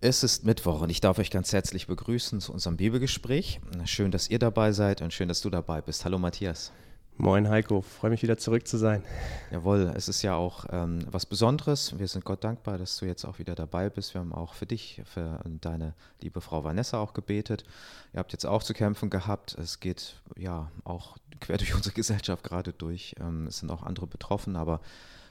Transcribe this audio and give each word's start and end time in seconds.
Es 0.00 0.22
ist 0.22 0.44
Mittwoch 0.44 0.80
und 0.80 0.90
ich 0.90 1.00
darf 1.00 1.18
euch 1.18 1.28
ganz 1.28 1.52
herzlich 1.52 1.88
begrüßen 1.88 2.40
zu 2.40 2.52
unserem 2.52 2.76
Bibelgespräch. 2.76 3.60
Schön, 3.84 4.12
dass 4.12 4.30
ihr 4.30 4.38
dabei 4.38 4.70
seid 4.70 5.02
und 5.02 5.12
schön, 5.12 5.26
dass 5.26 5.40
du 5.40 5.50
dabei 5.50 5.80
bist. 5.80 6.04
Hallo 6.04 6.20
Matthias. 6.20 6.70
Moin 7.16 7.48
Heiko, 7.48 7.80
freue 7.80 8.12
mich 8.12 8.22
wieder 8.22 8.38
zurück 8.38 8.68
zu 8.68 8.76
sein. 8.76 9.02
Jawohl, 9.50 9.92
es 9.96 10.08
ist 10.08 10.22
ja 10.22 10.36
auch 10.36 10.66
ähm, 10.70 11.04
was 11.10 11.26
Besonderes. 11.26 11.98
Wir 11.98 12.06
sind 12.06 12.24
Gott 12.24 12.44
dankbar, 12.44 12.78
dass 12.78 12.96
du 12.98 13.06
jetzt 13.06 13.24
auch 13.24 13.40
wieder 13.40 13.56
dabei 13.56 13.90
bist. 13.90 14.14
Wir 14.14 14.20
haben 14.20 14.32
auch 14.32 14.54
für 14.54 14.66
dich, 14.66 15.02
für 15.04 15.40
deine 15.60 15.94
liebe 16.20 16.40
Frau 16.40 16.62
Vanessa 16.62 17.00
auch 17.00 17.12
gebetet. 17.12 17.64
Ihr 18.12 18.20
habt 18.20 18.30
jetzt 18.30 18.46
auch 18.46 18.62
zu 18.62 18.74
kämpfen 18.74 19.10
gehabt. 19.10 19.58
Es 19.58 19.80
geht 19.80 20.14
ja 20.36 20.70
auch 20.84 21.16
quer 21.40 21.56
durch 21.56 21.74
unsere 21.74 21.96
Gesellschaft 21.96 22.44
gerade 22.44 22.72
durch. 22.72 23.16
Ähm, 23.18 23.48
es 23.48 23.58
sind 23.58 23.70
auch 23.72 23.82
andere 23.82 24.06
betroffen, 24.06 24.54
aber 24.54 24.80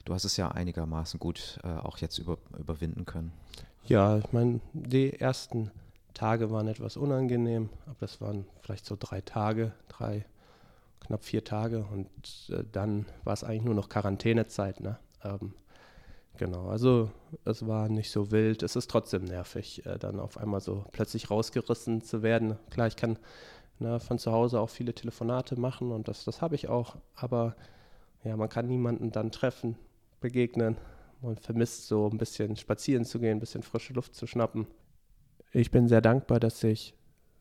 du 0.03 0.13
hast 0.13 0.25
es 0.25 0.35
ja 0.35 0.49
einigermaßen 0.49 1.21
gut 1.21 1.57
äh, 1.63 1.69
auch 1.69 1.99
jetzt 1.99 2.17
über, 2.17 2.37
überwinden 2.59 3.05
können. 3.05 3.31
Ja, 3.87 4.17
ich 4.17 4.33
meine, 4.33 4.59
die 4.73 5.17
ersten 5.17 5.71
Tage 6.13 6.51
waren 6.51 6.67
etwas 6.67 6.97
unangenehm, 6.97 7.69
aber 7.85 7.95
das 8.01 8.19
waren 8.19 8.45
vielleicht 8.59 8.85
so 8.85 8.97
drei 8.99 9.21
Tage, 9.21 9.71
drei 9.87 10.25
knapp 10.99 11.23
vier 11.23 11.45
Tage 11.45 11.85
und 11.93 12.09
äh, 12.49 12.65
dann 12.69 13.05
war 13.23 13.31
es 13.31 13.45
eigentlich 13.45 13.63
nur 13.63 13.75
noch 13.75 13.87
Quarantänezeit. 13.87 14.81
Ne? 14.81 14.99
Ähm, 15.23 15.53
genau, 16.35 16.67
also 16.67 17.11
es 17.45 17.65
war 17.65 17.87
nicht 17.87 18.11
so 18.11 18.29
wild. 18.29 18.61
Es 18.61 18.75
ist 18.75 18.91
trotzdem 18.91 19.23
nervig, 19.23 19.85
äh, 19.85 19.97
dann 19.97 20.19
auf 20.19 20.37
einmal 20.37 20.59
so 20.59 20.83
plötzlich 20.91 21.31
rausgerissen 21.31 22.01
zu 22.01 22.23
werden. 22.23 22.57
Klar, 22.71 22.87
ich 22.87 22.97
kann 22.97 23.17
ne, 23.79 24.01
von 24.01 24.19
zu 24.19 24.33
Hause 24.33 24.59
auch 24.59 24.69
viele 24.69 24.93
Telefonate 24.93 25.57
machen 25.57 25.93
und 25.93 26.09
das, 26.09 26.25
das 26.25 26.41
habe 26.41 26.55
ich 26.55 26.67
auch, 26.67 26.97
aber 27.15 27.55
ja, 28.25 28.35
man 28.35 28.49
kann 28.49 28.67
niemanden 28.67 29.11
dann 29.11 29.31
treffen, 29.31 29.77
begegnen. 30.19 30.75
Man 31.21 31.37
vermisst 31.37 31.87
so 31.87 32.09
ein 32.09 32.17
bisschen 32.17 32.55
spazieren 32.55 33.05
zu 33.05 33.19
gehen, 33.19 33.37
ein 33.37 33.39
bisschen 33.39 33.63
frische 33.63 33.93
Luft 33.93 34.15
zu 34.15 34.27
schnappen. 34.27 34.67
Ich 35.51 35.71
bin 35.71 35.87
sehr 35.87 36.01
dankbar, 36.01 36.39
dass 36.39 36.59
sich 36.59 36.93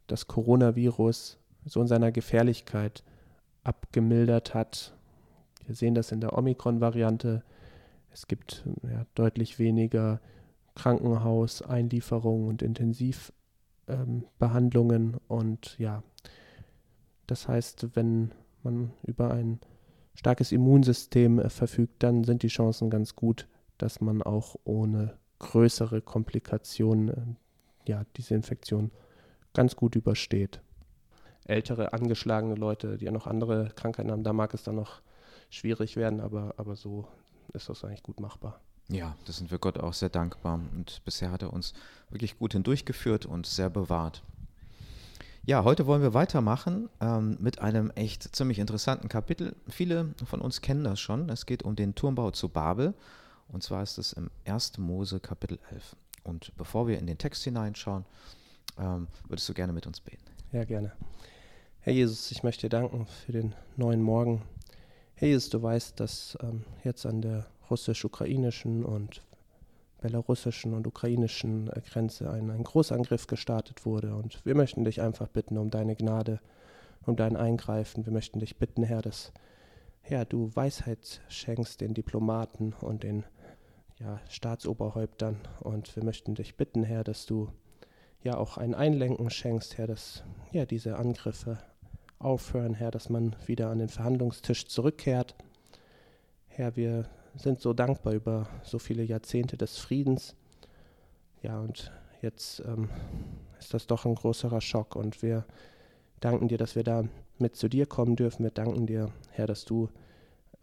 das 0.07 0.27
Coronavirus 0.27 1.39
so 1.65 1.81
in 1.81 1.87
seiner 1.87 2.13
Gefährlichkeit 2.13 3.03
abgemildert 3.65 4.55
hat. 4.55 4.97
Wir 5.67 5.75
sehen 5.75 5.95
das 5.95 6.13
in 6.13 6.21
der 6.21 6.39
Omikron-Variante. 6.39 7.43
Es 8.13 8.29
gibt 8.29 8.65
ja, 8.85 9.05
deutlich 9.15 9.59
weniger 9.59 10.21
Krankenhauseinlieferungen 10.77 12.49
und 12.49 12.63
Intensivbehandlungen. 12.63 15.15
Ähm, 15.15 15.21
und 15.29 15.77
ja, 15.79 16.03
das 17.27 17.49
heißt, 17.49 17.97
wenn 17.97 18.33
man 18.63 18.93
über 19.03 19.33
ein 19.33 19.59
starkes 20.15 20.53
Immunsystem 20.53 21.41
äh, 21.41 21.51
verfügt, 21.51 22.03
dann 22.03 22.25
sind 22.25 22.43
die 22.43 22.49
Chancen 22.49 22.91
ganz 22.91 23.17
gut, 23.17 23.49
dass 23.79 24.01
man 24.01 24.23
auch 24.23 24.57
ohne 24.65 25.17
größere 25.39 26.01
Komplikationen 26.03 27.09
äh, 27.09 27.91
ja, 27.91 28.05
diese 28.17 28.35
Infektion 28.35 28.91
ganz 29.53 29.77
gut 29.77 29.95
übersteht 29.97 30.61
ältere, 31.49 31.93
angeschlagene 31.93 32.55
Leute, 32.55 32.99
die 32.99 33.07
ja 33.07 33.13
noch 33.13 33.27
andere 33.27 33.71
Krankheiten 33.75 34.11
haben, 34.11 34.25
da 34.25 34.33
mag 34.33 34.53
es 34.55 34.63
dann 34.65 34.77
noch 34.77 35.01
schwierig 35.51 35.97
werden, 35.97 36.21
aber, 36.21 36.55
aber 36.57 36.77
so 36.77 37.07
ist 37.53 37.69
das 37.69 37.85
eigentlich 37.85 38.03
gut 38.03 38.21
machbar. 38.21 38.61
Ja, 38.89 39.17
das 39.25 39.39
sind 39.39 39.51
wir 39.51 39.59
Gott 39.59 39.79
auch 39.79 39.95
sehr 39.95 40.09
dankbar. 40.09 40.61
Und 40.75 41.05
bisher 41.05 41.31
hat 41.31 41.43
er 41.43 41.53
uns 41.53 41.73
wirklich 42.11 42.39
gut 42.39 42.53
hindurchgeführt 42.53 43.27
und 43.27 43.47
sehr 43.47 43.71
bewahrt. 43.71 44.23
Ja, 45.45 45.65
heute 45.65 45.87
wollen 45.87 46.03
wir 46.03 46.15
weitermachen 46.15 46.89
ähm, 47.01 47.37
mit 47.41 47.61
einem 47.61 47.91
echt 47.91 48.35
ziemlich 48.35 48.59
interessanten 48.59 49.09
Kapitel. 49.09 49.55
Viele 49.69 50.15
von 50.25 50.41
uns 50.41 50.61
kennen 50.61 50.85
das 50.85 51.01
schon. 51.01 51.29
Es 51.31 51.47
geht 51.47 51.63
um 51.63 51.77
den 51.77 51.95
Turmbau 51.95 52.33
zu 52.33 52.49
Babel. 52.49 52.95
Und 53.49 53.63
zwar 53.63 53.83
ist 53.83 53.99
es 53.99 54.13
im 54.13 54.31
1. 54.45 54.79
Mose 54.79 55.21
Kapitel 55.21 55.59
11. 55.71 55.97
Und 56.25 56.53
bevor 56.57 56.89
wir 56.89 56.99
in 56.99 57.07
den 57.07 57.19
Text 57.19 57.45
hineinschauen, 57.45 58.05
ähm, 58.79 59.09
würdest 59.29 59.49
du 59.49 59.55
gerne 59.55 59.73
mit 59.73 59.87
uns 59.87 60.01
beten? 60.01 60.25
Ja, 60.53 60.65
gerne. 60.65 60.93
Herr 61.81 61.93
Jesus, 61.93 62.31
ich 62.31 62.43
möchte 62.43 62.63
dir 62.63 62.71
danken 62.71 63.07
für 63.07 63.33
den 63.33 63.55
neuen 63.77 64.03
Morgen. 64.03 64.43
Herr 65.15 65.29
Jesus, 65.29 65.51
du 65.51 65.63
weißt, 65.63 65.99
dass 66.01 66.37
ähm, 66.43 66.65
jetzt 66.85 67.07
an 67.07 67.23
der 67.23 67.47
russisch-ukrainischen 67.71 68.85
und 68.85 69.23
belarussischen 70.01 70.75
und 70.75 70.87
ukrainischen 70.87 71.69
äh, 71.69 71.81
Grenze 71.81 72.31
ein, 72.31 72.51
ein 72.51 72.65
Großangriff 72.65 73.27
gestartet 73.27 73.87
wurde. 73.87 74.15
Und 74.15 74.45
wir 74.45 74.55
möchten 74.55 74.85
dich 74.85 75.01
einfach 75.01 75.29
bitten 75.29 75.59
um 75.59 75.71
deine 75.71 75.97
Gnade, 75.97 76.41
um 77.07 77.17
dein 77.17 77.37
Eingreifen. 77.37 78.05
Wir 78.05 78.13
möchten 78.13 78.41
dich 78.41 78.57
bitten, 78.57 78.83
Herr, 78.83 79.03
dass 79.03 79.33
Herr, 80.03 80.25
du 80.25 80.55
Weisheit 80.55 81.21
schenkst 81.29 81.81
den 81.81 81.93
Diplomaten 81.93 82.73
und 82.81 83.03
den 83.03 83.25
ja, 83.99 84.21
Staatsoberhäuptern. 84.29 85.37
Und 85.61 85.95
wir 85.97 86.05
möchten 86.05 86.35
dich 86.35 86.57
bitten, 86.57 86.83
Herr, 86.83 87.05
dass 87.05 87.27
du 87.27 87.51
ja 88.23 88.37
auch 88.37 88.57
ein 88.57 88.75
Einlenken 88.75 89.31
schenkst, 89.31 89.79
Herr, 89.79 89.87
dass 89.87 90.25
ja 90.53 90.67
diese 90.67 90.97
Angriffe 90.97 91.59
aufhören, 92.19 92.75
Herr, 92.75 92.91
dass 92.91 93.09
man 93.09 93.37
wieder 93.47 93.71
an 93.71 93.79
den 93.79 93.89
Verhandlungstisch 93.89 94.67
zurückkehrt. 94.67 95.35
Herr, 96.49 96.77
wir 96.77 97.09
sind 97.35 97.61
so 97.61 97.73
dankbar 97.73 98.15
über 98.15 98.49
so 98.63 98.79
viele 98.79 99.03
Jahrzehnte 99.03 99.57
des 99.57 99.79
Friedens. 99.79 100.35
Ja, 101.43 101.61
und 101.61 101.93
jetzt 102.23 102.61
ähm, 102.61 102.89
ist 103.59 103.75
das 103.75 103.87
doch 103.87 104.07
ein 104.07 104.15
größerer 104.15 104.61
Schock 104.61 104.97
und 104.97 105.23
wir 105.23 105.45
danken 106.21 106.49
dir, 106.49 106.59
dass 106.59 106.75
wir 106.75 106.85
da 106.85 107.05
mit 107.39 107.57
zu 107.57 107.69
dir 107.69 107.87
kommen 107.87 108.17
dürfen. 108.17 108.43
Wir 108.43 108.51
danken 108.51 108.87
dir, 108.87 109.13
Herr, 109.31 109.47
dass 109.47 109.65
du 109.65 109.91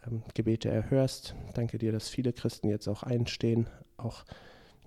ähm, 0.08 0.24
Gebete 0.34 0.70
erhörst. 0.70 1.36
Danke 1.54 1.78
dir, 1.78 1.92
dass 1.92 2.10
viele 2.10 2.34
Christen 2.34 2.70
jetzt 2.70 2.88
auch 2.88 3.04
einstehen, 3.04 3.68
auch 3.98 4.24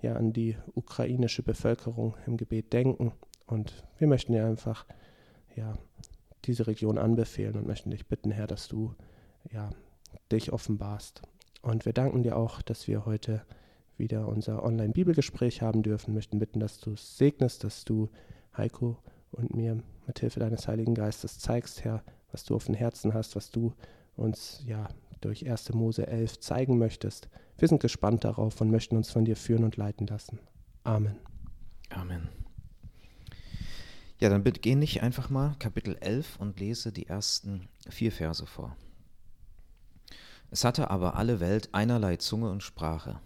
ja 0.01 0.15
an 0.15 0.33
die 0.33 0.57
ukrainische 0.75 1.43
Bevölkerung 1.43 2.15
im 2.25 2.37
Gebet 2.37 2.73
denken. 2.73 3.13
Und 3.45 3.83
wir 3.97 4.07
möchten 4.07 4.33
dir 4.33 4.45
einfach 4.45 4.85
ja 5.55 5.73
diese 6.45 6.67
Region 6.67 6.97
anbefehlen 6.97 7.55
und 7.55 7.67
möchten 7.67 7.91
dich 7.91 8.07
bitten, 8.07 8.31
Herr, 8.31 8.47
dass 8.47 8.67
du 8.67 8.93
ja, 9.51 9.69
dich 10.31 10.53
offenbarst. 10.53 11.21
Und 11.61 11.85
wir 11.85 11.93
danken 11.93 12.23
dir 12.23 12.37
auch, 12.37 12.61
dass 12.61 12.87
wir 12.87 13.05
heute 13.05 13.41
wieder 13.97 14.27
unser 14.27 14.63
Online-Bibelgespräch 14.63 15.61
haben 15.61 15.83
dürfen, 15.83 16.13
möchten 16.13 16.39
bitten, 16.39 16.59
dass 16.59 16.79
du 16.79 16.93
es 16.93 17.17
segnest, 17.17 17.63
dass 17.63 17.83
du 17.83 18.09
Heiko 18.55 18.97
und 19.31 19.55
mir 19.55 19.81
mit 20.05 20.19
Hilfe 20.19 20.39
deines 20.39 20.67
Heiligen 20.67 20.93
Geistes 20.93 21.39
zeigst, 21.39 21.83
Herr, 21.83 22.03
was 22.31 22.43
du 22.43 22.55
auf 22.55 22.65
dem 22.65 22.75
Herzen 22.75 23.13
hast, 23.13 23.35
was 23.35 23.49
du 23.49 23.73
uns 24.15 24.63
ja 24.65 24.87
durch 25.21 25.49
1. 25.49 25.73
Mose 25.73 26.07
11 26.07 26.39
zeigen 26.39 26.77
möchtest. 26.77 27.29
Wir 27.57 27.67
sind 27.67 27.81
gespannt 27.81 28.23
darauf 28.23 28.59
und 28.61 28.71
möchten 28.71 28.97
uns 28.97 29.09
von 29.09 29.25
dir 29.25 29.35
führen 29.35 29.63
und 29.63 29.77
leiten 29.77 30.07
lassen. 30.07 30.39
Amen. 30.83 31.15
Amen. 31.89 32.29
Ja, 34.19 34.29
dann 34.29 34.43
beginne 34.43 34.83
ich 34.83 35.03
einfach 35.03 35.29
mal 35.29 35.55
Kapitel 35.59 35.95
11 35.99 36.37
und 36.37 36.59
lese 36.59 36.91
die 36.91 37.07
ersten 37.07 37.67
vier 37.87 38.11
Verse 38.11 38.45
vor. 38.45 38.75
Es 40.49 40.63
hatte 40.63 40.89
aber 40.89 41.15
alle 41.15 41.39
Welt 41.39 41.69
einerlei 41.73 42.17
Zunge 42.17 42.49
und 42.49 42.63
Sprache. 42.63 43.19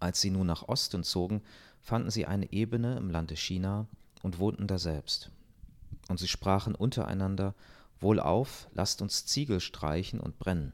Als 0.00 0.20
sie 0.20 0.30
nun 0.30 0.46
nach 0.46 0.68
Osten 0.68 1.04
zogen, 1.04 1.42
fanden 1.80 2.10
sie 2.10 2.26
eine 2.26 2.52
Ebene 2.52 2.96
im 2.96 3.10
Lande 3.10 3.36
China 3.36 3.86
und 4.22 4.38
wohnten 4.38 4.66
daselbst. 4.66 5.30
Und 6.08 6.18
sie 6.18 6.28
sprachen 6.28 6.74
untereinander, 6.74 7.54
Wohlauf, 8.00 8.68
lasst 8.74 9.00
uns 9.00 9.26
Ziegel 9.26 9.60
streichen 9.60 10.18
und 10.18 10.38
brennen. 10.38 10.72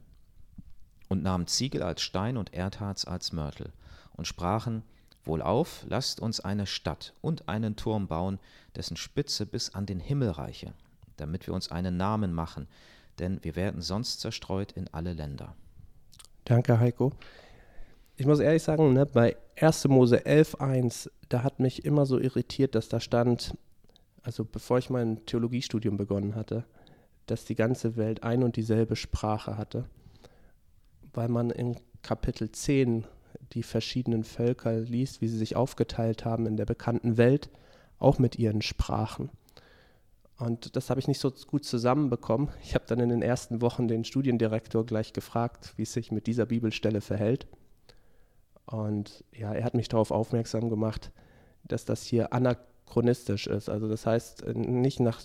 Und 1.08 1.22
nahmen 1.22 1.46
Ziegel 1.46 1.82
als 1.82 2.02
Stein 2.02 2.36
und 2.36 2.52
Erdharz 2.52 3.06
als 3.06 3.32
Mörtel 3.32 3.72
und 4.14 4.26
sprachen, 4.26 4.82
Wohlauf, 5.24 5.84
lasst 5.88 6.20
uns 6.20 6.40
eine 6.40 6.66
Stadt 6.66 7.14
und 7.20 7.48
einen 7.48 7.76
Turm 7.76 8.08
bauen, 8.08 8.38
dessen 8.76 8.96
Spitze 8.96 9.46
bis 9.46 9.74
an 9.74 9.86
den 9.86 10.00
Himmel 10.00 10.30
reiche, 10.30 10.72
damit 11.16 11.46
wir 11.46 11.54
uns 11.54 11.70
einen 11.70 11.96
Namen 11.96 12.32
machen, 12.32 12.66
denn 13.18 13.42
wir 13.42 13.54
werden 13.56 13.82
sonst 13.82 14.20
zerstreut 14.20 14.72
in 14.72 14.88
alle 14.92 15.12
Länder. 15.12 15.54
Danke, 16.44 16.80
Heiko. 16.80 17.12
Ich 18.16 18.26
muss 18.26 18.40
ehrlich 18.40 18.62
sagen, 18.62 18.94
ne, 18.94 19.06
bei 19.06 19.36
1. 19.60 19.88
Mose 19.88 20.18
11.1, 20.18 21.10
da 21.28 21.42
hat 21.42 21.60
mich 21.60 21.84
immer 21.84 22.06
so 22.06 22.18
irritiert, 22.18 22.74
dass 22.74 22.88
da 22.88 23.00
stand, 23.00 23.54
also 24.22 24.44
bevor 24.44 24.78
ich 24.78 24.90
mein 24.90 25.24
Theologiestudium 25.26 25.96
begonnen 25.96 26.34
hatte, 26.34 26.64
dass 27.26 27.44
die 27.44 27.54
ganze 27.54 27.96
Welt 27.96 28.22
ein 28.22 28.42
und 28.42 28.56
dieselbe 28.56 28.96
Sprache 28.96 29.58
hatte, 29.58 29.84
weil 31.12 31.28
man 31.28 31.50
in 31.50 31.76
Kapitel 32.02 32.50
10 32.50 33.04
die 33.52 33.62
verschiedenen 33.62 34.24
Völker 34.24 34.80
liest, 34.80 35.20
wie 35.20 35.28
sie 35.28 35.38
sich 35.38 35.56
aufgeteilt 35.56 36.24
haben 36.24 36.46
in 36.46 36.56
der 36.56 36.66
bekannten 36.66 37.16
Welt, 37.16 37.50
auch 37.98 38.18
mit 38.18 38.38
ihren 38.38 38.62
Sprachen. 38.62 39.30
Und 40.38 40.76
das 40.76 40.88
habe 40.88 41.00
ich 41.00 41.08
nicht 41.08 41.18
so 41.18 41.32
gut 41.32 41.64
zusammenbekommen. 41.64 42.48
Ich 42.62 42.74
habe 42.74 42.84
dann 42.86 43.00
in 43.00 43.08
den 43.08 43.22
ersten 43.22 43.60
Wochen 43.60 43.88
den 43.88 44.04
Studiendirektor 44.04 44.86
gleich 44.86 45.12
gefragt, 45.12 45.74
wie 45.76 45.82
es 45.82 45.92
sich 45.92 46.12
mit 46.12 46.28
dieser 46.28 46.46
Bibelstelle 46.46 47.00
verhält. 47.00 47.48
Und 48.66 49.24
ja, 49.32 49.52
er 49.52 49.64
hat 49.64 49.74
mich 49.74 49.88
darauf 49.88 50.12
aufmerksam 50.12 50.68
gemacht, 50.68 51.10
dass 51.64 51.84
das 51.84 52.04
hier 52.04 52.32
anachronistisch 52.32 53.48
ist. 53.48 53.68
Also 53.68 53.88
das 53.88 54.06
heißt, 54.06 54.46
nicht 54.54 55.00
nach 55.00 55.20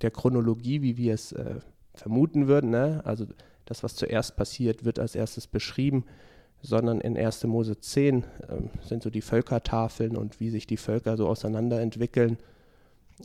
der 0.00 0.10
Chronologie, 0.10 0.80
wie 0.80 0.96
wir 0.96 1.12
es 1.12 1.32
äh, 1.32 1.56
vermuten 1.92 2.46
würden. 2.46 2.70
Ne? 2.70 3.02
Also 3.04 3.26
das, 3.66 3.82
was 3.82 3.96
zuerst 3.96 4.36
passiert, 4.36 4.84
wird 4.84 4.98
als 4.98 5.14
erstes 5.14 5.46
beschrieben, 5.46 6.04
sondern 6.62 7.00
in 7.00 7.16
1. 7.16 7.44
Mose 7.44 7.78
10 7.78 8.24
ähm, 8.48 8.70
sind 8.82 9.02
so 9.02 9.10
die 9.10 9.20
Völkertafeln 9.20 10.16
und 10.16 10.40
wie 10.40 10.50
sich 10.50 10.66
die 10.66 10.76
Völker 10.76 11.16
so 11.16 11.28
auseinanderentwickeln. 11.28 12.38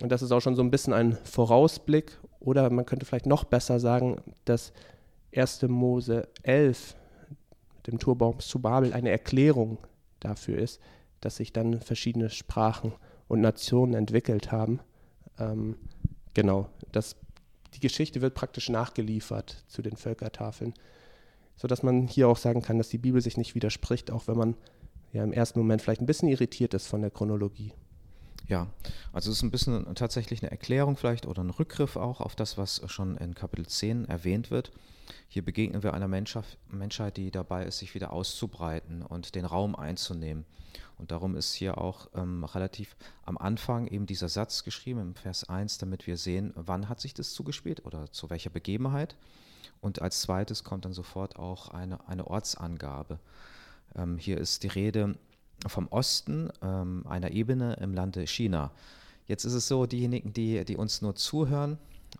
Und 0.01 0.11
das 0.11 0.21
ist 0.21 0.31
auch 0.31 0.41
schon 0.41 0.55
so 0.55 0.61
ein 0.61 0.71
bisschen 0.71 0.93
ein 0.93 1.17
Vorausblick 1.23 2.17
oder 2.39 2.69
man 2.69 2.85
könnte 2.85 3.05
vielleicht 3.05 3.25
noch 3.25 3.43
besser 3.43 3.79
sagen, 3.79 4.21
dass 4.45 4.73
1. 5.35 5.63
Mose 5.63 6.27
11 6.43 6.95
mit 7.77 7.87
dem 7.87 7.99
Turbaum 7.99 8.39
zu 8.39 8.59
Babel 8.59 8.93
eine 8.93 9.09
Erklärung 9.09 9.77
dafür 10.19 10.57
ist, 10.57 10.81
dass 11.21 11.37
sich 11.37 11.53
dann 11.53 11.81
verschiedene 11.81 12.29
Sprachen 12.29 12.93
und 13.27 13.41
Nationen 13.41 13.93
entwickelt 13.93 14.51
haben. 14.51 14.79
Ähm, 15.37 15.77
genau, 16.33 16.67
das, 16.91 17.15
die 17.73 17.79
Geschichte 17.79 18.21
wird 18.21 18.35
praktisch 18.35 18.69
nachgeliefert 18.69 19.63
zu 19.67 19.81
den 19.81 19.95
Völkertafeln, 19.95 20.73
sodass 21.55 21.83
man 21.83 22.07
hier 22.07 22.27
auch 22.27 22.37
sagen 22.37 22.61
kann, 22.61 22.77
dass 22.77 22.89
die 22.89 22.97
Bibel 22.97 23.21
sich 23.21 23.37
nicht 23.37 23.55
widerspricht, 23.55 24.11
auch 24.11 24.27
wenn 24.27 24.37
man 24.37 24.55
ja 25.11 25.23
im 25.23 25.33
ersten 25.33 25.59
Moment 25.59 25.81
vielleicht 25.81 26.01
ein 26.01 26.07
bisschen 26.07 26.29
irritiert 26.29 26.73
ist 26.73 26.87
von 26.87 27.01
der 27.01 27.11
Chronologie. 27.11 27.73
Ja, 28.47 28.67
also 29.13 29.29
es 29.29 29.37
ist 29.37 29.43
ein 29.43 29.51
bisschen 29.51 29.93
tatsächlich 29.93 30.41
eine 30.41 30.49
Erklärung 30.49 30.97
vielleicht 30.97 31.27
oder 31.27 31.43
ein 31.43 31.51
Rückgriff 31.51 31.95
auch 31.97 32.19
auf 32.19 32.35
das, 32.35 32.57
was 32.57 32.81
schon 32.87 33.15
in 33.17 33.35
Kapitel 33.35 33.67
10 33.67 34.05
erwähnt 34.05 34.49
wird. 34.49 34.71
Hier 35.27 35.45
begegnen 35.45 35.83
wir 35.83 35.93
einer 35.93 36.07
Menschheit, 36.07 37.17
die 37.17 37.29
dabei 37.29 37.65
ist, 37.65 37.77
sich 37.77 37.93
wieder 37.93 38.11
auszubreiten 38.11 39.03
und 39.03 39.35
den 39.35 39.45
Raum 39.45 39.75
einzunehmen. 39.75 40.45
Und 40.99 41.11
darum 41.11 41.35
ist 41.35 41.53
hier 41.53 41.77
auch 41.77 42.09
ähm, 42.13 42.43
relativ 42.43 42.95
am 43.23 43.37
Anfang 43.37 43.87
eben 43.87 44.05
dieser 44.05 44.27
Satz 44.27 44.63
geschrieben 44.63 44.99
im 44.99 45.15
Vers 45.15 45.47
1, 45.47 45.77
damit 45.77 46.05
wir 46.05 46.17
sehen, 46.17 46.51
wann 46.55 46.89
hat 46.89 46.99
sich 46.99 47.13
das 47.13 47.33
zugespielt 47.33 47.85
oder 47.85 48.11
zu 48.11 48.29
welcher 48.29 48.49
Begebenheit. 48.49 49.15
Und 49.79 50.01
als 50.01 50.21
zweites 50.21 50.65
kommt 50.65 50.83
dann 50.83 50.93
sofort 50.93 51.37
auch 51.37 51.69
eine, 51.69 52.05
eine 52.07 52.27
Ortsangabe. 52.27 53.17
Ähm, 53.95 54.17
hier 54.17 54.37
ist 54.37 54.63
die 54.63 54.67
Rede 54.67 55.15
vom 55.67 55.87
Osten, 55.87 56.49
ähm, 56.61 57.05
einer 57.07 57.31
Ebene 57.31 57.75
im 57.75 57.93
Lande 57.93 58.27
China. 58.27 58.71
Jetzt 59.25 59.45
ist 59.45 59.53
es 59.53 59.67
so, 59.67 59.85
diejenigen, 59.85 60.33
die, 60.33 60.65
die 60.65 60.75
uns 60.75 61.01
nur 61.01 61.15
zuhören, 61.15 61.77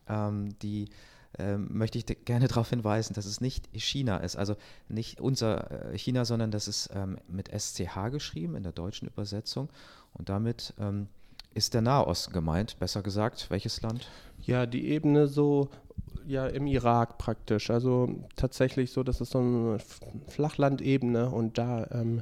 ähm, 0.08 0.58
die 0.60 0.90
ähm, 1.40 1.68
möchte 1.72 1.98
ich 1.98 2.06
gerne 2.26 2.48
darauf 2.50 2.70
hinweisen, 2.70 3.14
dass 3.14 3.26
es 3.26 3.42
nicht 3.42 3.70
China 3.74 4.18
ist, 4.18 4.36
also 4.36 4.56
nicht 4.88 5.22
unser 5.22 5.92
äh, 5.92 5.98
China, 5.98 6.26
sondern 6.26 6.52
das 6.52 6.68
ist 6.68 6.90
ähm, 6.94 7.18
mit 7.28 7.50
SCH 7.50 8.12
geschrieben 8.12 8.56
in 8.56 8.64
der 8.64 8.72
deutschen 8.72 9.08
Übersetzung 9.08 9.70
und 10.14 10.30
damit 10.30 10.74
ähm, 10.80 11.08
ist 11.54 11.74
der 11.74 11.82
Nahe 11.82 12.06
Osten 12.06 12.32
gemeint, 12.32 12.78
besser 12.80 13.02
gesagt, 13.02 13.48
welches 13.50 13.82
Land? 13.82 14.08
Ja, 14.46 14.66
die 14.66 14.88
Ebene 14.90 15.28
so 15.28 15.70
ja 16.28 16.46
im 16.46 16.68
Irak 16.68 17.18
praktisch, 17.18 17.72
also 17.72 18.08
tatsächlich 18.36 18.92
so, 18.92 19.02
das 19.04 19.20
ist 19.20 19.32
so 19.32 19.40
eine 19.40 19.78
Flachlandebene 20.28 21.30
und 21.30 21.58
da 21.58 21.88
ähm, 21.92 22.22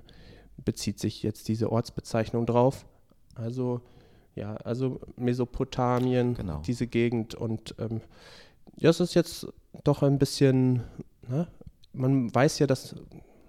bezieht 0.64 1.00
sich 1.00 1.24
jetzt 1.24 1.50
diese 1.50 1.72
Ortsbezeichnung 1.72 2.46
drauf. 2.46 2.86
Also 3.36 3.82
ja, 4.36 4.56
also 4.58 5.00
Mesopotamien, 5.18 6.36
genau. 6.36 6.62
diese 6.66 6.88
Gegend 6.88 7.36
und 7.36 7.76
ähm, 7.80 8.02
ja, 8.76 8.90
es 8.90 9.00
ist 9.00 9.14
jetzt 9.14 9.48
doch 9.84 10.04
ein 10.04 10.20
bisschen, 10.20 10.84
ne? 11.28 11.48
man 11.94 12.34
weiß 12.34 12.60
ja, 12.60 12.68
dass 12.68 12.96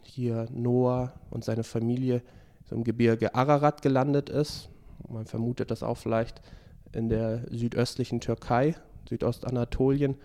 hier 0.03 0.47
Noah 0.50 1.12
und 1.31 1.44
seine 1.44 1.65
Familie 1.65 2.23
so 2.65 2.76
im 2.76 2.85
Gebirge 2.85 3.35
Ararat 3.35 3.82
gelandet 3.82 4.31
ist. 4.31 4.69
Man 5.09 5.26
vermutet 5.26 5.70
das 5.70 5.82
auch 5.82 5.97
vielleicht 5.97 6.41
in 6.93 7.09
der 7.09 7.44
südöstlichen 7.50 8.20
Türkei, 8.20 8.75
Südostanatolien. 9.09 10.17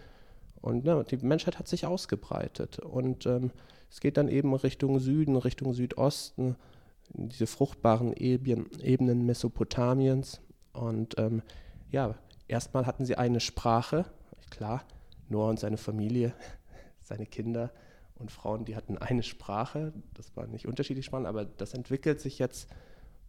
Und 0.61 0.85
ne, 0.85 1.03
die 1.09 1.17
Menschheit 1.17 1.59
hat 1.59 1.67
sich 1.67 1.85
ausgebreitet. 1.85 2.79
Und 2.79 3.25
ähm, 3.25 3.51
es 3.91 3.99
geht 3.99 4.17
dann 4.17 4.29
eben 4.29 4.53
Richtung 4.55 4.99
Süden, 4.99 5.35
Richtung 5.35 5.73
Südosten, 5.73 6.55
diese 7.09 7.47
fruchtbaren 7.47 8.13
Ebenen, 8.13 8.67
Ebenen 8.81 9.25
Mesopotamiens. 9.25 10.41
Und 10.71 11.19
ähm, 11.19 11.41
ja, 11.91 12.15
erstmal 12.47 12.85
hatten 12.85 13.05
sie 13.05 13.15
eine 13.15 13.39
Sprache, 13.39 14.05
klar, 14.53 14.83
Noah 15.29 15.49
und 15.49 15.59
seine 15.59 15.77
Familie, 15.77 16.33
seine 17.01 17.25
Kinder 17.25 17.71
und 18.15 18.31
Frauen, 18.31 18.65
die 18.65 18.75
hatten 18.75 18.97
eine 18.97 19.23
Sprache. 19.23 19.93
Das 20.13 20.35
war 20.35 20.47
nicht 20.47 20.67
unterschiedlich 20.67 21.05
spannend, 21.05 21.27
aber 21.27 21.45
das 21.45 21.73
entwickelt 21.73 22.21
sich 22.21 22.39
jetzt 22.39 22.69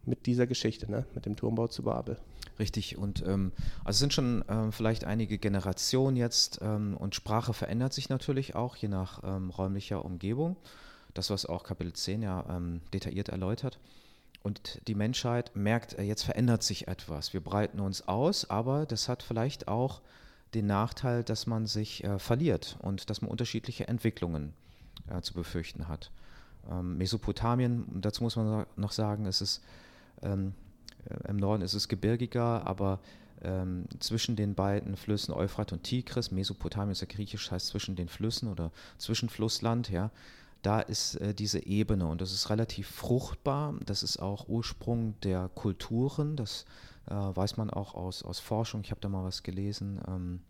mit 0.04 0.26
dieser 0.26 0.46
Geschichte, 0.46 0.90
ne? 0.90 1.06
mit 1.14 1.24
dem 1.24 1.34
Turmbau 1.34 1.66
zu 1.66 1.82
Babel. 1.82 2.18
Richtig, 2.58 2.98
und 2.98 3.24
ähm, 3.26 3.52
also 3.84 3.96
es 3.96 3.98
sind 4.00 4.12
schon 4.12 4.44
ähm, 4.48 4.70
vielleicht 4.70 5.04
einige 5.04 5.38
Generationen 5.38 6.16
jetzt 6.16 6.60
ähm, 6.62 6.94
und 6.98 7.14
Sprache 7.14 7.54
verändert 7.54 7.94
sich 7.94 8.10
natürlich 8.10 8.54
auch 8.54 8.76
je 8.76 8.88
nach 8.88 9.22
ähm, 9.24 9.48
räumlicher 9.48 10.04
Umgebung. 10.04 10.56
Das, 11.14 11.30
was 11.30 11.46
auch 11.46 11.64
Kapitel 11.64 11.94
10 11.94 12.22
ja 12.22 12.44
ähm, 12.50 12.82
detailliert 12.92 13.30
erläutert. 13.30 13.78
Und 14.42 14.80
die 14.88 14.94
Menschheit 14.94 15.56
merkt, 15.56 15.98
äh, 15.98 16.02
jetzt 16.02 16.22
verändert 16.22 16.62
sich 16.62 16.86
etwas. 16.86 17.32
Wir 17.32 17.40
breiten 17.40 17.80
uns 17.80 18.06
aus, 18.06 18.50
aber 18.50 18.84
das 18.84 19.08
hat 19.08 19.22
vielleicht 19.22 19.68
auch 19.68 20.02
den 20.54 20.66
Nachteil, 20.66 21.24
dass 21.24 21.46
man 21.46 21.66
sich 21.66 22.04
äh, 22.04 22.18
verliert 22.18 22.76
und 22.80 23.10
dass 23.10 23.22
man 23.22 23.30
unterschiedliche 23.30 23.88
Entwicklungen 23.88 24.52
äh, 25.08 25.20
zu 25.20 25.34
befürchten 25.34 25.88
hat. 25.88 26.10
Ähm, 26.70 26.96
Mesopotamien, 26.98 27.86
dazu 28.00 28.22
muss 28.22 28.36
man 28.36 28.66
noch 28.76 28.92
sagen, 28.92 29.26
es 29.26 29.40
ist 29.40 29.62
ähm, 30.22 30.54
äh, 31.08 31.28
im 31.28 31.36
Norden 31.36 31.62
ist 31.62 31.74
es 31.74 31.88
gebirgiger, 31.88 32.66
aber 32.66 33.00
ähm, 33.42 33.86
zwischen 34.00 34.36
den 34.36 34.54
beiden 34.54 34.96
Flüssen 34.96 35.34
Euphrat 35.34 35.72
und 35.72 35.82
Tigris, 35.82 36.30
Mesopotamien 36.30 36.92
ist 36.92 37.02
ja 37.02 37.06
griechisch, 37.08 37.50
heißt 37.50 37.66
zwischen 37.66 37.96
den 37.96 38.08
Flüssen 38.08 38.48
oder 38.48 38.70
Zwischenflussland, 38.98 39.90
ja, 39.90 40.10
da 40.64 40.80
ist 40.80 41.16
äh, 41.16 41.34
diese 41.34 41.64
Ebene 41.66 42.06
und 42.06 42.20
das 42.20 42.32
ist 42.32 42.50
relativ 42.50 42.88
fruchtbar. 42.88 43.74
Das 43.84 44.02
ist 44.02 44.18
auch 44.18 44.48
Ursprung 44.48 45.18
der 45.20 45.48
Kulturen, 45.54 46.36
das 46.36 46.64
äh, 47.06 47.14
weiß 47.14 47.56
man 47.56 47.70
auch 47.70 47.94
aus, 47.94 48.22
aus 48.22 48.40
Forschung. 48.40 48.80
Ich 48.82 48.90
habe 48.90 49.00
da 49.00 49.08
mal 49.08 49.24
was 49.24 49.42
gelesen. 49.42 50.00
Ähm, 50.08 50.40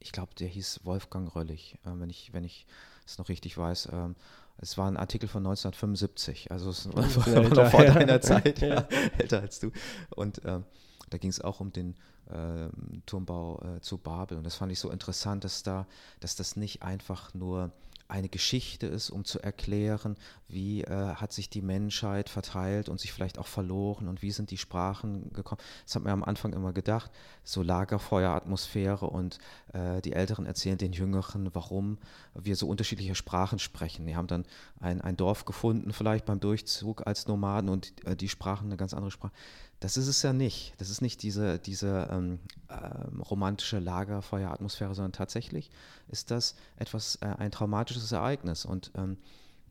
ich 0.00 0.12
glaube, 0.12 0.34
der 0.38 0.48
hieß 0.48 0.80
Wolfgang 0.84 1.34
Röllig, 1.34 1.74
äh, 1.84 1.90
wenn 1.94 2.10
ich 2.10 2.32
wenn 2.32 2.44
ich 2.44 2.66
es 3.04 3.18
noch 3.18 3.28
richtig 3.28 3.56
weiß. 3.58 3.90
Ähm, 3.92 4.16
es 4.60 4.76
war 4.76 4.90
ein 4.90 4.96
Artikel 4.96 5.28
von 5.28 5.46
1975, 5.46 6.50
also 6.50 6.70
es 6.70 6.88
war 6.94 7.42
noch 7.42 7.70
vor 7.70 7.84
deiner 7.84 8.20
Zeit, 8.20 8.60
ja, 8.60 8.88
älter 9.18 9.40
als 9.40 9.60
du. 9.60 9.70
Und 10.10 10.40
ähm, 10.44 10.64
da 11.10 11.18
ging 11.18 11.30
es 11.30 11.40
auch 11.40 11.60
um 11.60 11.72
den 11.72 11.94
äh, 12.26 12.68
Turmbau 13.06 13.60
äh, 13.62 13.80
zu 13.80 13.98
Babel. 13.98 14.38
Und 14.38 14.44
das 14.44 14.56
fand 14.56 14.72
ich 14.72 14.80
so 14.80 14.90
interessant, 14.90 15.44
dass 15.44 15.62
da, 15.62 15.86
dass 16.20 16.36
das 16.36 16.56
nicht 16.56 16.82
einfach 16.82 17.32
nur 17.34 17.72
eine 18.08 18.30
Geschichte 18.30 18.86
ist, 18.86 19.10
um 19.10 19.24
zu 19.24 19.38
erklären, 19.38 20.16
wie 20.48 20.82
äh, 20.82 21.14
hat 21.14 21.32
sich 21.32 21.50
die 21.50 21.60
Menschheit 21.60 22.30
verteilt 22.30 22.88
und 22.88 22.98
sich 22.98 23.12
vielleicht 23.12 23.38
auch 23.38 23.46
verloren 23.46 24.08
und 24.08 24.22
wie 24.22 24.30
sind 24.30 24.50
die 24.50 24.56
Sprachen 24.56 25.30
gekommen. 25.34 25.60
Das 25.84 25.94
hat 25.94 26.04
mir 26.04 26.12
am 26.12 26.24
Anfang 26.24 26.54
immer 26.54 26.72
gedacht, 26.72 27.10
so 27.44 27.62
Lagerfeueratmosphäre 27.62 29.06
und 29.06 29.38
äh, 29.74 30.00
die 30.00 30.14
Älteren 30.14 30.46
erzählen 30.46 30.78
den 30.78 30.92
Jüngeren, 30.92 31.54
warum 31.54 31.98
wir 32.34 32.56
so 32.56 32.66
unterschiedliche 32.66 33.14
Sprachen 33.14 33.58
sprechen. 33.58 34.06
Die 34.06 34.16
haben 34.16 34.26
dann 34.26 34.46
ein, 34.80 35.02
ein 35.02 35.18
Dorf 35.18 35.44
gefunden, 35.44 35.92
vielleicht 35.92 36.24
beim 36.24 36.40
Durchzug 36.40 37.06
als 37.06 37.26
Nomaden 37.26 37.68
und 37.68 37.92
äh, 38.06 38.16
die 38.16 38.30
sprachen 38.30 38.68
eine 38.68 38.78
ganz 38.78 38.94
andere 38.94 39.10
Sprache. 39.10 39.32
Das 39.80 39.96
ist 39.96 40.08
es 40.08 40.22
ja 40.22 40.32
nicht. 40.32 40.74
Das 40.78 40.90
ist 40.90 41.02
nicht 41.02 41.22
diese, 41.22 41.58
diese 41.58 42.08
ähm, 42.10 42.40
äh, 42.68 42.74
romantische 43.22 43.78
Lagerfeueratmosphäre, 43.78 44.94
sondern 44.94 45.12
tatsächlich 45.12 45.70
ist 46.08 46.30
das 46.32 46.56
etwas, 46.76 47.16
äh, 47.16 47.26
ein 47.26 47.52
traumatisches 47.52 48.10
Ereignis. 48.10 48.64
Und, 48.64 48.90
ähm, 48.96 49.18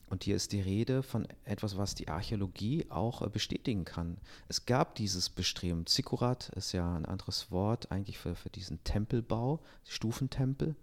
und 0.10 0.24
hier 0.24 0.38
ist 0.38 0.54
die 0.54 0.62
Rede 0.62 1.04
von 1.04 1.28
etwas, 1.44 1.76
was 1.76 1.94
die 1.94 2.08
Archäologie 2.08 2.86
auch 2.90 3.22
äh, 3.22 3.30
bestätigen 3.30 3.84
kann. 3.84 4.18
Es 4.48 4.66
gab 4.66 4.96
dieses 4.96 5.30
Bestreben. 5.30 5.86
Zikurat 5.86 6.50
ist 6.56 6.72
ja 6.72 6.96
ein 6.96 7.06
anderes 7.06 7.52
Wort 7.52 7.92
eigentlich 7.92 8.18
für, 8.18 8.36
für 8.36 8.50
diesen 8.50 8.82
Tempelbau, 8.86 9.60
Stufentempel. 9.84 10.76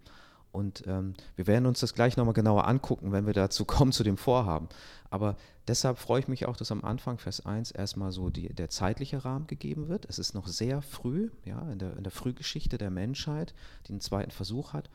Und 0.55 0.83
ähm, 0.87 1.15
wir 1.35 1.47
werden 1.47 1.65
uns 1.65 1.81
das 1.81 1.93
gleich 1.93 2.15
nochmal 2.15 2.33
genauer 2.33 2.65
angucken, 2.65 3.11
wenn 3.11 3.25
wir 3.25 3.33
dazu 3.33 3.65
kommen, 3.65 3.91
zu 3.91 4.03
dem 4.03 4.15
Vorhaben. 4.15 4.69
Aber 5.09 5.35
deshalb 5.67 5.97
freue 5.97 6.21
ich 6.21 6.27
mich 6.29 6.45
auch, 6.45 6.55
dass 6.55 6.71
am 6.71 6.83
Anfang, 6.83 7.17
Vers 7.17 7.45
1, 7.45 7.71
erstmal 7.71 8.13
so 8.13 8.29
die, 8.29 8.47
der 8.53 8.69
zeitliche 8.69 9.25
Rahmen 9.25 9.47
gegeben 9.47 9.89
wird. 9.89 10.05
Es 10.05 10.17
ist 10.17 10.33
noch 10.33 10.47
sehr 10.47 10.81
früh, 10.81 11.29
ja, 11.43 11.59
in 11.71 11.79
der, 11.79 11.97
in 11.97 12.03
der 12.03 12.11
Frühgeschichte 12.11 12.77
der 12.77 12.89
Menschheit, 12.89 13.53
die 13.87 13.91
einen 13.91 14.01
zweiten 14.01 14.31
Versuch 14.31 14.71
hat. 14.71 14.89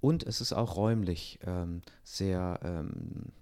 Und 0.00 0.22
es 0.22 0.40
ist 0.40 0.54
auch 0.54 0.76
räumlich 0.76 1.38
ähm, 1.46 1.82
sehr 2.02 2.58
ähm, 2.62 3.32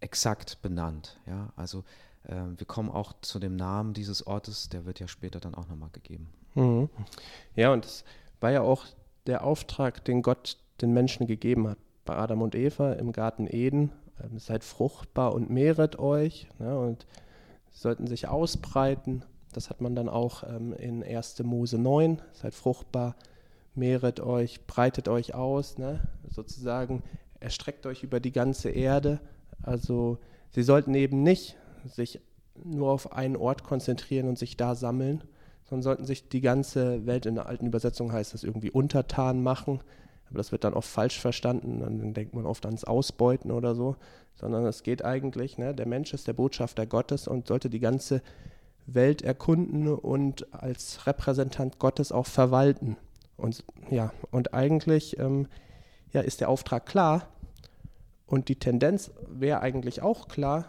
exakt 0.00 0.62
benannt. 0.62 1.18
Ja? 1.26 1.52
Also 1.54 1.84
ähm, 2.26 2.58
wir 2.58 2.66
kommen 2.66 2.90
auch 2.90 3.12
zu 3.22 3.38
dem 3.38 3.54
Namen 3.54 3.94
dieses 3.94 4.26
Ortes, 4.26 4.68
der 4.68 4.84
wird 4.84 4.98
ja 4.98 5.06
später 5.06 5.38
dann 5.38 5.54
auch 5.54 5.68
nochmal 5.68 5.90
gegeben. 5.92 6.28
Mhm. 6.54 6.88
Ja, 7.54 7.72
und 7.72 7.84
es 7.84 8.04
war 8.40 8.50
ja 8.50 8.62
auch 8.62 8.84
der 9.26 9.44
Auftrag, 9.44 10.04
den 10.04 10.22
Gott 10.22 10.58
den 10.82 10.92
Menschen 10.92 11.26
gegeben 11.26 11.68
hat. 11.68 11.78
Bei 12.04 12.16
Adam 12.16 12.42
und 12.42 12.54
Eva 12.54 12.92
im 12.94 13.12
Garten 13.12 13.46
Eden. 13.46 13.92
Ähm, 14.22 14.38
seid 14.38 14.64
fruchtbar 14.64 15.34
und 15.34 15.50
mehret 15.50 15.98
euch. 15.98 16.48
Ne, 16.58 16.78
und 16.78 17.06
sollten 17.70 18.06
sich 18.06 18.28
ausbreiten. 18.28 19.24
Das 19.52 19.70
hat 19.70 19.80
man 19.80 19.94
dann 19.94 20.08
auch 20.08 20.44
ähm, 20.44 20.72
in 20.72 21.02
1. 21.02 21.42
Mose 21.44 21.78
9. 21.78 22.20
Seid 22.32 22.54
fruchtbar, 22.54 23.16
mehret 23.74 24.20
euch, 24.20 24.66
breitet 24.66 25.08
euch 25.08 25.34
aus. 25.34 25.78
Ne, 25.78 26.00
sozusagen 26.28 27.02
erstreckt 27.40 27.86
euch 27.86 28.02
über 28.02 28.20
die 28.20 28.32
ganze 28.32 28.70
Erde. 28.70 29.20
Also 29.62 30.18
sie 30.50 30.62
sollten 30.62 30.94
eben 30.94 31.22
nicht 31.22 31.56
sich 31.84 32.20
nur 32.64 32.90
auf 32.90 33.12
einen 33.12 33.36
Ort 33.36 33.64
konzentrieren 33.64 34.28
und 34.28 34.38
sich 34.38 34.56
da 34.56 34.74
sammeln, 34.74 35.24
sondern 35.64 35.82
sollten 35.82 36.04
sich 36.04 36.28
die 36.28 36.40
ganze 36.40 37.06
Welt 37.06 37.26
in 37.26 37.34
der 37.34 37.46
alten 37.46 37.66
Übersetzung 37.66 38.12
heißt 38.12 38.34
das 38.34 38.44
irgendwie 38.44 38.70
untertan 38.70 39.42
machen. 39.42 39.80
Aber 40.32 40.38
das 40.38 40.50
wird 40.50 40.64
dann 40.64 40.72
oft 40.72 40.88
falsch 40.88 41.20
verstanden. 41.20 41.80
Dann 41.80 42.14
denkt 42.14 42.32
man 42.34 42.46
oft 42.46 42.64
ans 42.64 42.84
Ausbeuten 42.84 43.50
oder 43.50 43.74
so. 43.74 43.96
Sondern 44.34 44.64
es 44.64 44.82
geht 44.82 45.04
eigentlich, 45.04 45.58
ne, 45.58 45.74
der 45.74 45.86
Mensch 45.86 46.14
ist 46.14 46.26
der 46.26 46.32
Botschafter 46.32 46.86
Gottes 46.86 47.28
und 47.28 47.48
sollte 47.48 47.68
die 47.68 47.80
ganze 47.80 48.22
Welt 48.86 49.20
erkunden 49.20 49.88
und 49.88 50.52
als 50.54 51.06
Repräsentant 51.06 51.78
Gottes 51.78 52.12
auch 52.12 52.26
verwalten. 52.26 52.96
Und 53.36 53.62
ja, 53.90 54.10
und 54.30 54.54
eigentlich 54.54 55.18
ähm, 55.18 55.48
ja, 56.12 56.22
ist 56.22 56.40
der 56.40 56.48
Auftrag 56.48 56.86
klar 56.86 57.28
und 58.24 58.48
die 58.48 58.56
Tendenz 58.56 59.10
wäre 59.28 59.60
eigentlich 59.60 60.00
auch 60.00 60.28
klar, 60.28 60.64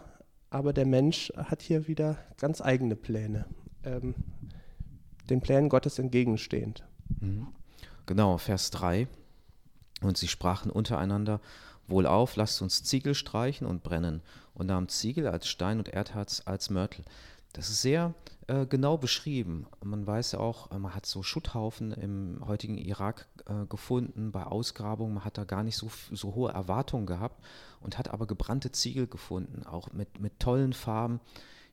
aber 0.50 0.74
der 0.74 0.84
Mensch 0.84 1.32
hat 1.34 1.62
hier 1.62 1.88
wieder 1.88 2.18
ganz 2.36 2.60
eigene 2.60 2.94
Pläne, 2.94 3.46
ähm, 3.84 4.14
den 5.30 5.40
Plänen 5.40 5.70
Gottes 5.70 5.98
entgegenstehend. 5.98 6.84
Mhm. 7.20 7.48
Genau, 8.06 8.36
Vers 8.36 8.70
3. 8.70 9.08
Und 10.02 10.18
sie 10.18 10.28
sprachen 10.28 10.70
untereinander, 10.70 11.40
Wohlauf, 11.86 12.36
lasst 12.36 12.62
uns 12.62 12.82
Ziegel 12.82 13.14
streichen 13.14 13.66
und 13.66 13.82
brennen, 13.82 14.22
und 14.54 14.66
nahmen 14.66 14.88
Ziegel 14.88 15.26
als 15.26 15.48
Stein 15.48 15.78
und 15.78 15.88
Erdharz 15.88 16.42
als 16.46 16.70
Mörtel. 16.70 17.04
Das 17.52 17.68
ist 17.68 17.82
sehr 17.82 18.14
äh, 18.46 18.66
genau 18.66 18.98
beschrieben. 18.98 19.66
Man 19.82 20.06
weiß 20.06 20.32
ja 20.32 20.40
auch, 20.40 20.70
äh, 20.70 20.78
man 20.78 20.94
hat 20.94 21.06
so 21.06 21.22
Schutthaufen 21.22 21.92
im 21.92 22.42
heutigen 22.46 22.78
Irak 22.78 23.26
äh, 23.46 23.66
gefunden 23.66 24.32
bei 24.32 24.44
Ausgrabungen. 24.44 25.14
Man 25.14 25.24
hat 25.24 25.38
da 25.38 25.44
gar 25.44 25.62
nicht 25.62 25.76
so, 25.76 25.90
so 26.10 26.34
hohe 26.34 26.52
Erwartungen 26.52 27.06
gehabt 27.06 27.42
und 27.80 27.96
hat 27.96 28.08
aber 28.10 28.26
gebrannte 28.26 28.72
Ziegel 28.72 29.06
gefunden, 29.06 29.64
auch 29.66 29.92
mit, 29.92 30.20
mit 30.20 30.40
tollen 30.40 30.72
Farben. 30.72 31.20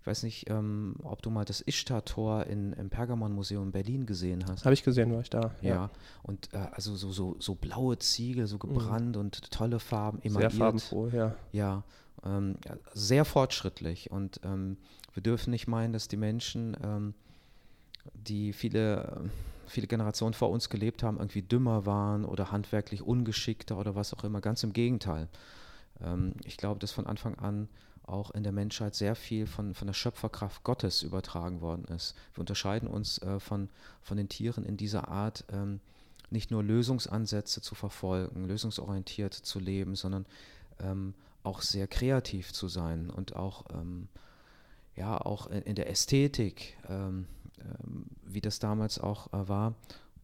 Ich 0.01 0.07
weiß 0.07 0.23
nicht, 0.23 0.49
ähm, 0.49 0.95
ob 1.03 1.21
du 1.21 1.29
mal 1.29 1.45
das 1.45 1.61
Ishtar-Tor 1.61 2.47
im 2.47 2.89
Pergamon-Museum 2.89 3.65
in 3.65 3.71
Berlin 3.71 4.05
gesehen 4.07 4.43
hast. 4.49 4.65
Habe 4.65 4.73
ich 4.73 4.83
gesehen, 4.83 5.13
war 5.13 5.21
ich 5.21 5.29
da. 5.29 5.53
Ja, 5.61 5.69
ja. 5.69 5.89
und 6.23 6.51
äh, 6.53 6.57
also 6.71 6.95
so, 6.95 7.11
so, 7.11 7.35
so 7.37 7.53
blaue 7.53 7.99
Ziegel, 7.99 8.47
so 8.47 8.57
gebrannt 8.57 9.15
mhm. 9.15 9.21
und 9.21 9.51
tolle 9.51 9.79
Farben, 9.79 10.19
emailliert. 10.23 10.53
Sehr 10.53 10.59
farbenfroh, 10.59 11.07
ja. 11.09 11.35
Ja, 11.51 11.83
ähm, 12.23 12.55
sehr 12.95 13.25
fortschrittlich 13.25 14.09
und 14.09 14.39
ähm, 14.43 14.77
wir 15.13 15.21
dürfen 15.21 15.51
nicht 15.51 15.67
meinen, 15.67 15.93
dass 15.93 16.07
die 16.07 16.17
Menschen, 16.17 16.75
ähm, 16.83 17.13
die 18.15 18.53
viele, 18.53 19.29
viele 19.67 19.85
Generationen 19.85 20.33
vor 20.33 20.49
uns 20.49 20.69
gelebt 20.69 21.03
haben, 21.03 21.17
irgendwie 21.17 21.43
dümmer 21.43 21.85
waren 21.85 22.25
oder 22.25 22.51
handwerklich 22.51 23.03
ungeschickter 23.03 23.77
oder 23.77 23.93
was 23.93 24.15
auch 24.15 24.23
immer. 24.23 24.41
Ganz 24.41 24.63
im 24.63 24.73
Gegenteil. 24.73 25.27
Ähm, 26.03 26.33
ich 26.43 26.57
glaube, 26.57 26.79
dass 26.79 26.91
von 26.91 27.05
Anfang 27.05 27.35
an 27.35 27.69
auch 28.11 28.31
in 28.31 28.43
der 28.43 28.51
Menschheit 28.51 28.95
sehr 28.95 29.15
viel 29.15 29.47
von, 29.47 29.73
von 29.73 29.87
der 29.87 29.93
Schöpferkraft 29.93 30.63
Gottes 30.63 31.01
übertragen 31.01 31.61
worden 31.61 31.85
ist. 31.85 32.15
Wir 32.33 32.41
unterscheiden 32.41 32.87
uns 32.87 33.19
äh, 33.19 33.39
von, 33.39 33.69
von 34.01 34.17
den 34.17 34.29
Tieren 34.29 34.65
in 34.65 34.77
dieser 34.77 35.07
Art, 35.07 35.45
ähm, 35.51 35.79
nicht 36.29 36.51
nur 36.51 36.63
Lösungsansätze 36.63 37.61
zu 37.61 37.75
verfolgen, 37.75 38.45
lösungsorientiert 38.47 39.33
zu 39.33 39.59
leben, 39.59 39.95
sondern 39.95 40.25
ähm, 40.79 41.13
auch 41.43 41.61
sehr 41.61 41.87
kreativ 41.87 42.53
zu 42.53 42.67
sein 42.67 43.09
und 43.09 43.35
auch 43.35 43.65
ähm, 43.73 44.07
ja 44.95 45.19
auch 45.19 45.47
in 45.47 45.75
der 45.75 45.89
Ästhetik, 45.89 46.77
ähm, 46.87 47.27
ähm, 47.59 48.05
wie 48.25 48.41
das 48.41 48.59
damals 48.59 48.99
auch 48.99 49.33
äh, 49.33 49.47
war. 49.47 49.73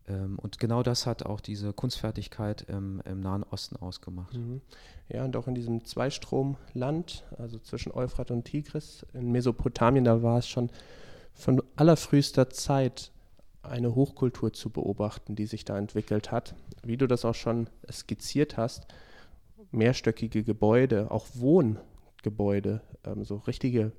Ähm, 0.08 0.40
und 0.40 0.60
genau 0.60 0.84
das 0.84 1.06
hat 1.06 1.26
auch 1.26 1.42
diese 1.42 1.74
Kunstfertigkeit 1.74 2.64
im, 2.70 3.02
im 3.06 3.20
Nahen 3.20 3.44
Osten 3.44 3.76
ausgemacht. 3.76 4.36
Mhm. 4.36 4.62
Ja, 5.10 5.24
und 5.24 5.36
auch 5.36 5.48
in 5.48 5.56
diesem 5.56 5.86
Zweistromland, 5.86 7.24
also 7.38 7.60
zwischen 7.60 7.92
Euphrat 7.92 8.32
und 8.32 8.46
Tigris, 8.46 9.06
in 9.14 9.32
Mesopotamien, 9.32 10.04
da 10.04 10.22
war 10.24 10.40
es 10.40 10.48
schon 10.48 10.70
von 11.34 11.62
allerfrühester 11.76 12.50
Zeit 12.50 13.12
eine 13.62 13.96
Hochkultur 13.96 14.54
zu 14.54 14.70
beobachten, 14.70 15.36
die 15.36 15.46
sich 15.46 15.66
da 15.66 15.78
entwickelt 15.78 16.32
hat. 16.32 16.56
Wie 16.84 16.98
du 16.98 17.08
das 17.08 17.26
auch 17.26 17.36
schon 17.36 17.70
skizziert 17.92 18.58
hast, 18.58 18.88
mehrstöckige 19.72 20.44
Gebäude, 20.44 21.12
auch 21.12 21.26
Wohngebäude, 21.34 22.82
ähm, 23.04 23.24
so 23.24 23.38
richtige 23.38 23.92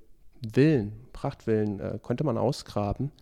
Villen, 0.52 0.92
Prachtvillen 1.12 1.80
äh, 1.80 1.98
konnte 2.00 2.24
man 2.24 2.38
ausgraben, 2.38 3.12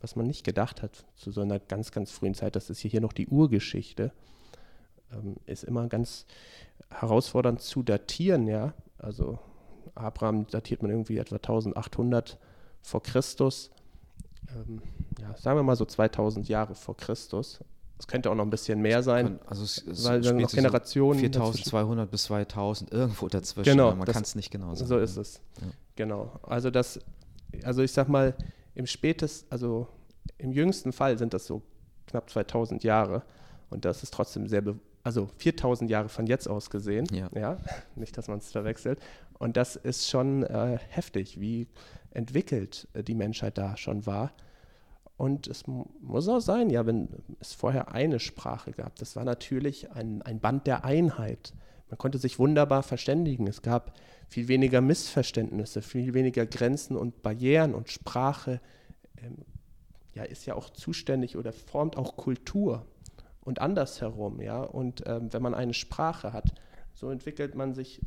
was 0.00 0.16
man 0.16 0.26
nicht 0.26 0.44
gedacht 0.44 0.82
hat 0.82 1.04
zu 1.16 1.30
so 1.30 1.40
einer 1.40 1.58
ganz, 1.58 1.92
ganz 1.92 2.10
frühen 2.10 2.34
Zeit. 2.34 2.56
Das 2.56 2.70
ist 2.70 2.80
hier 2.80 3.00
noch 3.00 3.12
die 3.12 3.26
Urgeschichte. 3.26 4.12
Ähm, 5.12 5.36
ist 5.46 5.64
immer 5.64 5.88
ganz 5.88 6.26
herausfordernd 6.90 7.60
zu 7.60 7.82
datieren, 7.82 8.46
ja. 8.46 8.74
Also 8.98 9.38
Abraham 9.94 10.46
datiert 10.46 10.82
man 10.82 10.90
irgendwie 10.90 11.18
etwa 11.18 11.36
1800 11.36 12.38
vor 12.82 13.02
Christus. 13.02 13.70
Ähm, 14.54 14.82
ja, 15.20 15.36
sagen 15.36 15.58
wir 15.58 15.62
mal 15.62 15.76
so 15.76 15.84
2000 15.84 16.48
Jahre 16.48 16.74
vor 16.74 16.96
Christus. 16.96 17.60
Es 17.98 18.06
könnte 18.06 18.30
auch 18.30 18.34
noch 18.36 18.44
ein 18.44 18.50
bisschen 18.50 18.80
mehr 18.80 19.02
sein. 19.02 19.40
Also 19.46 19.64
es, 19.64 19.84
es 19.84 20.04
weil 20.04 20.20
dann 20.20 20.36
noch 20.36 20.52
Generationen. 20.52 21.18
So 21.18 21.40
4200 21.40 22.10
bis 22.10 22.24
2000, 22.24 22.92
irgendwo 22.92 23.26
dazwischen. 23.28 23.70
Genau, 23.70 23.94
man 23.94 24.06
kann 24.06 24.22
es 24.22 24.36
nicht 24.36 24.50
genau 24.52 24.74
sagen. 24.74 24.88
So 24.88 24.98
ist 24.98 25.16
es. 25.16 25.40
Ja. 25.60 25.66
Genau. 25.96 26.38
Also 26.42 26.70
das, 26.70 27.00
also 27.64 27.82
ich 27.82 27.90
sag 27.90 28.08
mal, 28.08 28.36
im 28.78 28.86
spätesten, 28.86 29.50
also 29.50 29.88
im 30.38 30.52
jüngsten 30.52 30.92
Fall 30.92 31.18
sind 31.18 31.34
das 31.34 31.46
so 31.46 31.62
knapp 32.06 32.30
2000 32.30 32.84
Jahre. 32.84 33.22
Und 33.70 33.84
das 33.84 34.04
ist 34.04 34.14
trotzdem 34.14 34.46
sehr, 34.46 34.62
also 35.02 35.28
4000 35.36 35.90
Jahre 35.90 36.08
von 36.08 36.26
jetzt 36.26 36.48
aus 36.48 36.70
gesehen. 36.70 37.06
Ja. 37.10 37.28
ja? 37.34 37.56
Nicht, 37.96 38.16
dass 38.16 38.28
man 38.28 38.38
es 38.38 38.52
verwechselt. 38.52 39.00
Und 39.38 39.56
das 39.56 39.74
ist 39.74 40.08
schon 40.08 40.44
äh, 40.44 40.78
heftig, 40.90 41.40
wie 41.40 41.66
entwickelt 42.12 42.86
äh, 42.92 43.02
die 43.02 43.14
Menschheit 43.14 43.58
da 43.58 43.76
schon 43.76 44.06
war. 44.06 44.32
Und 45.16 45.48
es 45.48 45.64
muss 45.66 46.28
auch 46.28 46.38
sein, 46.38 46.70
ja, 46.70 46.86
wenn 46.86 47.08
es 47.40 47.52
vorher 47.52 47.92
eine 47.92 48.20
Sprache 48.20 48.70
gab, 48.70 48.94
das 48.96 49.16
war 49.16 49.24
natürlich 49.24 49.90
ein, 49.90 50.22
ein 50.22 50.38
Band 50.38 50.68
der 50.68 50.84
Einheit. 50.84 51.52
Man 51.90 51.98
konnte 51.98 52.18
sich 52.18 52.38
wunderbar 52.38 52.82
verständigen. 52.82 53.46
Es 53.46 53.62
gab 53.62 53.94
viel 54.28 54.48
weniger 54.48 54.80
Missverständnisse, 54.80 55.82
viel 55.82 56.14
weniger 56.14 56.46
Grenzen 56.46 56.96
und 56.96 57.22
Barrieren 57.22 57.74
und 57.74 57.90
Sprache 57.90 58.60
ähm, 59.16 59.38
ja, 60.14 60.24
ist 60.24 60.46
ja 60.46 60.54
auch 60.54 60.70
zuständig 60.70 61.36
oder 61.36 61.52
formt 61.52 61.96
auch 61.96 62.16
Kultur 62.16 62.84
und 63.40 63.60
andersherum. 63.60 64.40
Ja? 64.40 64.62
Und 64.62 65.04
ähm, 65.06 65.32
wenn 65.32 65.42
man 65.42 65.54
eine 65.54 65.74
Sprache 65.74 66.32
hat, 66.32 66.54
so 66.92 67.10
entwickelt 67.10 67.54
man 67.54 67.74
sich 67.74 68.00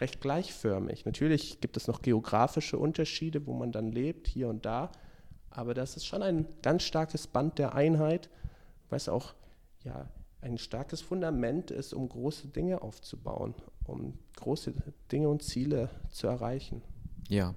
recht 0.00 0.20
gleichförmig. 0.20 1.04
Natürlich 1.04 1.60
gibt 1.60 1.76
es 1.76 1.86
noch 1.86 2.02
geografische 2.02 2.78
Unterschiede, 2.78 3.46
wo 3.46 3.52
man 3.52 3.72
dann 3.72 3.92
lebt, 3.92 4.28
hier 4.28 4.48
und 4.48 4.64
da. 4.64 4.90
Aber 5.50 5.74
das 5.74 5.96
ist 5.96 6.06
schon 6.06 6.22
ein 6.22 6.46
ganz 6.62 6.84
starkes 6.84 7.26
Band 7.26 7.58
der 7.58 7.74
Einheit, 7.74 8.30
was 8.90 9.08
auch 9.08 9.34
ja, 9.84 10.08
ein 10.40 10.58
starkes 10.58 11.00
Fundament 11.00 11.70
ist, 11.70 11.92
um 11.92 12.08
große 12.08 12.48
Dinge 12.48 12.82
aufzubauen, 12.82 13.54
um 13.84 14.14
große 14.36 14.72
Dinge 15.10 15.28
und 15.28 15.42
Ziele 15.42 15.90
zu 16.10 16.26
erreichen. 16.26 16.82
Ja, 17.28 17.54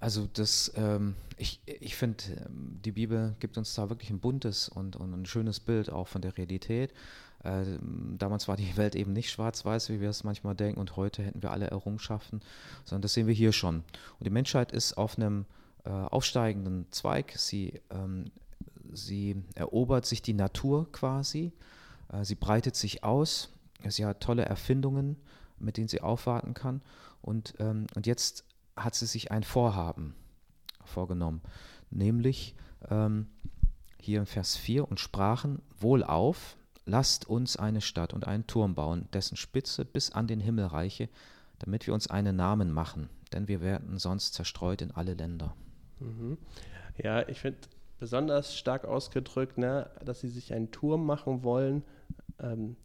also 0.00 0.28
das, 0.32 0.72
ähm, 0.76 1.14
ich, 1.38 1.60
ich 1.64 1.96
finde, 1.96 2.24
ähm, 2.46 2.78
die 2.84 2.92
Bibel 2.92 3.34
gibt 3.40 3.56
uns 3.56 3.74
da 3.74 3.88
wirklich 3.88 4.10
ein 4.10 4.20
buntes 4.20 4.68
und, 4.68 4.96
und 4.96 5.14
ein 5.14 5.26
schönes 5.26 5.60
Bild 5.60 5.90
auch 5.90 6.08
von 6.08 6.20
der 6.20 6.36
Realität. 6.36 6.92
Äh, 7.42 7.64
damals 8.18 8.46
war 8.46 8.56
die 8.56 8.76
Welt 8.76 8.94
eben 8.96 9.12
nicht 9.12 9.30
schwarz-weiß, 9.30 9.88
wie 9.90 10.00
wir 10.00 10.10
es 10.10 10.24
manchmal 10.24 10.54
denken, 10.54 10.80
und 10.80 10.96
heute 10.96 11.22
hätten 11.22 11.42
wir 11.42 11.52
alle 11.52 11.68
Errungenschaften, 11.68 12.40
sondern 12.84 13.02
das 13.02 13.14
sehen 13.14 13.26
wir 13.26 13.34
hier 13.34 13.52
schon. 13.52 13.76
Und 13.76 14.24
die 14.24 14.30
Menschheit 14.30 14.72
ist 14.72 14.98
auf 14.98 15.16
einem 15.16 15.46
äh, 15.84 15.90
aufsteigenden 15.90 16.86
Zweig. 16.90 17.32
Sie, 17.36 17.80
ähm, 17.90 18.26
sie 18.92 19.42
erobert 19.54 20.06
sich 20.06 20.22
die 20.22 20.34
Natur 20.34 20.90
quasi. 20.92 21.52
Äh, 22.12 22.24
sie 22.24 22.34
breitet 22.34 22.76
sich 22.76 23.04
aus. 23.04 23.50
Sie 23.86 24.04
hat 24.06 24.20
tolle 24.20 24.44
Erfindungen, 24.44 25.16
mit 25.58 25.76
denen 25.76 25.88
sie 25.88 26.00
aufwarten 26.00 26.54
kann. 26.54 26.82
Und, 27.20 27.54
ähm, 27.58 27.86
und 27.94 28.06
jetzt 28.06 28.44
hat 28.76 28.94
sie 28.94 29.06
sich 29.06 29.30
ein 29.30 29.42
Vorhaben 29.42 30.14
vorgenommen, 30.84 31.40
nämlich 31.90 32.54
ähm, 32.90 33.28
hier 34.00 34.18
im 34.18 34.26
Vers 34.26 34.56
4 34.56 34.88
und 34.88 35.00
sprachen 35.00 35.62
wohl 35.78 36.04
auf, 36.04 36.56
lasst 36.84 37.26
uns 37.26 37.56
eine 37.56 37.80
Stadt 37.80 38.12
und 38.12 38.26
einen 38.26 38.46
Turm 38.46 38.74
bauen, 38.74 39.08
dessen 39.12 39.36
Spitze 39.36 39.84
bis 39.84 40.12
an 40.12 40.26
den 40.26 40.40
Himmel 40.40 40.66
reiche, 40.66 41.08
damit 41.58 41.86
wir 41.86 41.94
uns 41.94 42.08
einen 42.08 42.36
Namen 42.36 42.70
machen, 42.70 43.08
denn 43.32 43.48
wir 43.48 43.60
werden 43.60 43.98
sonst 43.98 44.34
zerstreut 44.34 44.82
in 44.82 44.90
alle 44.90 45.14
Länder. 45.14 45.54
Mhm. 46.00 46.36
Ja, 46.98 47.26
ich 47.28 47.40
finde 47.40 47.58
besonders 47.98 48.56
stark 48.56 48.84
ausgedrückt, 48.84 49.58
ne, 49.58 49.90
dass 50.04 50.20
sie 50.20 50.28
sich 50.28 50.52
einen 50.52 50.70
Turm 50.70 51.06
machen 51.06 51.44
wollen, 51.44 51.84
ähm, 52.40 52.76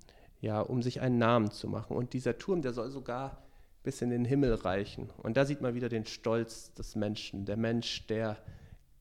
ja, 0.42 0.62
um 0.62 0.82
sich 0.82 1.02
einen 1.02 1.18
Namen 1.18 1.52
zu 1.52 1.68
machen. 1.68 1.96
Und 1.96 2.14
dieser 2.14 2.38
Turm, 2.38 2.62
der 2.62 2.74
soll 2.74 2.92
sogar 2.92 3.44
bis 3.84 4.02
in 4.02 4.10
den 4.10 4.26
Himmel 4.26 4.54
reichen. 4.54 5.10
Und 5.18 5.38
da 5.38 5.46
sieht 5.46 5.62
man 5.62 5.74
wieder 5.74 5.90
den 5.90 6.06
Stolz 6.06 6.74
des 6.74 6.96
Menschen. 6.96 7.46
Der 7.46 7.58
Mensch, 7.58 8.08
der 8.08 8.38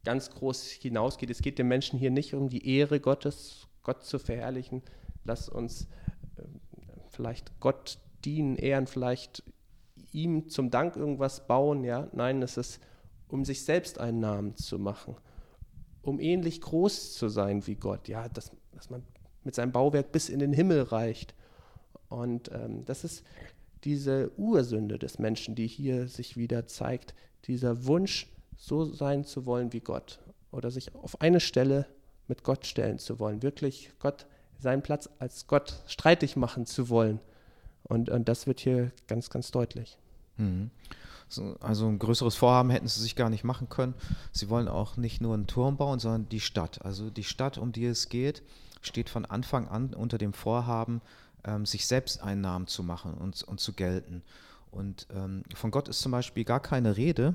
ganz 0.05 0.31
groß 0.31 0.69
hinausgeht. 0.71 1.31
Es 1.31 1.43
geht 1.43 1.59
dem 1.59 1.69
Menschen 1.69 1.99
hier 1.99 2.11
nicht 2.11 2.35
um 2.35 2.49
die 2.49 2.77
Ehre 2.77 3.01
Gottes, 3.01 3.67
Gott 3.83 4.05
zu 4.05 4.19
verherrlichen. 4.19 4.83
Lass 5.25 5.49
uns 5.49 5.89
äh, 6.37 6.43
vielleicht 7.11 7.61
Gott 7.61 7.99
dienen, 8.25 8.57
ehren, 8.57 8.87
vielleicht 8.87 9.43
ihm 10.13 10.49
zum 10.49 10.71
Dank 10.71 10.97
irgendwas 10.97 11.47
bauen, 11.47 11.85
ja, 11.85 12.09
nein, 12.13 12.43
es 12.43 12.57
ist, 12.57 12.81
um 13.29 13.45
sich 13.45 13.65
selbst 13.65 14.01
einen 14.01 14.21
Namen 14.21 14.57
zu 14.57 14.79
machen, 14.79 15.17
um 16.09 16.21
ähnlich 16.21 16.61
groß 16.61 17.15
zu 17.15 17.29
sein 17.29 17.67
wie 17.67 17.77
Gott, 17.77 18.09
ja, 18.09 18.29
dass, 18.29 18.51
dass 18.73 18.91
man 18.91 19.03
mit 19.45 19.55
seinem 19.55 19.73
Bauwerk 19.73 20.13
bis 20.13 20.29
in 20.29 20.39
den 20.39 20.53
Himmel 20.53 20.83
reicht. 20.83 21.35
Und 22.09 22.51
ähm, 22.53 22.85
das 22.85 23.05
ist 23.05 23.25
diese 23.85 24.31
Ursünde 24.37 24.99
des 24.99 25.19
Menschen, 25.19 25.55
die 25.55 25.67
hier 25.67 26.09
sich 26.09 26.37
wieder 26.37 26.67
zeigt, 26.67 27.15
dieser 27.45 27.87
Wunsch, 27.87 28.27
so 28.57 28.85
sein 28.85 29.25
zu 29.25 29.47
wollen 29.47 29.73
wie 29.73 29.81
Gott 29.81 30.19
oder 30.51 30.71
sich 30.71 30.95
auf 30.95 31.21
eine 31.21 31.39
Stelle 31.39 31.87
mit 32.27 32.43
Gott 32.43 32.67
stellen 32.67 32.99
zu 32.99 33.19
wollen, 33.21 33.43
wirklich 33.43 33.91
Gott 34.01 34.27
seinen 34.59 34.83
Platz 34.83 35.09
als 35.19 35.47
Gott 35.47 35.81
streitig 35.87 36.35
machen 36.35 36.67
zu 36.67 36.89
wollen. 36.89 37.21
Und, 37.85 38.11
und 38.11 38.29
das 38.29 38.47
wird 38.47 38.61
hier 38.61 38.91
ganz, 39.07 39.31
ganz 39.31 39.51
deutlich. 39.51 39.97
Mhm. 40.37 40.71
Also 41.61 41.87
ein 41.87 41.99
größeres 41.99 42.37
Vorhaben 42.37 42.71
hätten 42.71 42.89
sie 42.89 43.01
sich 43.01 43.17
gar 43.17 43.29
nicht 43.29 43.45
machen 43.45 43.69
können. 43.69 43.95
Sie 44.33 44.49
wollen 44.49 44.69
auch 44.69 44.97
nicht 44.97 45.21
nur 45.21 45.35
einen 45.35 45.47
Turm 45.47 45.77
bauen, 45.77 45.99
sondern 45.99 46.29
die 46.29 46.41
Stadt. 46.41 46.85
Also 46.85 47.11
die 47.11 47.25
Stadt, 47.25 47.59
um 47.59 47.73
die 47.73 47.85
es 47.85 48.09
geht, 48.09 48.43
steht 48.81 49.11
von 49.11 49.25
Anfang 49.25 49.69
an 49.69 49.95
unter 49.95 50.19
dem 50.19 50.33
Vorhaben, 50.33 51.03
ähm, 51.45 51.67
sich 51.67 51.87
selbst 51.87 52.23
einen 52.23 52.41
Namen 52.41 52.67
zu 52.67 52.83
machen 52.83 53.15
und, 53.15 53.43
und 53.43 53.61
zu 53.61 53.73
gelten. 53.73 54.23
Und 54.71 55.07
ähm, 55.15 55.43
von 55.55 55.71
Gott 55.71 55.89
ist 55.89 56.01
zum 56.01 56.13
Beispiel 56.13 56.45
gar 56.45 56.61
keine 56.61 56.97
Rede, 56.97 57.35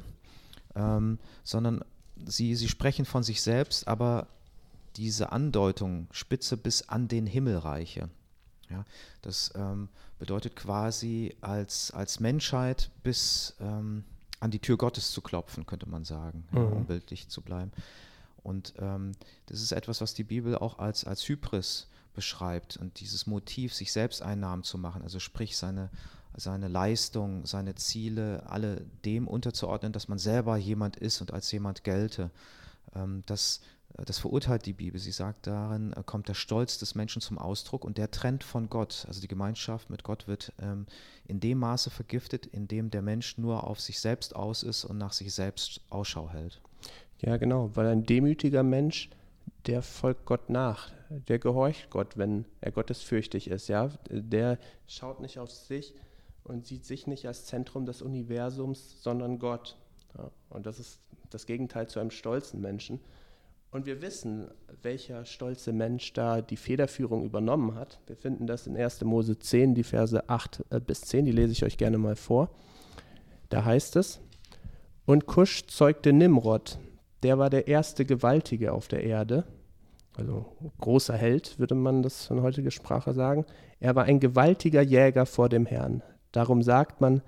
ähm, 0.75 1.19
sondern 1.43 1.83
sie, 2.25 2.55
sie 2.55 2.69
sprechen 2.69 3.05
von 3.05 3.23
sich 3.23 3.41
selbst, 3.41 3.87
aber 3.87 4.27
diese 4.95 5.31
Andeutung 5.31 6.07
spitze 6.11 6.57
bis 6.57 6.89
an 6.89 7.07
den 7.07 7.25
Himmel 7.25 7.57
reiche. 7.57 8.09
Ja, 8.73 8.85
das 9.21 9.53
ähm, 9.55 9.87
bedeutet 10.17 10.55
quasi 10.55 11.35
als, 11.41 11.91
als 11.91 12.19
Menschheit 12.19 12.89
bis 13.03 13.55
ähm, 13.59 14.03
an 14.39 14.49
die 14.49 14.59
Tür 14.59 14.77
Gottes 14.77 15.11
zu 15.11 15.21
klopfen, 15.21 15.67
könnte 15.67 15.87
man 15.87 16.03
sagen, 16.03 16.43
mhm. 16.51 16.57
ja, 16.57 16.63
um 16.63 16.85
bildlich 16.85 17.29
zu 17.29 17.41
bleiben. 17.41 17.71
Und 18.41 18.73
ähm, 18.79 19.11
das 19.45 19.61
ist 19.61 19.71
etwas, 19.71 20.01
was 20.01 20.15
die 20.15 20.23
Bibel 20.23 20.57
auch 20.57 20.79
als, 20.79 21.05
als 21.05 21.27
Hybris 21.29 21.87
beschreibt 22.15 22.77
und 22.77 22.99
dieses 22.99 23.27
Motiv, 23.27 23.73
sich 23.75 23.93
selbst 23.93 24.23
einen 24.23 24.41
Namen 24.41 24.63
zu 24.63 24.79
machen, 24.79 25.03
also 25.03 25.19
sprich 25.19 25.55
seine, 25.55 25.89
seine 26.35 26.67
Leistung, 26.67 27.45
seine 27.45 27.75
Ziele, 27.75 28.43
alle 28.47 28.81
dem 29.05 29.27
unterzuordnen, 29.27 29.93
dass 29.93 30.07
man 30.07 30.17
selber 30.17 30.57
jemand 30.57 30.95
ist 30.95 31.21
und 31.21 31.31
als 31.31 31.51
jemand 31.51 31.83
gelte. 31.83 32.31
Ähm, 32.95 33.21
das, 33.27 33.61
das 33.97 34.19
verurteilt 34.19 34.65
die 34.65 34.73
Bibel. 34.73 34.99
Sie 34.99 35.11
sagt, 35.11 35.47
darin 35.47 35.93
äh, 35.93 36.03
kommt 36.05 36.27
der 36.27 36.33
Stolz 36.33 36.77
des 36.79 36.95
Menschen 36.95 37.21
zum 37.21 37.37
Ausdruck 37.37 37.85
und 37.85 37.97
der 37.97 38.11
trennt 38.11 38.43
von 38.43 38.69
Gott. 38.69 39.05
Also 39.07 39.21
die 39.21 39.27
Gemeinschaft 39.27 39.89
mit 39.89 40.03
Gott 40.03 40.27
wird 40.27 40.51
ähm, 40.59 40.87
in 41.27 41.39
dem 41.39 41.59
Maße 41.59 41.89
vergiftet, 41.89 42.45
in 42.47 42.67
dem 42.67 42.89
der 42.89 43.01
Mensch 43.01 43.37
nur 43.37 43.65
auf 43.67 43.79
sich 43.79 43.99
selbst 43.99 44.35
aus 44.35 44.63
ist 44.63 44.85
und 44.85 44.97
nach 44.97 45.13
sich 45.13 45.33
selbst 45.33 45.81
Ausschau 45.89 46.29
hält. 46.29 46.61
Ja, 47.19 47.37
genau, 47.37 47.71
weil 47.75 47.87
ein 47.87 48.05
demütiger 48.05 48.63
Mensch, 48.63 49.09
der 49.67 49.81
folgt 49.81 50.25
Gott 50.25 50.49
nach, 50.49 50.91
der 51.09 51.39
gehorcht 51.39 51.89
Gott, 51.89 52.17
wenn 52.17 52.45
er 52.59 52.71
gottesfürchtig 52.71 53.49
ist, 53.49 53.67
ja, 53.69 53.89
der 54.09 54.57
schaut 54.87 55.21
nicht 55.21 55.39
auf 55.39 55.51
sich 55.51 55.93
und 56.43 56.65
sieht 56.65 56.83
sich 56.85 57.07
nicht 57.07 57.27
als 57.27 57.45
Zentrum 57.45 57.85
des 57.85 58.01
Universums, 58.01 59.01
sondern 59.01 59.39
Gott. 59.39 59.77
Ja, 60.17 60.31
und 60.49 60.65
das 60.65 60.79
ist 60.79 60.99
das 61.29 61.45
Gegenteil 61.45 61.87
zu 61.87 61.99
einem 61.99 62.11
stolzen 62.11 62.59
Menschen. 62.59 62.99
Und 63.73 63.87
wir 63.87 64.03
wissen, 64.03 64.49
welcher 64.83 65.25
stolze 65.25 65.73
Mensch 65.73 66.13
da 66.13 66.43
die 66.43 66.57
Federführung 66.57 67.25
übernommen 67.25 67.73
hat. 67.73 67.99
Wir 68.05 68.15
finden 68.15 68.45
das 68.45 68.67
in 68.67 68.77
1. 68.77 69.03
Mose 69.03 69.39
10, 69.39 69.73
die 69.73 69.83
Verse 69.83 70.29
8 70.29 70.63
äh, 70.69 70.79
bis 70.79 71.01
10, 71.01 71.25
die 71.25 71.31
lese 71.31 71.53
ich 71.53 71.65
euch 71.65 71.77
gerne 71.77 71.97
mal 71.97 72.15
vor. 72.15 72.51
Da 73.49 73.65
heißt 73.65 73.95
es, 73.95 74.21
und 75.05 75.25
Kusch 75.25 75.65
zeugte 75.65 76.13
Nimrod, 76.13 76.77
der 77.23 77.39
war 77.39 77.49
der 77.49 77.67
erste 77.67 78.05
Gewaltige 78.05 78.73
auf 78.73 78.87
der 78.87 79.03
Erde. 79.03 79.43
Also 80.15 80.45
großer 80.79 81.17
Held, 81.17 81.57
würde 81.57 81.73
man 81.73 82.03
das 82.03 82.29
in 82.29 82.43
heutiger 82.43 82.69
Sprache 82.69 83.13
sagen. 83.13 83.43
Er 83.79 83.95
war 83.95 84.03
ein 84.03 84.19
gewaltiger 84.19 84.83
Jäger 84.83 85.25
vor 85.25 85.49
dem 85.49 85.65
Herrn. 85.65 86.03
Darum 86.31 86.61
sagt 86.61 87.01
man, 87.01 87.23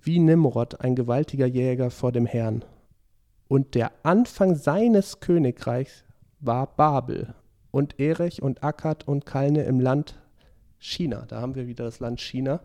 wie 0.00 0.18
Nimrod, 0.18 0.80
ein 0.80 0.96
gewaltiger 0.96 1.46
Jäger 1.46 1.90
vor 1.90 2.12
dem 2.12 2.24
Herrn. 2.24 2.64
Und 3.52 3.74
der 3.74 3.92
Anfang 4.02 4.54
seines 4.54 5.20
Königreichs 5.20 6.04
war 6.40 6.74
Babel 6.74 7.34
und 7.70 8.00
Erech 8.00 8.40
und 8.40 8.64
Akkad 8.64 9.06
und 9.06 9.26
Kalne 9.26 9.64
im 9.64 9.78
Land 9.78 10.18
China. 10.78 11.26
Da 11.28 11.42
haben 11.42 11.54
wir 11.54 11.66
wieder 11.66 11.84
das 11.84 12.00
Land 12.00 12.22
China. 12.22 12.60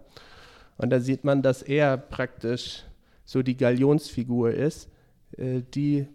Und 0.78 0.91
da 0.91 1.02
sieht 1.02 1.26
man, 1.26 1.41
dass 1.41 1.62
er 1.62 1.97
praktisch 1.97 2.86
so 3.26 3.43
die 3.43 3.58
Galionsfigur 3.58 4.52
ist, 4.52 4.89
äh, 5.36 5.62
die 5.62 6.08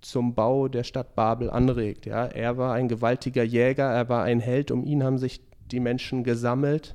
zum 0.00 0.36
Bau 0.36 0.68
der 0.68 0.84
Stadt 0.84 1.16
Babel 1.16 1.50
anregt. 1.50 2.06
Ja, 2.06 2.26
er 2.26 2.56
war 2.56 2.74
ein 2.74 2.86
gewaltiger 2.86 3.42
Jäger, 3.42 3.90
er 3.90 4.08
war 4.08 4.22
ein 4.22 4.38
Held, 4.38 4.70
um 4.70 4.84
ihn 4.84 5.02
haben 5.02 5.18
sich 5.18 5.40
die 5.72 5.80
Menschen 5.80 6.22
gesammelt 6.22 6.94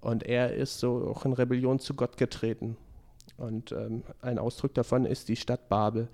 und 0.00 0.22
er 0.22 0.54
ist 0.54 0.78
so 0.78 1.12
auch 1.14 1.26
in 1.26 1.34
Rebellion 1.34 1.78
zu 1.78 1.92
Gott 1.92 2.16
getreten. 2.16 2.78
Und 3.36 3.72
ähm, 3.72 4.02
ein 4.22 4.38
Ausdruck 4.38 4.72
davon 4.72 5.04
ist 5.04 5.28
die 5.28 5.36
Stadt 5.36 5.68
Babel. 5.68 6.08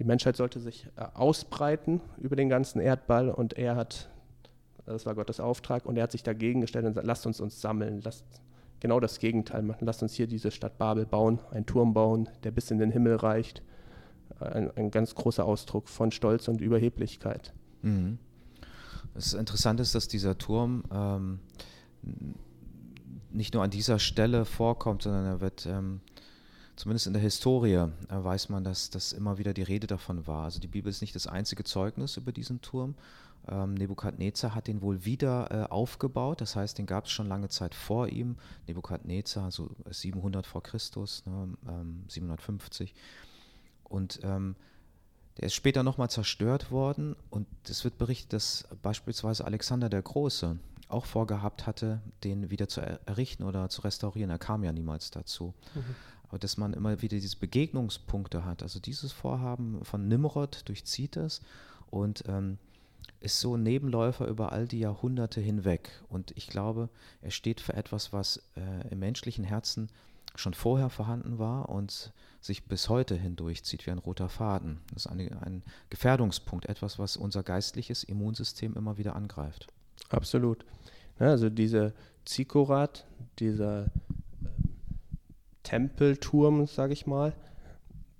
Die 0.00 0.04
Menschheit 0.04 0.36
sollte 0.36 0.58
sich 0.58 0.88
äh, 0.96 1.04
ausbreiten 1.14 2.00
über 2.18 2.34
den 2.34 2.48
ganzen 2.48 2.80
Erdball 2.80 3.30
und 3.30 3.52
er 3.52 3.76
hat, 3.76 4.10
das 4.86 5.06
war 5.06 5.14
Gottes 5.14 5.38
Auftrag, 5.38 5.86
und 5.86 5.96
er 5.96 6.02
hat 6.02 6.12
sich 6.12 6.24
dagegen 6.24 6.62
gestellt 6.62 6.84
und 6.86 6.92
gesagt, 6.92 7.06
lasst 7.06 7.26
uns 7.26 7.40
uns 7.40 7.60
sammeln, 7.60 8.00
lasst 8.02 8.24
genau 8.80 8.98
das 8.98 9.20
Gegenteil 9.20 9.62
machen, 9.62 9.84
lasst 9.84 10.02
uns 10.02 10.14
hier 10.14 10.26
diese 10.26 10.50
Stadt 10.50 10.78
Babel 10.78 11.06
bauen, 11.06 11.38
einen 11.52 11.66
Turm 11.66 11.94
bauen, 11.94 12.28
der 12.42 12.50
bis 12.50 12.72
in 12.72 12.78
den 12.78 12.90
Himmel 12.90 13.16
reicht 13.16 13.62
ein, 14.40 14.70
ein 14.76 14.90
ganz 14.90 15.14
großer 15.14 15.44
Ausdruck 15.44 15.88
von 15.88 16.10
Stolz 16.10 16.48
und 16.48 16.60
Überheblichkeit. 16.60 17.52
Mhm. 17.82 18.18
Das 19.14 19.34
Interessante 19.34 19.82
ist, 19.82 19.94
dass 19.94 20.08
dieser 20.08 20.38
Turm 20.38 20.84
ähm, 20.92 21.40
nicht 23.30 23.54
nur 23.54 23.62
an 23.62 23.70
dieser 23.70 23.98
Stelle 23.98 24.44
vorkommt, 24.44 25.02
sondern 25.02 25.26
er 25.26 25.40
wird 25.40 25.66
ähm, 25.66 26.00
zumindest 26.80 27.06
in 27.06 27.12
der 27.12 27.22
Historie 27.22 27.74
äh, 27.74 27.88
weiß 28.08 28.48
man, 28.48 28.64
dass 28.64 28.88
das 28.88 29.12
immer 29.12 29.36
wieder 29.36 29.52
die 29.52 29.62
Rede 29.62 29.86
davon 29.86 30.26
war. 30.26 30.44
Also 30.44 30.60
die 30.60 30.66
Bibel 30.66 30.88
ist 30.88 31.02
nicht 31.02 31.14
das 31.14 31.26
einzige 31.26 31.62
Zeugnis 31.62 32.16
über 32.16 32.32
diesen 32.32 32.62
Turm. 32.62 32.94
Ähm, 33.48 33.74
Nebukadnezar 33.74 34.54
hat 34.54 34.66
den 34.66 34.80
wohl 34.80 35.04
wieder 35.04 35.50
äh, 35.50 35.70
aufgebaut, 35.70 36.40
das 36.40 36.56
heißt, 36.56 36.78
den 36.78 36.86
gab 36.86 37.04
es 37.04 37.10
schon 37.10 37.26
lange 37.26 37.48
Zeit 37.48 37.74
vor 37.74 38.08
ihm. 38.08 38.36
Nebukadnezar, 38.66 39.44
also 39.44 39.70
700 39.90 40.46
vor 40.46 40.62
Christus, 40.62 41.24
ne, 41.26 41.54
ähm, 41.68 42.04
750. 42.08 42.94
Und 43.84 44.20
ähm, 44.22 44.56
der 45.36 45.46
ist 45.46 45.54
später 45.54 45.82
nochmal 45.82 46.08
zerstört 46.08 46.70
worden 46.70 47.14
und 47.28 47.46
es 47.68 47.84
wird 47.84 47.98
berichtet, 47.98 48.32
dass 48.32 48.68
beispielsweise 48.82 49.44
Alexander 49.44 49.90
der 49.90 50.02
Große 50.02 50.58
auch 50.88 51.04
vorgehabt 51.04 51.66
hatte, 51.66 52.00
den 52.24 52.50
wieder 52.50 52.68
zu 52.68 52.80
errichten 52.80 53.44
oder 53.44 53.68
zu 53.68 53.82
restaurieren. 53.82 54.30
Er 54.30 54.38
kam 54.38 54.64
ja 54.64 54.72
niemals 54.72 55.10
dazu. 55.10 55.54
Mhm. 55.74 55.94
Dass 56.38 56.56
man 56.56 56.74
immer 56.74 57.02
wieder 57.02 57.18
diese 57.18 57.36
Begegnungspunkte 57.36 58.44
hat. 58.44 58.62
Also 58.62 58.78
dieses 58.78 59.12
Vorhaben 59.12 59.84
von 59.84 60.06
Nimrod 60.06 60.62
durchzieht 60.68 61.16
es 61.16 61.40
und 61.90 62.24
ähm, 62.28 62.58
ist 63.20 63.40
so 63.40 63.56
ein 63.56 63.62
Nebenläufer 63.62 64.26
über 64.26 64.52
all 64.52 64.66
die 64.66 64.80
Jahrhunderte 64.80 65.40
hinweg. 65.40 65.90
Und 66.08 66.32
ich 66.36 66.46
glaube, 66.48 66.88
er 67.20 67.30
steht 67.30 67.60
für 67.60 67.74
etwas, 67.74 68.12
was 68.12 68.42
äh, 68.56 68.88
im 68.90 69.00
menschlichen 69.00 69.44
Herzen 69.44 69.88
schon 70.36 70.54
vorher 70.54 70.88
vorhanden 70.88 71.38
war 71.38 71.68
und 71.68 72.12
sich 72.40 72.64
bis 72.64 72.88
heute 72.88 73.14
hindurchzieht 73.16 73.86
wie 73.86 73.90
ein 73.90 73.98
roter 73.98 74.28
Faden. 74.28 74.80
Das 74.94 75.04
ist 75.04 75.12
eine, 75.12 75.42
ein 75.42 75.62
Gefährdungspunkt, 75.90 76.66
etwas, 76.66 76.98
was 76.98 77.16
unser 77.16 77.42
geistliches 77.42 78.04
Immunsystem 78.04 78.74
immer 78.74 78.96
wieder 78.96 79.16
angreift. 79.16 79.66
Absolut. 80.08 80.64
Ja, 81.18 81.26
also 81.26 81.50
diese 81.50 81.92
Zikorat, 82.24 83.04
dieser 83.38 83.90
Tempelturm, 85.62 86.66
sage 86.66 86.92
ich 86.92 87.06
mal, 87.06 87.34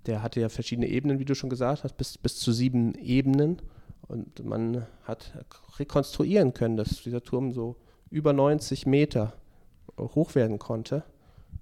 der 0.05 0.23
hatte 0.23 0.39
ja 0.39 0.49
verschiedene 0.49 0.87
Ebenen, 0.87 1.19
wie 1.19 1.25
du 1.25 1.35
schon 1.35 1.49
gesagt 1.49 1.83
hast, 1.83 1.95
bis, 1.97 2.17
bis 2.17 2.39
zu 2.39 2.51
sieben 2.51 2.95
Ebenen. 2.95 3.61
Und 4.07 4.43
man 4.43 4.87
hat 5.03 5.31
rekonstruieren 5.77 6.53
können, 6.53 6.75
dass 6.75 7.03
dieser 7.03 7.23
Turm 7.23 7.51
so 7.51 7.77
über 8.09 8.33
90 8.33 8.85
Meter 8.85 9.33
hoch 9.97 10.35
werden 10.35 10.59
konnte. 10.59 11.03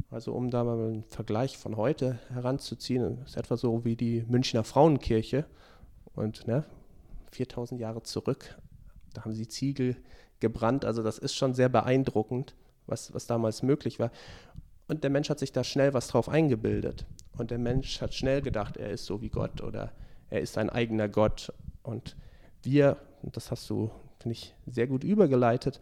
Also 0.09 0.33
um 0.33 0.49
da 0.49 0.63
mal 0.63 0.79
einen 0.79 1.03
Vergleich 1.03 1.57
von 1.57 1.77
heute 1.77 2.17
heranzuziehen, 2.33 3.19
ist 3.25 3.37
etwa 3.37 3.57
so 3.57 3.85
wie 3.85 3.95
die 3.95 4.23
Münchner 4.27 4.63
Frauenkirche 4.63 5.45
und 6.15 6.47
ne, 6.47 6.65
4000 7.31 7.79
Jahre 7.79 8.01
zurück, 8.01 8.57
da 9.13 9.23
haben 9.23 9.33
sie 9.33 9.47
Ziegel 9.47 9.97
gebrannt. 10.39 10.85
Also 10.85 11.03
das 11.03 11.19
ist 11.19 11.35
schon 11.35 11.53
sehr 11.53 11.69
beeindruckend, 11.69 12.55
was, 12.87 13.13
was 13.13 13.27
damals 13.27 13.61
möglich 13.61 13.99
war. 13.99 14.11
Und 14.89 15.03
der 15.03 15.11
Mensch 15.11 15.29
hat 15.29 15.37
sich 15.37 15.51
da 15.51 15.63
schnell 15.63 15.93
was 15.93 16.07
drauf 16.07 16.27
eingebildet. 16.27 17.05
Und 17.37 17.51
der 17.51 17.59
Mensch 17.59 18.01
hat 18.01 18.15
schnell 18.15 18.41
gedacht, 18.41 18.75
er 18.75 18.89
ist 18.89 19.05
so 19.05 19.21
wie 19.21 19.29
Gott 19.29 19.61
oder 19.61 19.91
er 20.31 20.41
ist 20.41 20.57
ein 20.57 20.69
eigener 20.69 21.07
Gott. 21.07 21.53
Und 21.83 22.17
wir, 22.63 22.97
das 23.21 23.51
hast 23.51 23.69
du, 23.69 23.91
finde 24.19 24.33
ich, 24.33 24.55
sehr 24.65 24.87
gut 24.87 25.03
übergeleitet, 25.03 25.79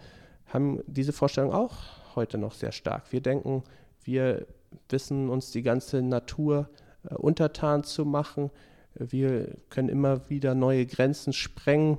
haben 0.48 0.84
diese 0.88 1.14
Vorstellung 1.14 1.54
auch 1.54 1.74
heute 2.16 2.38
noch 2.38 2.54
sehr 2.54 2.74
stark. 2.74 3.14
Wir 3.14 3.22
denken, 3.22 3.64
wir 4.04 4.46
wissen 4.90 5.30
uns 5.30 5.52
die 5.52 5.62
ganze 5.62 6.02
Natur 6.02 6.70
äh, 7.10 7.16
untertan 7.16 7.86
zu 7.86 8.04
machen. 8.04 8.52
Wir 8.94 9.56
können 9.70 9.88
immer 9.88 10.30
wieder 10.30 10.54
neue 10.54 10.86
Grenzen 10.86 11.32
sprengen. 11.32 11.98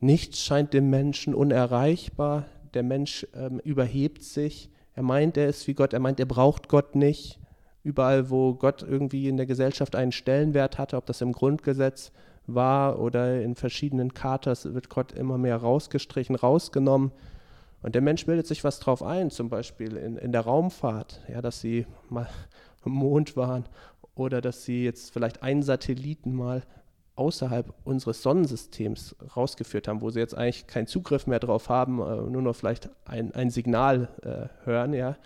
Nichts 0.00 0.40
scheint 0.40 0.72
dem 0.74 0.90
Menschen 0.90 1.36
unerreichbar. 1.36 2.46
Der 2.74 2.82
Mensch 2.82 3.28
ähm, 3.32 3.60
überhebt 3.60 4.24
sich. 4.24 4.70
Er 4.96 5.02
meint, 5.02 5.36
er 5.36 5.48
ist 5.48 5.66
wie 5.68 5.74
Gott. 5.74 5.92
Er 5.92 6.00
meint, 6.00 6.18
er 6.18 6.26
braucht 6.26 6.68
Gott 6.68 6.96
nicht. 6.96 7.38
Überall, 7.84 8.30
wo 8.30 8.54
Gott 8.54 8.82
irgendwie 8.82 9.28
in 9.28 9.36
der 9.36 9.46
Gesellschaft 9.46 9.94
einen 9.94 10.10
Stellenwert 10.10 10.78
hatte, 10.78 10.96
ob 10.96 11.06
das 11.06 11.20
im 11.20 11.32
Grundgesetz 11.32 12.10
war 12.46 12.98
oder 12.98 13.40
in 13.42 13.54
verschiedenen 13.54 14.14
Chartas, 14.14 14.72
wird 14.72 14.88
Gott 14.88 15.12
immer 15.12 15.38
mehr 15.38 15.56
rausgestrichen, 15.56 16.34
rausgenommen. 16.34 17.12
Und 17.82 17.94
der 17.94 18.02
Mensch 18.02 18.26
bildet 18.26 18.46
sich 18.46 18.64
was 18.64 18.80
drauf 18.80 19.02
ein, 19.02 19.30
zum 19.30 19.48
Beispiel 19.50 19.96
in, 19.96 20.16
in 20.16 20.32
der 20.32 20.40
Raumfahrt, 20.40 21.20
ja, 21.28 21.42
dass 21.42 21.60
sie 21.60 21.86
mal 22.08 22.28
am 22.82 22.92
Mond 22.92 23.36
waren 23.36 23.64
oder 24.14 24.40
dass 24.40 24.64
sie 24.64 24.82
jetzt 24.82 25.12
vielleicht 25.12 25.42
einen 25.42 25.62
Satelliten 25.62 26.34
mal 26.34 26.62
außerhalb 27.16 27.72
unseres 27.84 28.22
Sonnensystems 28.22 29.16
rausgeführt 29.34 29.88
haben, 29.88 30.02
wo 30.02 30.10
sie 30.10 30.20
jetzt 30.20 30.36
eigentlich 30.36 30.66
keinen 30.66 30.86
Zugriff 30.86 31.26
mehr 31.26 31.40
drauf 31.40 31.68
haben, 31.68 32.00
äh, 32.00 32.30
nur 32.30 32.42
noch 32.42 32.54
vielleicht 32.54 32.90
ein, 33.04 33.34
ein 33.34 33.50
Signal 33.50 34.08
äh, 34.22 34.66
hören, 34.66 34.92
ja. 34.92 35.16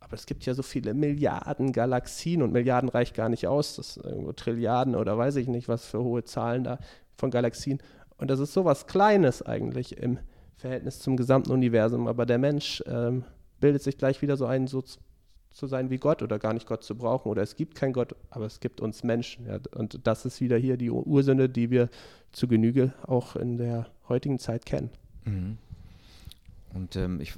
Aber 0.00 0.14
es 0.14 0.26
gibt 0.26 0.44
ja 0.44 0.54
so 0.54 0.62
viele 0.62 0.92
Milliarden 0.92 1.72
Galaxien 1.72 2.42
und 2.42 2.52
Milliarden 2.52 2.88
reicht 2.88 3.14
gar 3.14 3.28
nicht 3.28 3.46
aus, 3.46 3.76
das 3.76 3.96
irgendwo 3.96 4.32
Trilliarden 4.32 4.96
oder 4.96 5.16
weiß 5.16 5.36
ich 5.36 5.46
nicht, 5.46 5.68
was 5.68 5.84
für 5.84 6.02
hohe 6.02 6.24
Zahlen 6.24 6.64
da 6.64 6.78
von 7.16 7.30
Galaxien. 7.30 7.80
Und 8.18 8.28
das 8.28 8.40
ist 8.40 8.52
so 8.52 8.64
was 8.64 8.88
Kleines 8.88 9.40
eigentlich 9.40 9.96
im 9.96 10.18
Verhältnis 10.56 10.98
zum 10.98 11.16
gesamten 11.16 11.52
Universum. 11.52 12.08
Aber 12.08 12.26
der 12.26 12.38
Mensch 12.38 12.82
ähm, 12.86 13.24
bildet 13.60 13.82
sich 13.82 13.98
gleich 13.98 14.20
wieder 14.20 14.36
so 14.36 14.46
ein, 14.46 14.66
so 14.66 14.82
zu 15.52 15.66
sein 15.66 15.90
wie 15.90 15.98
Gott 15.98 16.22
oder 16.22 16.38
gar 16.38 16.52
nicht 16.52 16.66
Gott 16.66 16.84
zu 16.84 16.96
brauchen 16.96 17.28
oder 17.28 17.42
es 17.42 17.56
gibt 17.56 17.74
keinen 17.74 17.92
Gott, 17.92 18.14
aber 18.30 18.46
es 18.46 18.60
gibt 18.60 18.80
uns 18.80 19.02
Menschen. 19.02 19.46
Ja, 19.46 19.58
und 19.74 20.06
das 20.06 20.24
ist 20.24 20.40
wieder 20.40 20.56
hier 20.56 20.76
die 20.76 20.90
Ursünde, 20.90 21.48
die 21.48 21.70
wir 21.70 21.88
zu 22.32 22.46
Genüge 22.46 22.92
auch 23.06 23.36
in 23.36 23.56
der 23.56 23.86
heutigen 24.08 24.38
Zeit 24.38 24.64
kennen. 24.64 24.90
Mhm. 25.24 25.58
Und 26.72 26.96
ähm, 26.96 27.20
ich, 27.20 27.34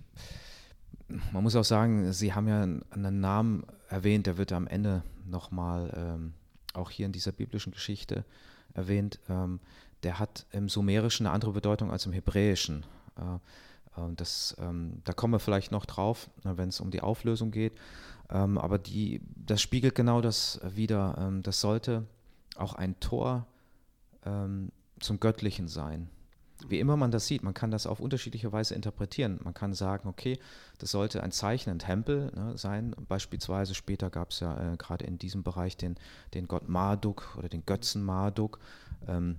man 1.32 1.42
muss 1.42 1.56
auch 1.56 1.64
sagen, 1.64 2.12
Sie 2.12 2.34
haben 2.34 2.48
ja 2.48 2.62
einen 2.62 3.20
Namen 3.20 3.64
erwähnt, 3.88 4.26
der 4.26 4.36
wird 4.36 4.52
am 4.52 4.66
Ende 4.66 5.02
nochmal 5.26 5.92
ähm, 5.96 6.34
auch 6.74 6.90
hier 6.90 7.06
in 7.06 7.12
dieser 7.12 7.32
biblischen 7.32 7.72
Geschichte 7.72 8.24
erwähnt. 8.74 9.20
Ähm, 9.28 9.60
der 10.02 10.18
hat 10.18 10.46
im 10.52 10.68
Sumerischen 10.68 11.26
eine 11.26 11.34
andere 11.34 11.52
Bedeutung 11.52 11.90
als 11.90 12.06
im 12.06 12.12
Hebräischen. 12.12 12.84
Äh, 13.16 13.38
das, 14.16 14.56
ähm, 14.58 15.02
da 15.04 15.12
kommen 15.12 15.34
wir 15.34 15.38
vielleicht 15.38 15.72
noch 15.72 15.86
drauf, 15.86 16.30
wenn 16.42 16.70
es 16.70 16.80
um 16.80 16.90
die 16.90 17.02
Auflösung 17.02 17.50
geht. 17.50 17.72
Ähm, 18.30 18.58
aber 18.58 18.78
die, 18.78 19.20
das 19.36 19.60
spiegelt 19.60 19.94
genau 19.94 20.20
das 20.20 20.60
wieder. 20.64 21.30
das 21.42 21.60
sollte 21.60 22.06
auch 22.56 22.74
ein 22.74 22.98
Tor 23.00 23.46
zum 25.00 25.18
Göttlichen 25.18 25.66
sein. 25.66 26.08
Wie 26.68 26.78
immer 26.78 26.96
man 26.96 27.10
das 27.10 27.26
sieht, 27.26 27.42
man 27.42 27.54
kann 27.54 27.70
das 27.70 27.86
auf 27.86 28.00
unterschiedliche 28.00 28.52
Weise 28.52 28.74
interpretieren. 28.74 29.40
Man 29.42 29.54
kann 29.54 29.72
sagen, 29.72 30.08
okay, 30.08 30.38
das 30.78 30.90
sollte 30.90 31.22
ein 31.22 31.32
Zeichen, 31.32 31.70
ein 31.70 31.78
Tempel 31.78 32.30
ne, 32.34 32.56
sein. 32.56 32.94
Beispielsweise 33.08 33.74
später 33.74 34.10
gab 34.10 34.30
es 34.30 34.40
ja 34.40 34.72
äh, 34.72 34.76
gerade 34.76 35.04
in 35.04 35.18
diesem 35.18 35.42
Bereich 35.42 35.76
den, 35.76 35.96
den 36.34 36.46
Gott 36.46 36.68
Marduk 36.68 37.36
oder 37.38 37.48
den 37.48 37.66
Götzen 37.66 38.04
Marduk. 38.04 38.58
Ähm, 39.06 39.38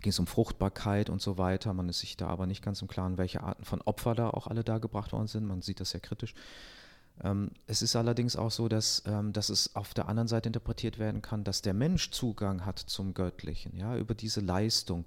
ging 0.00 0.10
es 0.10 0.18
um 0.18 0.26
Fruchtbarkeit 0.26 1.10
und 1.10 1.20
so 1.20 1.38
weiter. 1.38 1.72
Man 1.72 1.88
ist 1.88 2.00
sich 2.00 2.16
da 2.16 2.28
aber 2.28 2.46
nicht 2.46 2.62
ganz 2.62 2.82
im 2.82 2.88
Klaren, 2.88 3.18
welche 3.18 3.42
Arten 3.42 3.64
von 3.64 3.80
Opfer 3.82 4.14
da 4.14 4.30
auch 4.30 4.46
alle 4.46 4.64
da 4.64 4.78
gebracht 4.78 5.12
worden 5.12 5.26
sind. 5.26 5.46
Man 5.46 5.62
sieht 5.62 5.80
das 5.80 5.90
sehr 5.90 6.00
kritisch. 6.00 6.34
Ähm, 7.22 7.50
es 7.66 7.82
ist 7.82 7.96
allerdings 7.96 8.36
auch 8.36 8.50
so, 8.50 8.68
dass, 8.68 9.02
ähm, 9.06 9.32
dass 9.32 9.48
es 9.48 9.74
auf 9.74 9.94
der 9.94 10.08
anderen 10.08 10.28
Seite 10.28 10.48
interpretiert 10.48 10.98
werden 10.98 11.22
kann, 11.22 11.44
dass 11.44 11.62
der 11.62 11.74
Mensch 11.74 12.10
Zugang 12.10 12.64
hat 12.64 12.78
zum 12.78 13.14
Göttlichen, 13.14 13.76
ja, 13.76 13.96
über 13.96 14.14
diese 14.14 14.40
Leistung. 14.40 15.04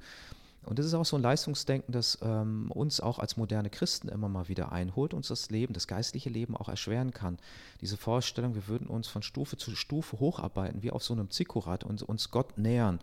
Und 0.64 0.78
das 0.78 0.86
ist 0.86 0.94
auch 0.94 1.06
so 1.06 1.16
ein 1.16 1.24
Leistungsdenken, 1.24 1.92
das 1.92 2.20
ähm, 2.22 2.70
uns 2.72 3.00
auch 3.00 3.18
als 3.18 3.36
moderne 3.36 3.72
Christen 3.72 4.10
immer 4.10 4.30
mal 4.30 4.48
wieder 4.48 4.72
einholt, 4.72 5.14
uns 5.16 5.30
das 5.30 5.50
Leben, 5.50 5.74
das 5.74 5.88
geistliche 5.88 6.30
Leben 6.30 6.56
auch 6.56 6.70
erschweren 6.70 7.12
kann. 7.12 7.40
Diese 7.82 7.98
Vorstellung, 7.98 8.54
wir 8.54 8.68
würden 8.68 8.88
uns 8.88 9.08
von 9.08 9.24
Stufe 9.24 9.58
zu 9.58 9.76
Stufe 9.76 10.20
hocharbeiten, 10.20 10.84
wie 10.84 10.92
auf 10.92 11.04
so 11.04 11.14
einem 11.14 11.32
Zikkurat 11.32 11.84
und 11.84 12.04
uns 12.04 12.30
Gott 12.30 12.60
nähern. 12.60 13.00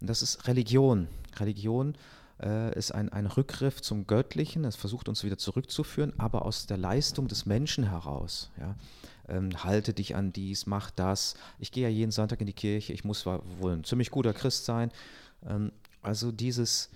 Und 0.00 0.08
das 0.08 0.22
ist 0.22 0.46
Religion. 0.46 1.08
Religion 1.36 1.94
äh, 2.42 2.76
ist 2.76 2.92
ein, 2.92 3.08
ein 3.10 3.26
Rückgriff 3.26 3.80
zum 3.82 4.06
Göttlichen, 4.06 4.64
es 4.64 4.76
versucht 4.76 5.08
uns 5.08 5.24
wieder 5.24 5.38
zurückzuführen, 5.38 6.12
aber 6.18 6.44
aus 6.44 6.66
der 6.66 6.76
Leistung 6.76 7.28
des 7.28 7.46
Menschen 7.46 7.90
heraus. 7.90 8.50
Ja. 8.58 8.76
Ähm, 9.28 9.50
halte 9.62 9.92
dich 9.92 10.16
an 10.16 10.32
dies, 10.32 10.66
mach 10.66 10.90
das. 10.90 11.34
Ich 11.58 11.72
gehe 11.72 11.84
ja 11.84 11.88
jeden 11.88 12.12
Sonntag 12.12 12.40
in 12.40 12.46
die 12.46 12.52
Kirche, 12.52 12.92
ich 12.92 13.04
muss 13.04 13.26
wohl 13.26 13.72
ein 13.72 13.84
ziemlich 13.84 14.10
guter 14.10 14.32
Christ 14.32 14.64
sein. 14.64 14.90
Ähm, 15.46 15.72
also 16.02 16.32
dieses 16.32 16.90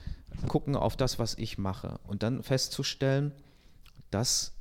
Gucken 0.49 0.77
auf 0.77 0.97
das, 0.97 1.19
was 1.19 1.35
ich 1.35 1.59
mache 1.59 1.99
und 2.07 2.23
dann 2.23 2.43
festzustellen, 2.43 3.33
das 4.11 4.53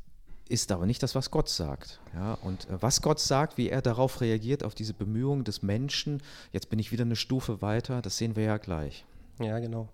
ist 0.52 0.72
aber 0.72 0.86
nicht 0.86 1.02
das, 1.02 1.16
was 1.16 1.32
Gott 1.32 1.50
sagt. 1.50 2.00
Ja, 2.14 2.34
und 2.42 2.70
äh, 2.70 2.82
was 2.82 3.02
Gott 3.02 3.20
sagt, 3.20 3.58
wie 3.58 3.70
er 3.70 3.82
darauf 3.82 4.22
reagiert, 4.22 4.64
auf 4.64 4.76
diese 4.76 4.94
Bemühungen 4.94 5.44
des 5.44 5.62
Menschen, 5.62 6.22
jetzt 6.52 6.70
bin 6.70 6.80
ich 6.80 6.92
wieder 6.92 7.06
eine 7.06 7.16
Stufe 7.16 7.62
weiter, 7.62 8.02
das 8.02 8.18
sehen 8.18 8.36
wir 8.36 8.44
ja 8.44 8.58
gleich. 8.58 9.06
Ja, 9.40 9.60
genau. 9.60 9.88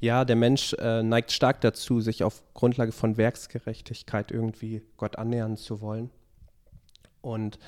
Ja, 0.00 0.24
der 0.24 0.36
Mensch 0.36 0.72
äh, 0.74 1.02
neigt 1.02 1.32
stark 1.32 1.60
dazu, 1.60 2.00
sich 2.00 2.22
auf 2.22 2.42
Grundlage 2.54 2.92
von 2.92 3.16
Werksgerechtigkeit 3.16 4.30
irgendwie 4.30 4.82
Gott 4.96 5.18
annähern 5.18 5.56
zu 5.56 5.80
wollen. 5.80 6.10
Und 7.20 7.58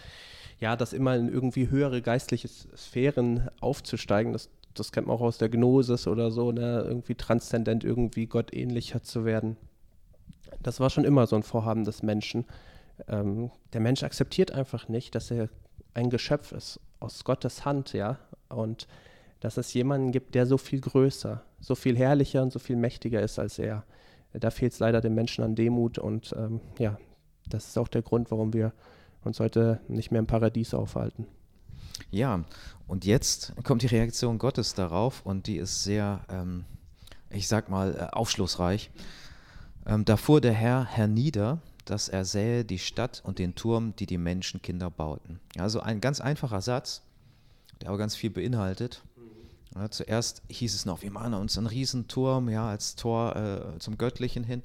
ja, 0.60 0.76
das 0.76 0.92
immer 0.92 1.16
in 1.16 1.28
irgendwie 1.28 1.68
höhere 1.68 2.02
geistliche 2.02 2.48
Sphären 2.48 3.48
aufzusteigen, 3.60 4.32
das, 4.32 4.48
das 4.74 4.92
kennt 4.92 5.06
man 5.06 5.16
auch 5.16 5.20
aus 5.20 5.38
der 5.38 5.48
Gnosis 5.48 6.06
oder 6.06 6.30
so, 6.30 6.52
ne? 6.52 6.84
irgendwie 6.86 7.14
transzendent, 7.14 7.84
irgendwie 7.84 8.26
Gott 8.26 8.54
ähnlicher 8.54 9.02
zu 9.02 9.24
werden. 9.24 9.56
Das 10.62 10.80
war 10.80 10.90
schon 10.90 11.04
immer 11.04 11.26
so 11.26 11.36
ein 11.36 11.42
Vorhaben 11.42 11.84
des 11.84 12.02
Menschen. 12.02 12.46
Ähm, 13.06 13.50
der 13.72 13.80
Mensch 13.80 14.02
akzeptiert 14.02 14.52
einfach 14.52 14.88
nicht, 14.88 15.14
dass 15.14 15.30
er 15.30 15.48
ein 15.94 16.10
Geschöpf 16.10 16.52
ist 16.52 16.80
aus 17.00 17.24
Gottes 17.24 17.64
Hand, 17.64 17.92
ja, 17.92 18.18
und 18.48 18.88
dass 19.40 19.56
es 19.56 19.72
jemanden 19.74 20.10
gibt, 20.10 20.34
der 20.34 20.46
so 20.46 20.58
viel 20.58 20.80
größer, 20.80 21.42
so 21.60 21.74
viel 21.74 21.96
herrlicher 21.96 22.42
und 22.42 22.52
so 22.52 22.58
viel 22.58 22.76
mächtiger 22.76 23.22
ist 23.22 23.38
als 23.38 23.58
er. 23.58 23.84
Da 24.32 24.50
fehlt 24.50 24.72
es 24.72 24.78
leider 24.78 25.00
dem 25.00 25.14
Menschen 25.14 25.44
an 25.44 25.54
Demut 25.54 25.98
und 25.98 26.34
ähm, 26.36 26.60
ja, 26.78 26.98
das 27.48 27.68
ist 27.68 27.78
auch 27.78 27.88
der 27.88 28.02
Grund, 28.02 28.30
warum 28.30 28.52
wir 28.52 28.72
uns 29.24 29.40
heute 29.40 29.80
nicht 29.88 30.10
mehr 30.10 30.18
im 30.18 30.26
Paradies 30.26 30.74
aufhalten. 30.74 31.26
Ja, 32.10 32.44
und 32.86 33.04
jetzt 33.04 33.54
kommt 33.64 33.82
die 33.82 33.86
Reaktion 33.86 34.38
Gottes 34.38 34.74
darauf 34.74 35.24
und 35.24 35.46
die 35.46 35.56
ist 35.56 35.82
sehr, 35.82 36.20
ähm, 36.28 36.64
ich 37.30 37.48
sag 37.48 37.68
mal, 37.68 37.94
äh, 37.94 38.14
aufschlussreich. 38.14 38.90
Ähm, 39.88 40.04
da 40.04 40.18
fuhr 40.18 40.40
der 40.40 40.52
Herr 40.52 40.84
hernieder, 40.84 41.60
dass 41.86 42.10
er 42.10 42.26
sähe 42.26 42.64
die 42.64 42.78
Stadt 42.78 43.22
und 43.24 43.38
den 43.38 43.54
Turm, 43.54 43.96
die 43.96 44.04
die 44.04 44.18
Menschenkinder 44.18 44.90
bauten. 44.90 45.40
Also 45.56 45.80
ein 45.80 46.02
ganz 46.02 46.20
einfacher 46.20 46.60
Satz, 46.60 47.02
der 47.80 47.88
aber 47.88 47.98
ganz 47.98 48.14
viel 48.14 48.30
beinhaltet. 48.30 49.02
Ja, 49.74 49.90
zuerst 49.90 50.42
hieß 50.50 50.74
es 50.74 50.84
noch, 50.84 51.02
wir 51.02 51.10
machen 51.10 51.34
uns 51.34 51.56
einen 51.56 51.66
Riesenturm, 51.66 52.48
ja, 52.48 52.68
als 52.68 52.96
Tor 52.96 53.36
äh, 53.36 53.78
zum 53.78 53.96
Göttlichen 53.96 54.44
hin. 54.44 54.62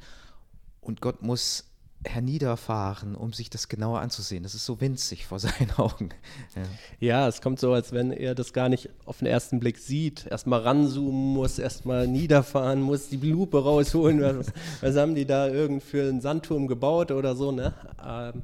Und 0.82 1.00
Gott 1.00 1.22
muss 1.22 1.66
herniederfahren, 2.06 3.16
um 3.16 3.34
sich 3.34 3.50
das 3.50 3.70
genauer 3.70 4.00
anzusehen. 4.00 4.44
Das 4.44 4.56
ist 4.56 4.66
so 4.66 4.82
winzig 4.82 5.26
vor 5.26 5.40
seinen 5.40 5.72
Augen. 5.78 6.10
Ja. 6.56 6.62
ja. 7.00 7.28
es 7.28 7.42
kommt 7.42 7.60
so, 7.60 7.74
als 7.74 7.92
wenn 7.92 8.12
er 8.12 8.36
das 8.36 8.54
gar 8.54 8.70
nicht 8.70 8.90
auf 9.06 9.20
den 9.20 9.28
ersten 9.28 9.60
Blick 9.60 9.78
sieht. 9.78 10.26
Erstmal 10.28 10.62
ranzoomen 10.62 11.34
muss, 11.34 11.60
erstmal 11.60 12.08
niederfahren 12.08 12.82
muss, 12.82 13.10
die 13.10 13.18
Lupe 13.18 13.64
rausholen. 13.64 14.22
was, 14.22 14.52
was, 14.82 14.96
haben 14.96 15.16
die 15.16 15.26
da 15.26 15.48
irgend 15.48 15.84
für 15.84 16.08
einen 16.08 16.22
Sandturm 16.22 16.68
gebaut 16.68 17.12
oder 17.12 17.36
so, 17.36 17.52
ne? 17.52 17.74
Ähm, 18.06 18.44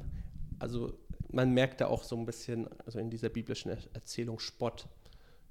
also 0.58 0.92
man 1.32 1.52
merkt 1.52 1.80
da 1.80 1.86
auch 1.86 2.02
so 2.02 2.16
ein 2.16 2.26
bisschen, 2.26 2.68
also 2.84 2.98
in 2.98 3.10
dieser 3.10 3.28
biblischen 3.28 3.70
Erzählung 3.92 4.38
Spott. 4.38 4.86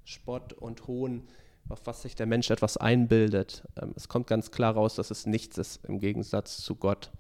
Spott 0.04 0.54
und 0.54 0.88
Hohn, 0.88 1.28
auf 1.70 1.82
was 1.86 2.02
sich 2.02 2.16
der 2.16 2.26
Mensch 2.26 2.50
etwas 2.50 2.78
einbildet. 2.78 3.64
Ähm, 3.80 3.94
es 3.96 4.08
kommt 4.08 4.28
ganz 4.28 4.52
klar 4.52 4.74
raus, 4.74 4.96
dass 4.96 5.12
es 5.12 5.26
nichts 5.26 5.58
ist 5.58 5.86
im 5.86 6.00
Gegensatz 6.00 6.58
zu 6.58 6.76
Gott. 6.76 7.12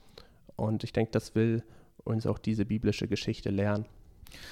Und 0.60 0.84
ich 0.84 0.93
denke, 0.93 1.12
das 1.12 1.36
will 1.36 1.63
uns 2.04 2.26
auch 2.26 2.38
diese 2.38 2.65
biblische 2.65 3.08
Geschichte 3.08 3.50
lernen. 3.50 3.86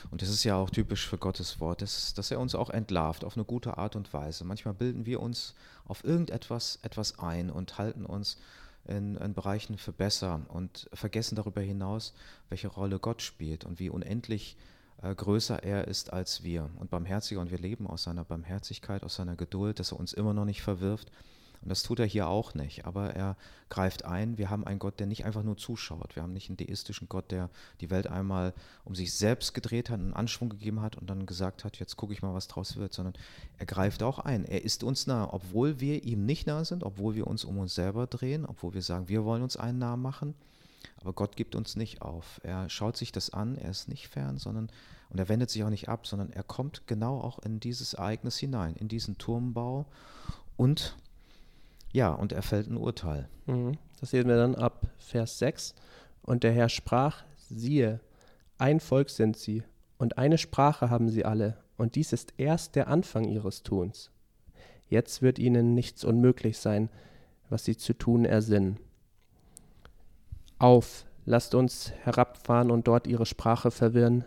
Und 0.10 0.22
das 0.22 0.30
ist 0.30 0.44
ja 0.44 0.56
auch 0.56 0.70
typisch 0.70 1.08
für 1.08 1.18
Gottes 1.18 1.60
Wort, 1.60 1.82
dass, 1.82 2.14
dass 2.14 2.32
er 2.32 2.40
uns 2.40 2.56
auch 2.56 2.70
entlarvt 2.70 3.24
auf 3.24 3.38
eine 3.38 3.46
gute 3.46 3.78
Art 3.78 3.96
und 3.96 4.12
Weise. 4.14 4.44
Manchmal 4.44 4.74
bilden 4.74 5.06
wir 5.06 5.22
uns 5.22 5.54
auf 5.86 6.04
irgendetwas 6.04 6.80
etwas 6.82 7.20
ein 7.20 7.50
und 7.50 7.78
halten 7.78 8.06
uns 8.06 8.38
in, 8.86 9.16
in, 9.18 9.34
Bereichen 9.34 9.78
für 9.78 9.92
besser 9.92 10.42
und 10.50 10.90
vergessen 10.94 11.36
darüber 11.36 11.62
hinaus, 11.62 12.14
welche 12.50 12.70
Rolle 12.70 13.00
Gott 13.00 13.22
spielt 13.22 13.66
und 13.66 13.80
wie 13.80 13.90
unendlich 13.90 14.58
äh, 15.02 15.14
größer 15.14 15.62
er 15.64 15.88
ist 15.88 16.14
als 16.14 16.44
wir 16.44 16.70
und 16.78 16.90
barmherziger. 16.90 17.42
Und 17.42 17.52
wir 17.52 17.60
leben 17.60 17.86
aus 17.86 18.04
seiner 18.04 18.24
Barmherzigkeit, 18.24 19.04
aus 19.04 19.16
seiner 19.16 19.36
Geduld, 19.36 19.80
dass 19.80 19.92
er 19.92 20.00
uns 20.00 20.14
immer 20.14 20.34
noch 20.34 20.46
nicht 20.46 20.62
verwirft, 20.62 21.12
Und 21.62 21.70
das 21.70 21.84
tut 21.84 22.00
er 22.00 22.06
hier 22.06 22.28
auch 22.28 22.54
nicht, 22.54 22.86
aber 22.86 23.16
er 23.16 23.36
greift 23.70 24.06
ein. 24.06 24.38
Wir 24.38 24.50
haben 24.50 24.66
einen 24.66 24.80
Gott, 24.80 25.00
der 25.00 25.08
nicht 25.08 25.26
einfach 25.26 25.44
nur 25.44 25.58
zuschaut. 25.58 26.16
Wir 26.16 26.24
haben 26.24 26.34
nicht 26.34 26.50
einen 26.50 26.58
deistischen 26.58 27.10
Gott, 27.10 27.32
der 27.32 27.50
die 27.82 27.90
Welt 27.90 28.08
einmal 28.08 28.54
um 28.86 28.96
sich 28.96 29.14
selbst 29.14 29.54
gedreht 29.54 29.90
hat, 29.90 30.00
einen 30.00 30.14
Anschwung 30.14 30.50
gegeben 30.50 30.82
hat 30.82 30.96
und 30.96 31.10
dann 31.10 31.26
gesagt 31.26 31.64
hat, 31.64 31.78
jetzt 31.78 31.98
gucke 31.98 32.14
ich 32.14 32.22
mal, 32.22 32.34
was 32.34 32.48
draus 32.48 32.78
wird, 32.78 32.94
sondern 32.94 33.16
er 33.58 33.66
greift 33.66 34.04
auch 34.04 34.20
ein. 34.20 34.46
Er 34.46 34.64
ist 34.64 34.84
uns 34.84 35.08
nah, 35.08 35.32
obwohl 35.32 35.80
wir 35.80 36.04
ihm 36.04 36.26
nicht 36.26 36.48
nah 36.48 36.64
sind, 36.64 36.84
obwohl 36.84 37.16
wir 37.16 37.28
uns 37.28 37.44
um 37.44 37.58
uns 37.58 37.76
selber 37.76 38.08
drehen, 38.08 38.46
obwohl 38.46 38.74
wir 38.74 38.82
sagen, 38.82 39.10
wir 39.10 39.26
wollen 39.26 39.44
uns 39.44 39.58
einen 39.58 39.80
nah 39.80 39.98
machen. 39.98 40.36
Aber 41.02 41.14
Gott 41.14 41.36
gibt 41.36 41.56
uns 41.56 41.76
nicht 41.76 42.02
auf. 42.02 42.40
Er 42.44 42.70
schaut 42.70 42.98
sich 42.98 43.12
das 43.12 43.32
an, 43.32 43.58
er 43.58 43.72
ist 43.72 43.88
nicht 43.88 44.08
fern, 44.08 44.38
sondern 44.38 44.70
und 45.10 45.20
er 45.20 45.30
wendet 45.30 45.50
sich 45.50 45.64
auch 45.64 45.70
nicht 45.70 45.90
ab, 45.90 46.06
sondern 46.06 46.32
er 46.32 46.44
kommt 46.44 46.86
genau 46.88 47.20
auch 47.22 47.40
in 47.40 47.60
dieses 47.60 47.94
Ereignis 47.94 48.38
hinein, 48.38 48.76
in 48.76 48.88
diesen 48.88 49.18
Turmbau 49.18 49.86
und 50.58 50.98
ja, 51.94 52.12
und 52.12 52.32
er 52.32 52.42
fällt 52.42 52.68
ein 52.68 52.78
Urteil. 52.78 53.30
Mhm. 53.46 53.78
Das 54.00 54.12
sehen 54.12 54.28
wir 54.28 54.36
dann 54.36 54.56
ab 54.56 54.88
Vers 54.98 55.40
6. 55.40 55.74
Und 56.22 56.44
der 56.44 56.52
Herr 56.52 56.70
sprach, 56.70 57.24
siehe, 57.38 58.00
ein 58.58 58.80
Volk 58.80 59.10
sind 59.10 59.38
sie, 59.38 59.64
und 59.98 60.18
eine 60.18 60.38
Sprache 60.38 60.90
haben 60.90 61.10
sie 61.10 61.26
alle, 61.26 61.58
und 61.78 61.96
dies 61.96 62.14
ist 62.14 62.34
erst 62.38 62.76
der 62.76 62.88
Anfang 62.88 63.26
ihres 63.26 63.64
Tuns. 63.64 64.12
Jetzt 64.90 65.22
wird 65.22 65.40
ihnen 65.40 65.74
nichts 65.74 66.04
unmöglich 66.04 66.58
sein, 66.58 66.90
was 67.50 67.66
sie 67.66 67.78
zu 67.78 67.94
tun 67.94 68.26
ersinnen. 68.26 68.80
Auf, 70.60 71.06
lasst 71.26 71.56
uns 71.56 71.92
herabfahren 72.04 72.72
und 72.72 72.88
dort 72.88 73.08
ihre 73.08 73.26
Sprache 73.26 73.72
verwirren, 73.72 74.26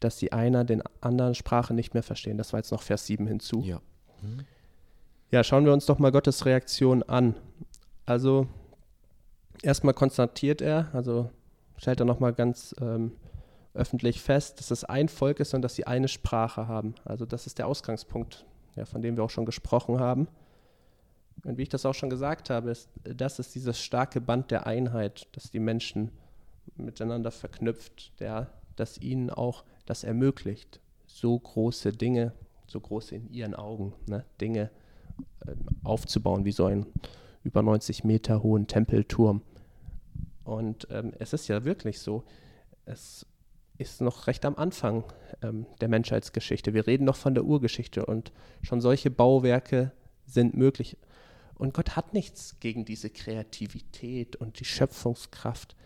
dass 0.00 0.18
sie 0.18 0.32
einer 0.32 0.64
den 0.64 0.82
anderen 1.00 1.34
Sprache 1.34 1.74
nicht 1.74 1.94
mehr 1.94 2.02
verstehen. 2.02 2.36
Das 2.36 2.52
war 2.52 2.60
jetzt 2.60 2.72
noch 2.72 2.82
Vers 2.82 3.06
7 3.06 3.26
hinzu. 3.26 3.62
Ja. 3.62 3.80
Mhm. 4.20 4.44
Ja, 5.32 5.42
schauen 5.42 5.64
wir 5.64 5.72
uns 5.72 5.86
doch 5.86 5.98
mal 5.98 6.12
Gottes 6.12 6.44
Reaktion 6.44 7.02
an. 7.04 7.34
Also 8.04 8.48
erstmal 9.62 9.94
konstatiert 9.94 10.60
er, 10.60 10.88
also 10.92 11.30
stellt 11.78 12.00
er 12.00 12.04
nochmal 12.04 12.34
ganz 12.34 12.74
ähm, 12.82 13.12
öffentlich 13.72 14.20
fest, 14.20 14.58
dass 14.58 14.70
es 14.70 14.84
ein 14.84 15.08
Volk 15.08 15.40
ist 15.40 15.54
und 15.54 15.62
dass 15.62 15.74
sie 15.74 15.86
eine 15.86 16.08
Sprache 16.08 16.68
haben. 16.68 16.96
Also 17.06 17.24
das 17.24 17.46
ist 17.46 17.58
der 17.58 17.66
Ausgangspunkt, 17.66 18.44
ja, 18.76 18.84
von 18.84 19.00
dem 19.00 19.16
wir 19.16 19.24
auch 19.24 19.30
schon 19.30 19.46
gesprochen 19.46 20.00
haben. 20.00 20.28
Und 21.46 21.56
wie 21.56 21.62
ich 21.62 21.70
das 21.70 21.86
auch 21.86 21.94
schon 21.94 22.10
gesagt 22.10 22.50
habe, 22.50 22.70
ist, 22.70 22.90
das 23.02 23.38
ist 23.38 23.54
dieses 23.54 23.80
starke 23.80 24.20
Band 24.20 24.50
der 24.50 24.66
Einheit, 24.66 25.28
das 25.32 25.50
die 25.50 25.60
Menschen 25.60 26.10
miteinander 26.76 27.30
verknüpft, 27.30 28.20
der, 28.20 28.50
das 28.76 28.98
ihnen 28.98 29.30
auch 29.30 29.64
das 29.86 30.04
ermöglicht, 30.04 30.78
so 31.06 31.38
große 31.38 31.92
Dinge, 31.92 32.32
so 32.66 32.78
große 32.78 33.14
in 33.14 33.32
ihren 33.32 33.54
Augen, 33.54 33.94
ne, 34.06 34.26
Dinge 34.38 34.68
aufzubauen, 35.82 36.44
wie 36.44 36.52
so 36.52 36.66
einen 36.66 36.86
über 37.44 37.62
90 37.62 38.04
Meter 38.04 38.42
hohen 38.42 38.66
Tempelturm. 38.66 39.42
Und 40.44 40.86
ähm, 40.90 41.12
es 41.18 41.32
ist 41.32 41.48
ja 41.48 41.64
wirklich 41.64 42.00
so, 42.00 42.24
es 42.84 43.26
ist 43.78 44.00
noch 44.00 44.26
recht 44.26 44.44
am 44.44 44.56
Anfang 44.56 45.04
ähm, 45.42 45.66
der 45.80 45.88
Menschheitsgeschichte. 45.88 46.74
Wir 46.74 46.86
reden 46.86 47.04
noch 47.04 47.16
von 47.16 47.34
der 47.34 47.44
Urgeschichte 47.44 48.06
und 48.06 48.32
schon 48.62 48.80
solche 48.80 49.10
Bauwerke 49.10 49.92
sind 50.26 50.56
möglich. 50.56 50.96
Und 51.54 51.74
Gott 51.74 51.96
hat 51.96 52.12
nichts 52.12 52.58
gegen 52.60 52.84
diese 52.84 53.10
Kreativität 53.10 54.36
und 54.36 54.60
die 54.60 54.64
Schöpfungskraft, 54.64 55.76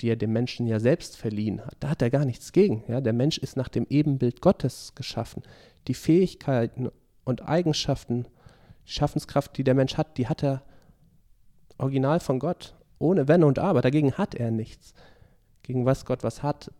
die 0.00 0.08
er 0.08 0.16
dem 0.16 0.32
Menschen 0.32 0.66
ja 0.66 0.80
selbst 0.80 1.16
verliehen 1.16 1.64
hat. 1.64 1.76
Da 1.80 1.90
hat 1.90 2.02
er 2.02 2.10
gar 2.10 2.24
nichts 2.24 2.52
gegen. 2.52 2.84
Ja? 2.88 3.00
Der 3.00 3.12
Mensch 3.12 3.38
ist 3.38 3.56
nach 3.56 3.68
dem 3.68 3.86
Ebenbild 3.88 4.40
Gottes 4.40 4.94
geschaffen. 4.94 5.42
Die 5.88 5.94
Fähigkeiten 5.94 6.88
und 7.24 7.42
Eigenschaften 7.42 8.26
die 8.86 8.92
Schaffenskraft, 8.92 9.56
die 9.56 9.64
der 9.64 9.74
Mensch 9.74 9.96
hat, 9.96 10.18
die 10.18 10.28
hat 10.28 10.42
er 10.42 10.62
original 11.78 12.20
von 12.20 12.38
Gott, 12.38 12.74
ohne 12.98 13.28
Wenn 13.28 13.44
und 13.44 13.58
Aber. 13.58 13.82
Dagegen 13.82 14.14
hat 14.14 14.34
er 14.34 14.50
nichts. 14.50 14.94
Gegen 15.62 15.86
was 15.86 16.04
Gott 16.04 16.22
was 16.22 16.42
hat, 16.42 16.70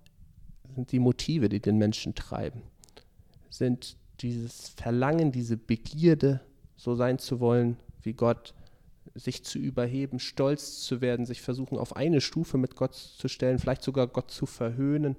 sind 0.75 0.93
die 0.93 0.99
Motive, 0.99 1.49
die 1.49 1.61
den 1.61 1.79
Menschen 1.79 2.15
treiben. 2.15 2.63
Sind 3.51 3.97
dieses 4.21 4.71
Verlangen, 4.71 5.33
diese 5.33 5.57
Begierde, 5.57 6.41
so 6.77 6.95
sein 6.95 7.19
zu 7.19 7.41
wollen 7.41 7.77
wie 8.03 8.13
Gott, 8.13 8.55
sich 9.15 9.45
zu 9.45 9.59
überheben, 9.59 10.19
stolz 10.19 10.81
zu 10.81 11.01
werden, 11.01 11.25
sich 11.25 11.41
versuchen, 11.41 11.79
auf 11.79 11.97
eine 11.97 12.21
Stufe 12.21 12.59
mit 12.59 12.77
Gott 12.77 12.95
zu 12.95 13.29
stellen, 13.29 13.59
vielleicht 13.59 13.83
sogar 13.83 14.07
Gott 14.09 14.31
zu 14.31 14.47
verhöhnen. 14.47 15.17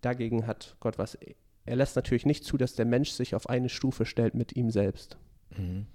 Dagegen 0.00 0.46
hat 0.46 0.76
Gott 0.80 0.98
was. 0.98 1.18
Er 1.64 1.76
lässt 1.76 1.96
natürlich 1.96 2.26
nicht 2.26 2.44
zu, 2.44 2.56
dass 2.56 2.74
der 2.74 2.86
Mensch 2.86 3.10
sich 3.10 3.34
auf 3.34 3.48
eine 3.48 3.68
Stufe 3.68 4.06
stellt 4.06 4.34
mit 4.34 4.56
ihm 4.56 4.70
selbst. 4.70 5.18
Mhm. 5.56 5.86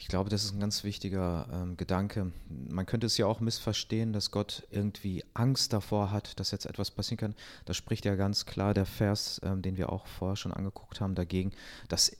Ich 0.00 0.06
glaube, 0.06 0.30
das 0.30 0.44
ist 0.44 0.54
ein 0.54 0.60
ganz 0.60 0.84
wichtiger 0.84 1.48
ähm, 1.52 1.76
Gedanke. 1.76 2.30
Man 2.48 2.86
könnte 2.86 3.06
es 3.06 3.18
ja 3.18 3.26
auch 3.26 3.40
missverstehen, 3.40 4.12
dass 4.12 4.30
Gott 4.30 4.62
irgendwie 4.70 5.24
Angst 5.34 5.72
davor 5.72 6.12
hat, 6.12 6.38
dass 6.38 6.52
jetzt 6.52 6.66
etwas 6.66 6.92
passieren 6.92 7.18
kann. 7.18 7.34
Da 7.64 7.74
spricht 7.74 8.04
ja 8.04 8.14
ganz 8.14 8.46
klar 8.46 8.74
der 8.74 8.86
Vers, 8.86 9.40
ähm, 9.42 9.60
den 9.60 9.76
wir 9.76 9.90
auch 9.90 10.06
vorher 10.06 10.36
schon 10.36 10.52
angeguckt 10.52 11.00
haben, 11.00 11.16
dagegen, 11.16 11.50
dass 11.88 12.10
äh, 12.10 12.16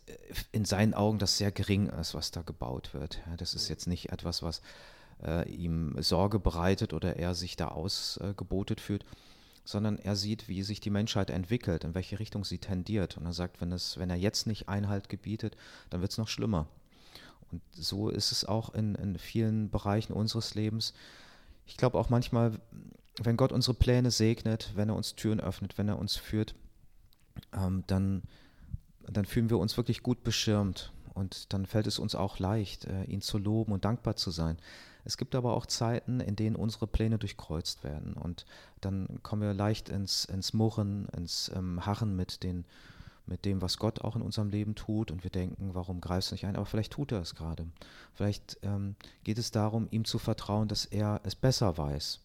in 0.50 0.64
seinen 0.64 0.92
Augen 0.92 1.18
das 1.18 1.38
sehr 1.38 1.52
gering 1.52 1.88
ist, 1.88 2.14
was 2.14 2.32
da 2.32 2.42
gebaut 2.42 2.94
wird. 2.94 3.20
Ja, 3.26 3.36
das 3.36 3.54
ist 3.54 3.68
jetzt 3.68 3.86
nicht 3.86 4.10
etwas, 4.10 4.42
was 4.42 4.60
äh, 5.24 5.48
ihm 5.48 5.94
Sorge 6.00 6.40
bereitet 6.40 6.92
oder 6.92 7.16
er 7.16 7.34
sich 7.36 7.56
da 7.56 7.68
ausgebotet 7.68 8.80
äh, 8.80 8.82
fühlt, 8.82 9.04
sondern 9.68 9.98
er 9.98 10.16
sieht, 10.16 10.48
wie 10.48 10.62
sich 10.62 10.80
die 10.80 10.88
Menschheit 10.88 11.28
entwickelt, 11.28 11.84
in 11.84 11.94
welche 11.94 12.18
Richtung 12.18 12.42
sie 12.42 12.56
tendiert. 12.56 13.18
Und 13.18 13.26
er 13.26 13.34
sagt, 13.34 13.60
wenn, 13.60 13.70
es, 13.70 13.98
wenn 13.98 14.08
er 14.08 14.16
jetzt 14.16 14.46
nicht 14.46 14.66
Einhalt 14.66 15.10
gebietet, 15.10 15.58
dann 15.90 16.00
wird 16.00 16.10
es 16.10 16.16
noch 16.16 16.28
schlimmer. 16.28 16.66
Und 17.52 17.60
so 17.72 18.08
ist 18.08 18.32
es 18.32 18.46
auch 18.46 18.72
in, 18.72 18.94
in 18.94 19.18
vielen 19.18 19.68
Bereichen 19.68 20.14
unseres 20.14 20.54
Lebens. 20.54 20.94
Ich 21.66 21.76
glaube 21.76 21.98
auch 21.98 22.08
manchmal, 22.08 22.58
wenn 23.22 23.36
Gott 23.36 23.52
unsere 23.52 23.74
Pläne 23.74 24.10
segnet, 24.10 24.72
wenn 24.74 24.88
er 24.88 24.96
uns 24.96 25.16
Türen 25.16 25.38
öffnet, 25.38 25.76
wenn 25.76 25.90
er 25.90 25.98
uns 25.98 26.16
führt, 26.16 26.54
ähm, 27.52 27.84
dann, 27.88 28.22
dann 29.02 29.26
fühlen 29.26 29.50
wir 29.50 29.58
uns 29.58 29.76
wirklich 29.76 30.02
gut 30.02 30.24
beschirmt. 30.24 30.94
Und 31.12 31.52
dann 31.52 31.66
fällt 31.66 31.86
es 31.86 31.98
uns 31.98 32.14
auch 32.14 32.38
leicht, 32.38 32.86
äh, 32.86 33.04
ihn 33.04 33.20
zu 33.20 33.36
loben 33.36 33.72
und 33.72 33.84
dankbar 33.84 34.16
zu 34.16 34.30
sein. 34.30 34.56
Es 35.08 35.16
gibt 35.16 35.34
aber 35.34 35.56
auch 35.56 35.64
Zeiten, 35.64 36.20
in 36.20 36.36
denen 36.36 36.54
unsere 36.54 36.86
Pläne 36.86 37.16
durchkreuzt 37.18 37.82
werden. 37.82 38.12
Und 38.12 38.44
dann 38.82 39.20
kommen 39.22 39.40
wir 39.40 39.54
leicht 39.54 39.88
ins, 39.88 40.26
ins 40.26 40.52
Murren, 40.52 41.08
ins 41.16 41.50
ähm, 41.56 41.86
Harren 41.86 42.14
mit 42.14 42.42
den 42.42 42.66
mit 43.24 43.44
dem, 43.44 43.60
was 43.60 43.76
Gott 43.76 44.00
auch 44.00 44.16
in 44.16 44.22
unserem 44.22 44.48
Leben 44.48 44.74
tut 44.74 45.10
und 45.10 45.22
wir 45.22 45.30
denken, 45.30 45.74
warum 45.74 46.00
greifst 46.00 46.30
du 46.30 46.34
nicht 46.34 46.46
ein? 46.46 46.56
Aber 46.56 46.64
vielleicht 46.64 46.94
tut 46.94 47.12
er 47.12 47.20
es 47.20 47.34
gerade. 47.34 47.66
Vielleicht 48.14 48.56
ähm, 48.62 48.96
geht 49.22 49.36
es 49.36 49.50
darum, 49.50 49.86
ihm 49.90 50.06
zu 50.06 50.18
vertrauen, 50.18 50.66
dass 50.66 50.86
er 50.86 51.20
es 51.24 51.34
besser 51.34 51.76
weiß. 51.76 52.20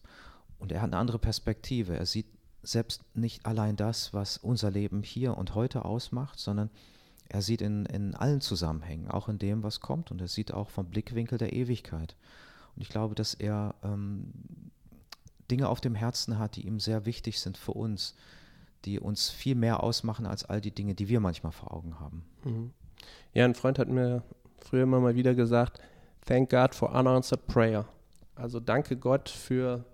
Und 0.58 0.72
er 0.72 0.80
hat 0.80 0.92
eine 0.92 0.98
andere 0.98 1.18
Perspektive. 1.18 1.94
Er 1.94 2.06
sieht 2.06 2.26
selbst 2.62 3.02
nicht 3.14 3.44
allein 3.44 3.76
das, 3.76 4.14
was 4.14 4.38
unser 4.38 4.70
Leben 4.70 5.02
hier 5.02 5.36
und 5.36 5.54
heute 5.54 5.84
ausmacht, 5.84 6.38
sondern 6.38 6.70
er 7.28 7.42
sieht 7.42 7.60
in, 7.60 7.84
in 7.86 8.14
allen 8.14 8.40
Zusammenhängen, 8.40 9.10
auch 9.10 9.28
in 9.28 9.38
dem, 9.38 9.62
was 9.62 9.80
kommt. 9.80 10.10
Und 10.10 10.22
er 10.22 10.28
sieht 10.28 10.54
auch 10.54 10.70
vom 10.70 10.86
Blickwinkel 10.86 11.36
der 11.36 11.52
Ewigkeit. 11.52 12.16
Und 12.76 12.82
ich 12.82 12.88
glaube, 12.88 13.14
dass 13.14 13.34
er 13.34 13.74
ähm, 13.82 14.32
Dinge 15.50 15.68
auf 15.68 15.80
dem 15.80 15.94
Herzen 15.94 16.38
hat, 16.38 16.56
die 16.56 16.66
ihm 16.66 16.80
sehr 16.80 17.06
wichtig 17.06 17.40
sind 17.40 17.56
für 17.56 17.72
uns 17.72 18.14
die 18.84 19.00
uns 19.00 19.30
viel 19.30 19.54
mehr 19.54 19.82
ausmachen 19.82 20.26
als 20.26 20.44
all 20.44 20.60
die 20.60 20.70
Dinge, 20.70 20.94
die 20.94 21.08
wir 21.08 21.20
manchmal 21.20 21.52
vor 21.52 21.72
Augen 21.72 22.00
haben. 22.00 22.24
Mhm. 22.44 22.72
Ja, 23.32 23.44
ein 23.44 23.54
Freund 23.54 23.78
hat 23.78 23.88
mir 23.88 24.22
früher 24.58 24.84
immer 24.84 25.00
mal 25.00 25.14
wieder 25.14 25.34
gesagt, 25.34 25.80
thank 26.26 26.50
God 26.50 26.74
for 26.74 26.94
unanswered 26.94 27.46
prayer. 27.46 27.86
Also 28.34 28.60
danke 28.60 28.96
Gott 28.96 29.28
für 29.28 29.84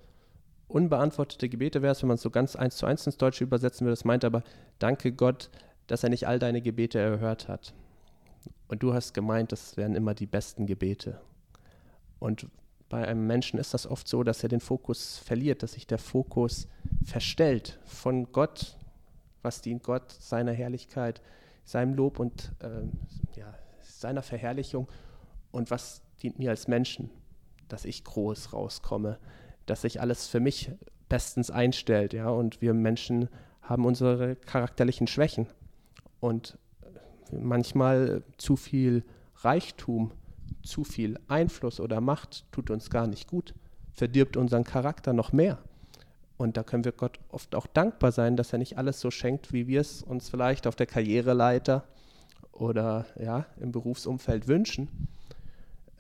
unbeantwortete 0.69 1.49
Gebete 1.49 1.83
wäre 1.83 1.93
es, 1.93 2.03
wenn 2.03 2.09
man 2.09 2.15
es 2.15 2.23
so 2.23 2.31
ganz 2.31 2.57
eins 2.57 2.77
zu 2.77 2.87
eins 2.87 3.07
ins 3.07 3.17
Deutsche 3.17 3.45
übersetzen 3.45 3.85
würde. 3.85 3.93
Das 3.93 4.05
meint 4.05 4.25
aber, 4.25 4.43
danke 4.79 5.13
Gott, 5.13 5.51
dass 5.87 6.05
er 6.05 6.11
nicht 6.11 6.27
all 6.29 6.39
deine 6.39 6.63
Gebete 6.63 6.99
erhört 6.99 7.49
hat. 7.49 7.75
Und 8.69 8.83
du 8.83 8.95
hast 8.95 9.15
gemeint, 9.15 9.53
das 9.53 9.77
wären 9.77 9.97
immer 9.97 10.15
die 10.15 10.27
besten 10.27 10.67
Gebete. 10.67 11.21
Und 12.21 12.47
bei 12.91 13.09
einem 13.09 13.27
Menschen 13.27 13.59
ist 13.59 13.73
das 13.73 13.87
oft 13.87 14.07
so, 14.07 14.23
dass 14.23 14.43
er 14.43 14.51
den 14.51 14.61
Fokus 14.61 15.19
verliert, 15.19 15.63
dass 15.63 15.73
sich 15.73 15.87
der 15.87 15.99
Fokus 15.99 16.69
verstellt 17.03 17.79
von 17.85 18.31
Gott 18.33 18.77
was 19.43 19.61
dient 19.63 19.83
Gott, 19.83 20.11
seiner 20.13 20.53
Herrlichkeit, 20.53 21.21
seinem 21.65 21.95
Lob 21.95 22.19
und 22.19 22.53
äh, 22.61 23.39
ja, 23.39 23.55
seiner 23.81 24.23
Verherrlichung. 24.23 24.89
Und 25.51 25.71
was 25.71 26.03
dient 26.23 26.39
mir 26.39 26.51
als 26.51 26.69
Menschen, 26.69 27.11
dass 27.69 27.85
ich 27.85 28.05
groß 28.05 28.53
rauskomme, 28.53 29.19
dass 29.67 29.83
sich 29.83 30.01
alles 30.01 30.27
für 30.27 30.41
mich 30.41 30.73
bestens 31.09 31.51
einstellt, 31.51 32.13
ja, 32.13 32.29
und 32.29 32.61
wir 32.61 32.75
Menschen 32.75 33.29
haben 33.63 33.85
unsere 33.85 34.37
charakterlichen 34.37 35.07
Schwächen. 35.07 35.47
Und 36.21 36.59
manchmal 37.33 38.23
zu 38.37 38.57
viel 38.57 39.05
Reichtum, 39.37 40.13
zu 40.63 40.85
viel 40.85 41.19
Einfluss 41.29 41.81
oder 41.81 42.01
Macht 42.01 42.45
tut 42.53 42.71
uns 42.71 42.91
gar 42.91 43.07
nicht 43.07 43.29
gut, 43.29 43.55
verdirbt 43.93 44.37
unseren 44.37 44.65
Charakter 44.65 45.13
noch 45.13 45.33
mehr. 45.33 45.59
Und 46.37 46.57
da 46.57 46.63
können 46.63 46.85
wir 46.85 46.93
Gott 46.93 47.19
oft 47.29 47.55
auch 47.55 47.67
dankbar 47.67 48.13
sein, 48.13 48.37
dass 48.37 48.53
er 48.53 48.59
nicht 48.59 48.79
alles 48.79 49.01
so 49.01 49.11
schenkt, 49.11 49.53
wie 49.53 49.67
wir 49.67 49.81
es 49.81 50.03
uns 50.03 50.31
vielleicht 50.31 50.67
auf 50.67 50.75
der 50.75 50.87
Karriereleiter 50.87 51.85
oder 52.53 53.05
ja, 53.19 53.47
im 53.61 53.73
Berufsumfeld 53.73 54.49
wünschen. 54.49 55.09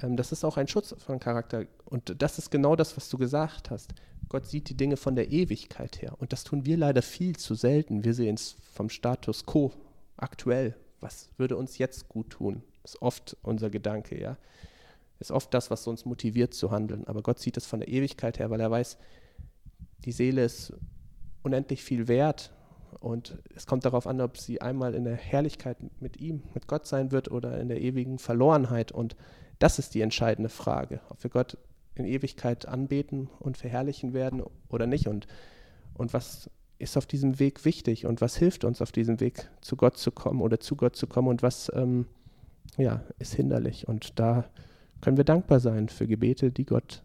ähm, 0.02 0.16
das 0.16 0.32
ist 0.32 0.44
auch 0.44 0.56
ein 0.56 0.68
Schutz 0.68 0.94
von 0.98 1.20
Charakter. 1.20 1.66
Und 1.84 2.22
das 2.22 2.38
ist 2.38 2.50
genau 2.50 2.74
das, 2.74 2.96
was 2.96 3.10
du 3.10 3.18
gesagt 3.18 3.70
hast. 3.70 3.92
Gott 4.30 4.46
sieht 4.46 4.68
die 4.70 4.76
Dinge 4.76 4.96
von 4.96 5.14
der 5.14 5.30
Ewigkeit 5.30 6.00
her. 6.00 6.14
Und 6.18 6.32
das 6.32 6.44
tun 6.44 6.64
wir 6.64 6.76
leider 6.76 7.02
viel 7.02 7.36
zu 7.36 7.54
selten. 7.54 8.04
Wir 8.04 8.14
sehen 8.14 8.36
es 8.36 8.56
vom 8.72 8.88
Status 8.88 9.44
quo, 9.44 9.72
aktuell. 10.16 10.74
Was 11.00 11.28
würde 11.36 11.56
uns 11.56 11.78
jetzt 11.78 12.08
gut 12.08 12.30
tun? 12.30 12.62
Ist 12.84 13.00
oft 13.02 13.36
unser 13.42 13.70
Gedanke, 13.70 14.20
ja. 14.20 14.36
Ist 15.18 15.30
oft 15.30 15.52
das, 15.52 15.70
was 15.70 15.86
uns 15.86 16.04
motiviert 16.04 16.54
zu 16.54 16.70
handeln. 16.70 17.06
Aber 17.06 17.22
Gott 17.22 17.38
sieht 17.38 17.56
es 17.56 17.66
von 17.66 17.80
der 17.80 17.88
Ewigkeit 17.88 18.38
her, 18.38 18.50
weil 18.50 18.60
er 18.60 18.70
weiß, 18.70 18.96
die 20.04 20.12
Seele 20.12 20.44
ist 20.44 20.72
unendlich 21.42 21.82
viel 21.84 22.08
wert. 22.08 22.52
Und 23.00 23.38
es 23.54 23.66
kommt 23.66 23.84
darauf 23.84 24.06
an, 24.06 24.20
ob 24.20 24.36
sie 24.36 24.60
einmal 24.60 24.94
in 24.94 25.04
der 25.04 25.16
Herrlichkeit 25.16 25.76
mit 26.00 26.18
ihm, 26.18 26.42
mit 26.54 26.66
Gott 26.66 26.86
sein 26.86 27.12
wird 27.12 27.30
oder 27.30 27.60
in 27.60 27.68
der 27.68 27.80
ewigen 27.80 28.18
Verlorenheit. 28.18 28.92
Und 28.92 29.16
das 29.58 29.78
ist 29.78 29.94
die 29.94 30.00
entscheidende 30.00 30.48
Frage, 30.48 31.00
ob 31.08 31.22
wir 31.22 31.30
Gott 31.30 31.56
in 31.94 32.04
Ewigkeit 32.04 32.66
anbeten 32.66 33.28
und 33.38 33.58
verherrlichen 33.58 34.12
werden 34.12 34.42
oder 34.68 34.86
nicht. 34.86 35.06
Und, 35.06 35.26
und 35.94 36.12
was 36.12 36.50
ist 36.78 36.96
auf 36.96 37.06
diesem 37.06 37.38
Weg 37.38 37.64
wichtig 37.64 38.06
und 38.06 38.20
was 38.20 38.36
hilft 38.36 38.64
uns 38.64 38.80
auf 38.80 38.90
diesem 38.90 39.20
Weg 39.20 39.48
zu 39.60 39.76
Gott 39.76 39.98
zu 39.98 40.10
kommen 40.10 40.40
oder 40.40 40.60
zu 40.60 40.76
Gott 40.76 40.96
zu 40.96 41.06
kommen 41.06 41.28
und 41.28 41.42
was 41.42 41.70
ähm, 41.74 42.06
ja, 42.80 43.02
ist 43.18 43.34
hinderlich. 43.34 43.88
Und 43.88 44.18
da 44.18 44.44
können 45.00 45.16
wir 45.16 45.24
dankbar 45.24 45.60
sein 45.60 45.88
für 45.88 46.06
Gebete, 46.06 46.50
die 46.50 46.64
Gott 46.64 47.02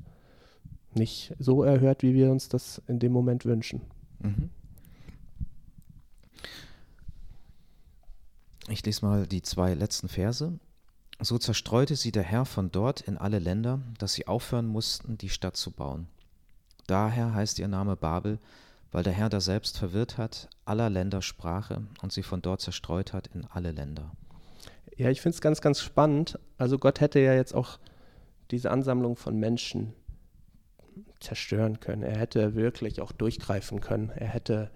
nicht 0.94 1.34
so 1.40 1.64
erhört, 1.64 2.04
wie 2.04 2.14
wir 2.14 2.32
uns 2.32 2.50
das 2.50 2.82
in 2.88 3.00
dem 3.00 3.12
Moment 3.12 3.46
wünschen. 3.46 3.82
Mhm. 4.20 4.50
Ich 8.68 8.84
lese 8.84 9.06
mal 9.06 9.28
die 9.28 9.42
zwei 9.42 9.74
letzten 9.74 10.08
Verse. 10.08 10.58
So 11.20 11.38
zerstreute 11.38 11.96
sie 11.96 12.12
der 12.12 12.24
Herr 12.24 12.46
von 12.46 12.72
dort 12.72 13.02
in 13.02 13.18
alle 13.18 13.40
Länder, 13.40 13.80
dass 14.00 14.14
sie 14.14 14.28
aufhören 14.28 14.68
mussten, 14.68 15.18
die 15.18 15.30
Stadt 15.30 15.56
zu 15.56 15.72
bauen. 15.72 16.08
Daher 16.88 17.34
heißt 17.34 17.60
ihr 17.60 17.68
Name 17.68 17.96
Babel, 17.96 18.40
weil 18.92 19.04
der 19.04 19.14
Herr 19.14 19.30
da 19.30 19.40
selbst 19.40 19.78
verwirrt 19.78 20.18
hat, 20.18 20.50
aller 20.66 20.90
Länder 20.90 21.22
Sprache 21.22 21.84
und 22.02 22.12
sie 22.12 22.24
von 22.24 22.42
dort 22.42 22.62
zerstreut 22.62 23.14
hat 23.14 23.28
in 23.28 23.46
alle 23.46 23.72
Länder. 23.72 24.12
Ja, 24.98 25.10
ich 25.10 25.22
finde 25.22 25.36
es 25.36 25.42
ganz, 25.42 25.62
ganz 25.62 25.82
spannend. 25.82 26.40
Also 26.58 26.78
Gott 26.78 27.02
hätte 27.02 27.20
ja 27.20 27.34
jetzt 27.34 27.54
auch 27.54 27.80
diese 28.52 28.72
Ansammlung 28.72 29.16
von 29.16 29.38
Menschen 29.38 29.94
zerstören 31.20 31.80
können. 31.80 32.04
Er 32.04 32.18
hätte 32.18 32.56
wirklich 32.56 33.02
auch 33.02 33.12
durchgreifen 33.12 33.82
können. 33.82 34.10
Er 34.16 34.28
hätte 34.28 34.72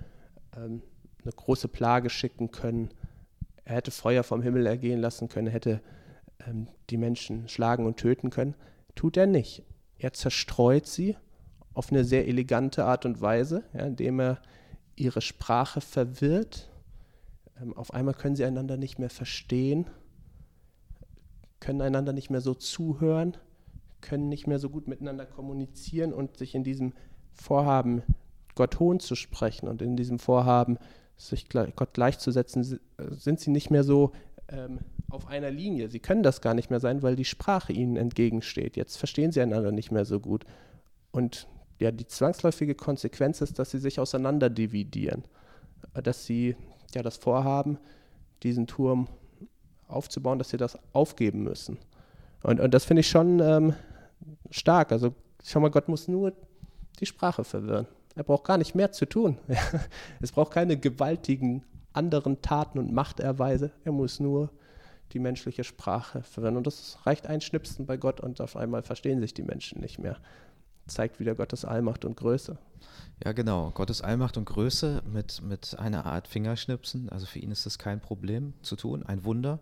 ähm, 0.57 0.81
eine 1.23 1.31
große 1.31 1.67
Plage 1.67 2.09
schicken 2.09 2.51
können. 2.51 2.89
Er 3.63 3.75
hätte 3.75 3.91
Feuer 3.91 4.23
vom 4.23 4.41
Himmel 4.41 4.65
ergehen 4.65 4.99
lassen 4.99 5.29
können. 5.29 5.47
Er 5.47 5.53
hätte 5.53 5.81
ähm, 6.45 6.67
die 6.89 6.97
Menschen 6.97 7.47
schlagen 7.47 7.85
und 7.85 7.97
töten 7.97 8.29
können. 8.29 8.55
Tut 8.95 9.15
er 9.15 9.27
nicht. 9.27 9.63
Er 9.97 10.13
zerstreut 10.13 10.87
sie 10.87 11.15
auf 11.73 11.91
eine 11.91 12.03
sehr 12.03 12.27
elegante 12.27 12.83
Art 12.83 13.05
und 13.05 13.21
Weise, 13.21 13.63
ja, 13.73 13.85
indem 13.85 14.19
er 14.19 14.41
ihre 14.95 15.21
Sprache 15.21 15.81
verwirrt. 15.81 16.69
Ähm, 17.61 17.75
auf 17.77 17.93
einmal 17.93 18.15
können 18.15 18.35
sie 18.35 18.43
einander 18.43 18.75
nicht 18.75 18.99
mehr 18.99 19.09
verstehen, 19.09 19.85
können 21.59 21.81
einander 21.81 22.13
nicht 22.13 22.29
mehr 22.29 22.41
so 22.41 22.53
zuhören, 22.53 23.37
können 24.01 24.29
nicht 24.29 24.47
mehr 24.47 24.59
so 24.59 24.69
gut 24.69 24.87
miteinander 24.87 25.25
kommunizieren 25.25 26.13
und 26.13 26.37
sich 26.37 26.55
in 26.55 26.63
diesem 26.63 26.93
Vorhaben, 27.33 28.03
Gott 28.55 28.79
hohn 28.79 28.99
zu 28.99 29.15
sprechen 29.15 29.67
und 29.67 29.81
in 29.81 29.95
diesem 29.95 30.19
Vorhaben, 30.19 30.77
sich 31.17 31.49
Gott 31.49 31.93
gleichzusetzen, 31.93 32.79
sind 33.09 33.39
sie 33.39 33.51
nicht 33.51 33.69
mehr 33.69 33.83
so 33.83 34.13
ähm, 34.47 34.79
auf 35.09 35.27
einer 35.27 35.51
Linie. 35.51 35.89
Sie 35.89 35.99
können 35.99 36.23
das 36.23 36.41
gar 36.41 36.53
nicht 36.53 36.69
mehr 36.69 36.79
sein, 36.79 37.01
weil 37.01 37.15
die 37.15 37.25
Sprache 37.25 37.73
ihnen 37.73 37.97
entgegensteht. 37.97 38.77
Jetzt 38.77 38.97
verstehen 38.97 39.31
sie 39.31 39.41
einander 39.41 39.71
nicht 39.71 39.91
mehr 39.91 40.05
so 40.05 40.19
gut. 40.19 40.45
Und 41.11 41.47
ja, 41.79 41.91
die 41.91 42.07
zwangsläufige 42.07 42.75
Konsequenz 42.75 43.41
ist, 43.41 43.59
dass 43.59 43.71
sie 43.71 43.79
sich 43.79 43.99
auseinander 43.99 44.49
dividieren. 44.49 45.23
Dass 45.93 46.25
sie 46.25 46.55
ja 46.93 47.03
das 47.03 47.17
Vorhaben, 47.17 47.79
diesen 48.43 48.67
Turm 48.67 49.07
aufzubauen, 49.89 50.39
dass 50.39 50.49
sie 50.49 50.57
das 50.57 50.77
aufgeben 50.93 51.43
müssen. 51.43 51.77
Und, 52.43 52.59
und 52.59 52.73
das 52.73 52.85
finde 52.85 53.01
ich 53.01 53.09
schon 53.09 53.39
ähm, 53.39 53.73
stark. 54.49 54.91
Also 54.91 55.13
schau 55.43 55.59
mal, 55.59 55.71
Gott 55.71 55.87
muss 55.87 56.07
nur 56.07 56.33
die 56.99 57.05
Sprache 57.05 57.43
verwirren. 57.43 57.87
Er 58.15 58.23
braucht 58.23 58.45
gar 58.45 58.57
nicht 58.57 58.75
mehr 58.75 58.91
zu 58.91 59.05
tun. 59.05 59.37
es 60.21 60.31
braucht 60.31 60.51
keine 60.51 60.77
gewaltigen 60.77 61.63
anderen 61.93 62.41
Taten 62.41 62.79
und 62.79 62.91
Machterweise. 62.91 63.71
Er 63.83 63.91
muss 63.91 64.19
nur 64.19 64.49
die 65.11 65.19
menschliche 65.19 65.63
Sprache 65.63 66.21
verwenden. 66.23 66.57
Und 66.57 66.67
das 66.67 66.99
reicht 67.05 67.27
ein 67.27 67.41
Schnipsen 67.41 67.85
bei 67.85 67.97
Gott 67.97 68.21
und 68.21 68.41
auf 68.41 68.55
einmal 68.55 68.83
verstehen 68.83 69.21
sich 69.21 69.33
die 69.33 69.43
Menschen 69.43 69.81
nicht 69.81 69.99
mehr. 69.99 70.17
Zeigt 70.89 71.19
wieder 71.19 71.35
Gottes 71.35 71.65
Allmacht 71.65 72.05
und 72.05 72.17
Größe. 72.17 72.57
Ja, 73.23 73.33
genau. 73.33 73.71
Gottes 73.71 74.01
Allmacht 74.01 74.37
und 74.37 74.45
Größe 74.45 75.03
mit, 75.11 75.41
mit 75.41 75.77
einer 75.77 76.05
Art 76.05 76.27
Fingerschnipsen. 76.27 77.09
Also 77.09 77.25
für 77.25 77.39
ihn 77.39 77.51
ist 77.51 77.65
das 77.65 77.77
kein 77.77 77.99
Problem 77.99 78.53
zu 78.61 78.75
tun, 78.75 79.03
ein 79.03 79.23
Wunder. 79.23 79.59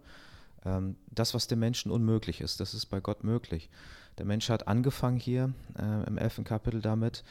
Ähm, 0.66 0.96
das, 1.12 1.34
was 1.34 1.48
dem 1.48 1.60
Menschen 1.60 1.92
unmöglich 1.92 2.42
ist, 2.42 2.60
das 2.60 2.74
ist 2.74 2.88
bei 2.88 3.00
Gott 3.00 3.24
möglich. 3.24 3.70
Der 4.18 4.26
Mensch 4.26 4.50
hat 4.50 4.68
angefangen 4.68 5.18
hier 5.18 5.54
äh, 5.78 6.08
im 6.08 6.18
elften 6.18 6.44
Kapitel 6.44 6.82
damit, 6.82 7.24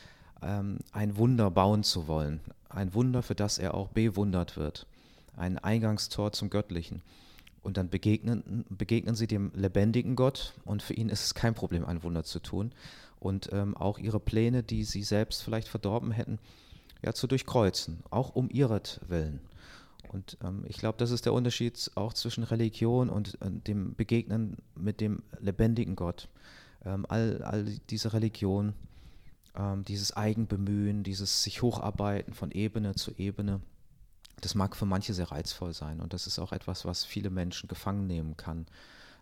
ähm, 0.42 0.78
ein 0.92 1.16
Wunder 1.16 1.50
bauen 1.50 1.82
zu 1.82 2.08
wollen. 2.08 2.40
Ein 2.68 2.94
Wunder, 2.94 3.22
für 3.22 3.34
das 3.34 3.58
er 3.58 3.74
auch 3.74 3.88
bewundert 3.88 4.56
wird. 4.56 4.86
Ein 5.36 5.58
Eingangstor 5.58 6.32
zum 6.32 6.50
Göttlichen. 6.50 7.02
Und 7.62 7.76
dann 7.76 7.88
begegnen, 7.88 8.64
begegnen 8.68 9.16
sie 9.16 9.26
dem 9.26 9.50
lebendigen 9.54 10.14
Gott 10.14 10.54
und 10.64 10.82
für 10.82 10.94
ihn 10.94 11.08
ist 11.08 11.24
es 11.24 11.34
kein 11.34 11.54
Problem, 11.54 11.84
ein 11.84 12.04
Wunder 12.04 12.22
zu 12.22 12.38
tun. 12.38 12.72
Und 13.26 13.48
ähm, 13.52 13.76
auch 13.76 13.98
ihre 13.98 14.20
Pläne, 14.20 14.62
die 14.62 14.84
sie 14.84 15.02
selbst 15.02 15.42
vielleicht 15.42 15.66
verdorben 15.66 16.12
hätten, 16.12 16.38
ja, 17.02 17.12
zu 17.12 17.26
durchkreuzen, 17.26 18.04
auch 18.08 18.36
um 18.36 18.48
ihretwillen. 18.48 19.40
Und 20.12 20.38
ähm, 20.44 20.64
ich 20.68 20.76
glaube, 20.78 20.96
das 20.98 21.10
ist 21.10 21.24
der 21.26 21.32
Unterschied 21.32 21.90
auch 21.96 22.12
zwischen 22.12 22.44
Religion 22.44 23.10
und 23.10 23.34
äh, 23.42 23.50
dem 23.50 23.96
Begegnen 23.96 24.58
mit 24.76 25.00
dem 25.00 25.24
lebendigen 25.40 25.96
Gott. 25.96 26.28
Ähm, 26.84 27.04
all, 27.08 27.42
all 27.42 27.64
diese 27.90 28.12
Religion, 28.12 28.74
ähm, 29.56 29.82
dieses 29.82 30.16
Eigenbemühen, 30.16 31.02
dieses 31.02 31.42
sich 31.42 31.62
hocharbeiten 31.62 32.32
von 32.32 32.52
Ebene 32.52 32.94
zu 32.94 33.10
Ebene, 33.16 33.60
das 34.40 34.54
mag 34.54 34.76
für 34.76 34.86
manche 34.86 35.14
sehr 35.14 35.32
reizvoll 35.32 35.72
sein 35.72 36.00
und 36.00 36.12
das 36.12 36.28
ist 36.28 36.38
auch 36.38 36.52
etwas, 36.52 36.84
was 36.84 37.04
viele 37.04 37.30
Menschen 37.30 37.68
gefangen 37.68 38.06
nehmen 38.06 38.36
kann. 38.36 38.66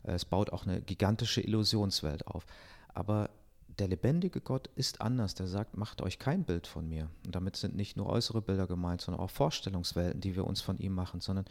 Äh, 0.03 0.13
es 0.13 0.27
baut 0.27 0.51
auch 0.51 0.67
eine 0.67 0.83
gigantische 0.83 1.41
Illusionswelt 1.41 2.27
auf. 2.27 2.45
Aber 2.93 3.31
der 3.79 3.89
lebendige 3.89 4.41
Gott 4.41 4.69
ist 4.77 5.01
anders. 5.01 5.35
Der 5.35 5.47
sagt, 5.47 5.77
macht 5.77 6.03
euch 6.03 6.19
kein 6.19 6.45
Bild 6.45 6.67
von 6.67 6.89
mir. 6.89 7.09
Und 7.25 7.35
damit 7.35 7.57
sind 7.57 7.77
nicht 7.77 7.97
nur 7.97 8.07
äußere 8.07 8.43
Bilder 8.43 8.67
gemeint, 8.67 9.01
sondern 9.01 9.23
auch 9.23 9.31
Vorstellungswelten, 9.31 10.21
die 10.21 10.37
wir 10.37 10.47
uns 10.47 10.61
von 10.61 10.79
ihm 10.79 10.95
machen, 10.95 11.21
sondern 11.21 11.47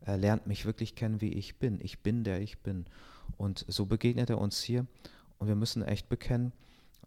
er 0.00 0.16
lernt 0.16 0.46
mich 0.46 0.64
wirklich 0.64 0.94
kennen, 0.94 1.20
wie 1.20 1.32
ich 1.32 1.58
bin. 1.58 1.80
Ich 1.82 2.00
bin, 2.00 2.24
der 2.24 2.40
ich 2.40 2.58
bin. 2.58 2.86
Und 3.36 3.64
so 3.68 3.86
begegnet 3.86 4.30
er 4.30 4.38
uns 4.38 4.62
hier. 4.62 4.86
Und 5.38 5.48
wir 5.48 5.56
müssen 5.56 5.82
echt 5.82 6.08
bekennen, 6.08 6.52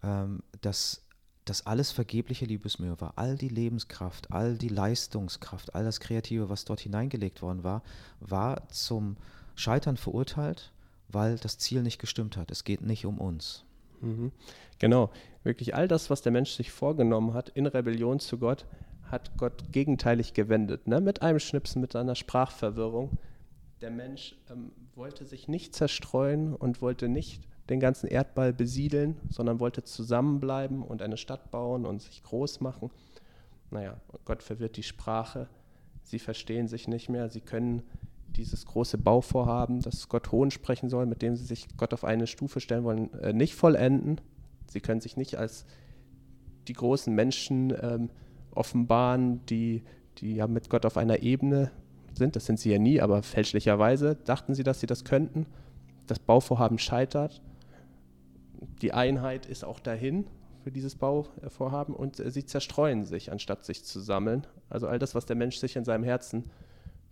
ähm, 0.04 0.44
dass 0.62 1.04
das 1.46 1.66
alles 1.66 1.92
vergebliche 1.92 2.46
Liebesmühe 2.46 3.00
war. 3.02 3.14
All 3.16 3.36
die 3.36 3.50
Lebenskraft, 3.50 4.32
all 4.32 4.58
die 4.58 4.70
Leistungskraft, 4.70 5.74
all 5.74 5.84
das 5.84 6.00
Kreative, 6.00 6.50
was 6.50 6.66
dort 6.66 6.82
hineingelegt 6.82 7.42
worden 7.42 7.64
war, 7.64 7.82
war 8.20 8.68
zum 8.70 9.18
Scheitern 9.56 9.98
verurteilt, 9.98 10.72
weil 11.10 11.38
das 11.38 11.58
Ziel 11.58 11.82
nicht 11.82 12.00
gestimmt 12.00 12.38
hat. 12.38 12.52
Es 12.52 12.64
geht 12.64 12.82
nicht 12.82 13.06
um 13.06 13.18
uns. 13.18 13.66
Mhm. 14.02 14.32
Genau, 14.80 15.10
wirklich 15.44 15.76
all 15.76 15.88
das, 15.88 16.10
was 16.10 16.22
der 16.22 16.32
Mensch 16.32 16.52
sich 16.52 16.72
vorgenommen 16.72 17.34
hat 17.34 17.50
in 17.50 17.66
Rebellion 17.66 18.20
zu 18.20 18.38
Gott, 18.38 18.66
hat 19.04 19.38
Gott 19.38 19.72
gegenteilig 19.72 20.34
gewendet. 20.34 20.88
Ne? 20.88 21.02
Mit 21.02 21.22
einem 21.22 21.40
Schnipsen, 21.40 21.82
mit 21.82 21.96
einer 21.96 22.16
Sprachverwirrung. 22.16 23.18
Der 23.82 23.92
Mensch 23.92 24.36
ähm, 24.50 24.72
wollte 24.96 25.26
sich 25.26 25.48
nicht 25.48 25.76
zerstreuen 25.76 26.56
und 26.56 26.82
wollte 26.82 27.10
nicht 27.10 27.42
den 27.70 27.80
ganzen 27.80 28.08
Erdball 28.08 28.54
besiedeln, 28.54 29.18
sondern 29.30 29.60
wollte 29.60 29.84
zusammenbleiben 29.84 30.84
und 30.84 31.02
eine 31.02 31.18
Stadt 31.18 31.52
bauen 31.52 31.86
und 31.86 32.02
sich 32.02 32.24
groß 32.24 32.60
machen. 32.60 32.92
Naja, 33.70 34.00
Gott 34.26 34.44
verwirrt 34.44 34.78
die 34.78 34.84
Sprache. 34.84 35.48
Sie 36.04 36.20
verstehen 36.20 36.68
sich 36.68 36.88
nicht 36.88 37.10
mehr. 37.10 37.30
Sie 37.30 37.42
können 37.42 37.84
dieses 38.36 38.66
große 38.66 38.98
Bauvorhaben, 38.98 39.82
das 39.82 40.10
Gott 40.10 40.32
Hohn 40.32 40.52
sprechen 40.52 40.90
soll, 40.90 41.06
mit 41.06 41.22
dem 41.22 41.36
sie 41.36 41.46
sich 41.46 41.68
Gott 41.78 41.94
auf 41.94 42.04
eine 42.04 42.28
Stufe 42.28 42.60
stellen 42.60 42.84
wollen, 42.84 43.14
äh, 43.16 43.34
nicht 43.34 43.56
vollenden. 43.56 44.22
Sie 44.68 44.82
können 44.82 45.02
sich 45.02 45.18
nicht 45.18 45.36
als 45.36 45.66
die 46.68 46.74
großen 46.74 47.14
Menschen 47.14 47.74
ähm, 47.82 48.10
offenbaren, 48.52 49.46
die, 49.48 49.84
die 50.18 50.36
ja 50.36 50.48
mit 50.48 50.70
Gott 50.70 50.86
auf 50.86 50.98
einer 50.98 51.22
Ebene 51.22 51.72
sind. 52.14 52.36
Das 52.36 52.46
sind 52.46 52.60
sie 52.60 52.72
ja 52.72 52.80
nie, 52.80 53.02
aber 53.02 53.24
fälschlicherweise 53.24 54.16
dachten 54.16 54.54
sie, 54.54 54.64
dass 54.64 54.80
sie 54.80 54.88
das 54.88 55.04
könnten. 55.04 55.46
Das 56.08 56.20
Bauvorhaben 56.20 56.78
scheitert. 56.78 57.42
Die 58.82 58.94
Einheit 58.94 59.46
ist 59.46 59.64
auch 59.64 59.80
dahin 59.80 60.26
für 60.64 60.72
dieses 60.72 60.96
Bauvorhaben 60.96 61.96
und 61.96 62.20
äh, 62.20 62.32
sie 62.32 62.46
zerstreuen 62.46 63.06
sich, 63.06 63.32
anstatt 63.32 63.66
sich 63.66 63.84
zu 63.84 64.00
sammeln. 64.00 64.46
Also 64.70 64.88
all 64.88 65.00
das, 65.00 65.16
was 65.16 65.26
der 65.26 65.36
Mensch 65.36 65.58
sich 65.58 65.76
in 65.76 65.86
seinem 65.86 66.04
Herzen 66.04 66.46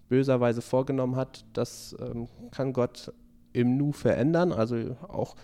böserweise 0.09 0.61
vorgenommen 0.61 1.15
hat, 1.15 1.45
das 1.53 1.95
ähm, 1.99 2.27
kann 2.51 2.73
Gott 2.73 3.13
im 3.53 3.77
Nu 3.77 3.91
verändern. 3.91 4.51
Also 4.51 4.97
auch 5.07 5.35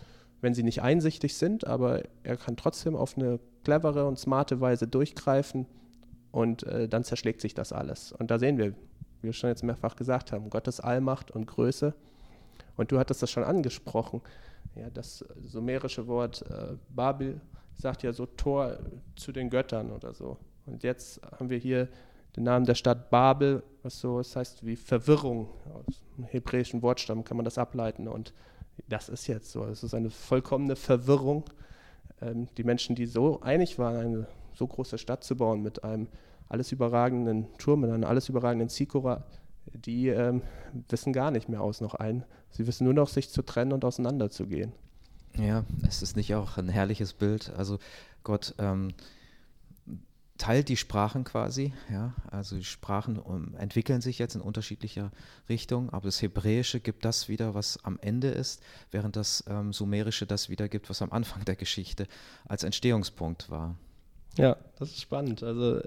wenn 0.42 0.54
sie 0.54 0.64
nicht 0.64 0.82
einsichtig 0.82 1.38
sind, 1.38 1.66
aber 1.66 2.04
er 2.24 2.38
kann 2.38 2.58
trotzdem 2.58 2.96
auf 2.96 3.18
eine 3.18 3.40
clevere 3.64 4.06
und 4.06 4.20
smarte 4.20 4.60
Weise 4.62 4.88
durchgreifen 4.88 5.66
und 6.32 6.64
äh, 6.64 6.88
dann 6.88 7.04
zerschlägt 7.04 7.42
sich 7.42 7.54
das 7.54 7.72
alles. 7.72 8.12
Und 8.12 8.30
da 8.30 8.38
sehen 8.40 8.58
wir, 8.58 8.72
wie 8.72 9.24
wir 9.24 9.34
schon 9.34 9.50
jetzt 9.50 9.64
mehrfach 9.64 9.96
gesagt 9.96 10.32
haben, 10.32 10.50
Gottes 10.50 10.80
Allmacht 10.80 11.32
und 11.32 11.46
Größe. 11.48 11.94
Und 12.76 12.92
du 12.92 13.00
hattest 13.00 13.24
das 13.24 13.32
schon 13.32 13.44
angesprochen. 13.44 14.22
Ja, 14.76 14.90
das 14.90 15.24
sumerische 15.46 16.08
Wort 16.08 16.44
äh, 16.50 16.76
Babel 16.90 17.40
sagt 17.76 18.04
ja 18.04 18.14
so 18.14 18.26
Tor 18.26 18.78
zu 19.16 19.32
den 19.32 19.50
Göttern 19.50 19.92
oder 19.92 20.14
so. 20.14 20.38
Und 20.66 20.84
jetzt 20.84 21.22
haben 21.40 21.50
wir 21.50 21.58
hier 21.58 21.88
den 22.36 22.44
Namen 22.44 22.66
der 22.66 22.76
Stadt 22.76 23.10
Babel, 23.10 23.64
was 23.84 24.00
so 24.00 24.18
das 24.18 24.36
heißt 24.36 24.66
wie 24.66 24.76
Verwirrung. 24.76 25.48
Aus 25.74 26.02
dem 26.18 26.26
hebräischen 26.26 26.82
Wortstamm 26.82 27.24
kann 27.24 27.38
man 27.38 27.46
das 27.46 27.58
ableiten. 27.58 28.08
Und 28.08 28.34
das 28.88 29.10
ist 29.10 29.28
jetzt 29.28 29.52
so. 29.52 29.64
Es 29.66 29.84
ist 29.84 29.94
eine 29.94 30.10
vollkommene 30.10 30.76
Verwirrung. 30.76 31.46
Ähm, 32.22 32.48
die 32.58 32.64
Menschen, 32.64 32.96
die 32.96 33.06
so 33.06 33.42
einig 33.42 33.80
waren, 33.80 33.96
eine 33.96 34.28
so 34.54 34.68
große 34.68 34.98
Stadt 34.98 35.24
zu 35.24 35.36
bauen 35.36 35.62
mit 35.62 35.84
einem 35.84 36.08
alles 36.50 36.72
überragenden 36.72 37.48
Turm, 37.58 37.82
mit 37.82 37.92
einem 37.92 38.04
alles 38.04 38.30
überragenden 38.30 38.70
Zikora, 38.70 39.24
die 39.74 40.10
ähm, 40.10 40.42
wissen 40.90 41.14
gar 41.14 41.32
nicht 41.32 41.50
mehr 41.50 41.62
aus 41.62 41.82
noch 41.82 41.96
ein. 41.96 42.24
Sie 42.52 42.68
wissen 42.68 42.84
nur 42.86 42.94
noch, 42.94 43.10
sich 43.10 43.30
zu 43.30 43.42
trennen 43.42 43.74
und 43.74 43.84
auseinanderzugehen. 43.84 44.72
Ja, 45.38 45.66
es 45.86 46.02
ist 46.02 46.16
nicht 46.16 46.34
auch 46.36 46.58
ein 46.58 46.70
herrliches 46.70 47.14
Bild. 47.14 47.52
Also 47.58 47.80
Gott 48.24 48.56
ähm, 48.58 48.90
teilt 50.38 50.68
die 50.68 50.78
Sprachen 50.78 51.24
quasi, 51.24 51.74
ja, 51.90 52.14
also 52.30 52.58
die 52.58 52.64
Sprachen 52.64 53.18
um, 53.18 53.56
entwickeln 53.56 54.02
sich 54.02 54.20
jetzt 54.20 54.36
in 54.36 54.42
unterschiedlicher 54.42 55.12
Richtung, 55.48 55.90
aber 55.92 56.06
das 56.06 56.22
Hebräische 56.22 56.80
gibt 56.80 57.06
das 57.06 57.30
wieder, 57.30 57.54
was 57.54 57.84
am 57.86 57.98
Ende 58.02 58.28
ist, 58.28 58.62
während 58.92 59.16
das 59.16 59.44
ähm, 59.48 59.72
Sumerische 59.72 60.26
das 60.26 60.50
wieder 60.50 60.68
gibt, 60.68 60.90
was 60.90 61.02
am 61.02 61.12
Anfang 61.12 61.46
der 61.46 61.56
Geschichte 61.56 62.08
als 62.48 62.64
Entstehungspunkt 62.64 63.50
war. 63.50 63.76
Ja, 64.38 64.58
das 64.78 64.92
ist 64.92 65.02
spannend. 65.02 65.42
Also, 65.44 65.82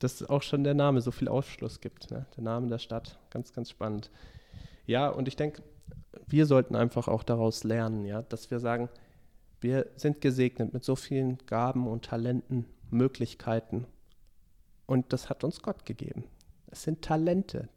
dass 0.00 0.22
auch 0.28 0.42
schon 0.42 0.64
der 0.64 0.74
Name 0.74 1.00
so 1.00 1.12
viel 1.12 1.28
Aufschluss 1.28 1.80
gibt, 1.80 2.10
ne? 2.10 2.26
der 2.36 2.44
Name 2.44 2.68
der 2.68 2.78
Stadt, 2.78 3.18
ganz, 3.30 3.52
ganz 3.52 3.70
spannend. 3.70 4.10
Ja, 4.86 5.08
und 5.08 5.28
ich 5.28 5.36
denke, 5.36 5.62
wir 6.26 6.46
sollten 6.46 6.74
einfach 6.74 7.06
auch 7.06 7.22
daraus 7.22 7.62
lernen, 7.62 8.04
ja, 8.04 8.22
dass 8.22 8.50
wir 8.50 8.58
sagen, 8.58 8.88
wir 9.60 9.86
sind 9.96 10.20
gesegnet 10.20 10.72
mit 10.72 10.84
so 10.84 10.96
vielen 10.96 11.38
Gaben 11.46 11.86
und 11.86 12.04
Talenten 12.04 12.64
Möglichkeiten. 12.90 13.86
Und 14.86 15.12
das 15.12 15.28
hat 15.28 15.44
uns 15.44 15.62
Gott 15.62 15.84
gegeben. 15.84 16.24
Es 16.70 16.82
sind 16.82 17.02
Talente, 17.02 17.68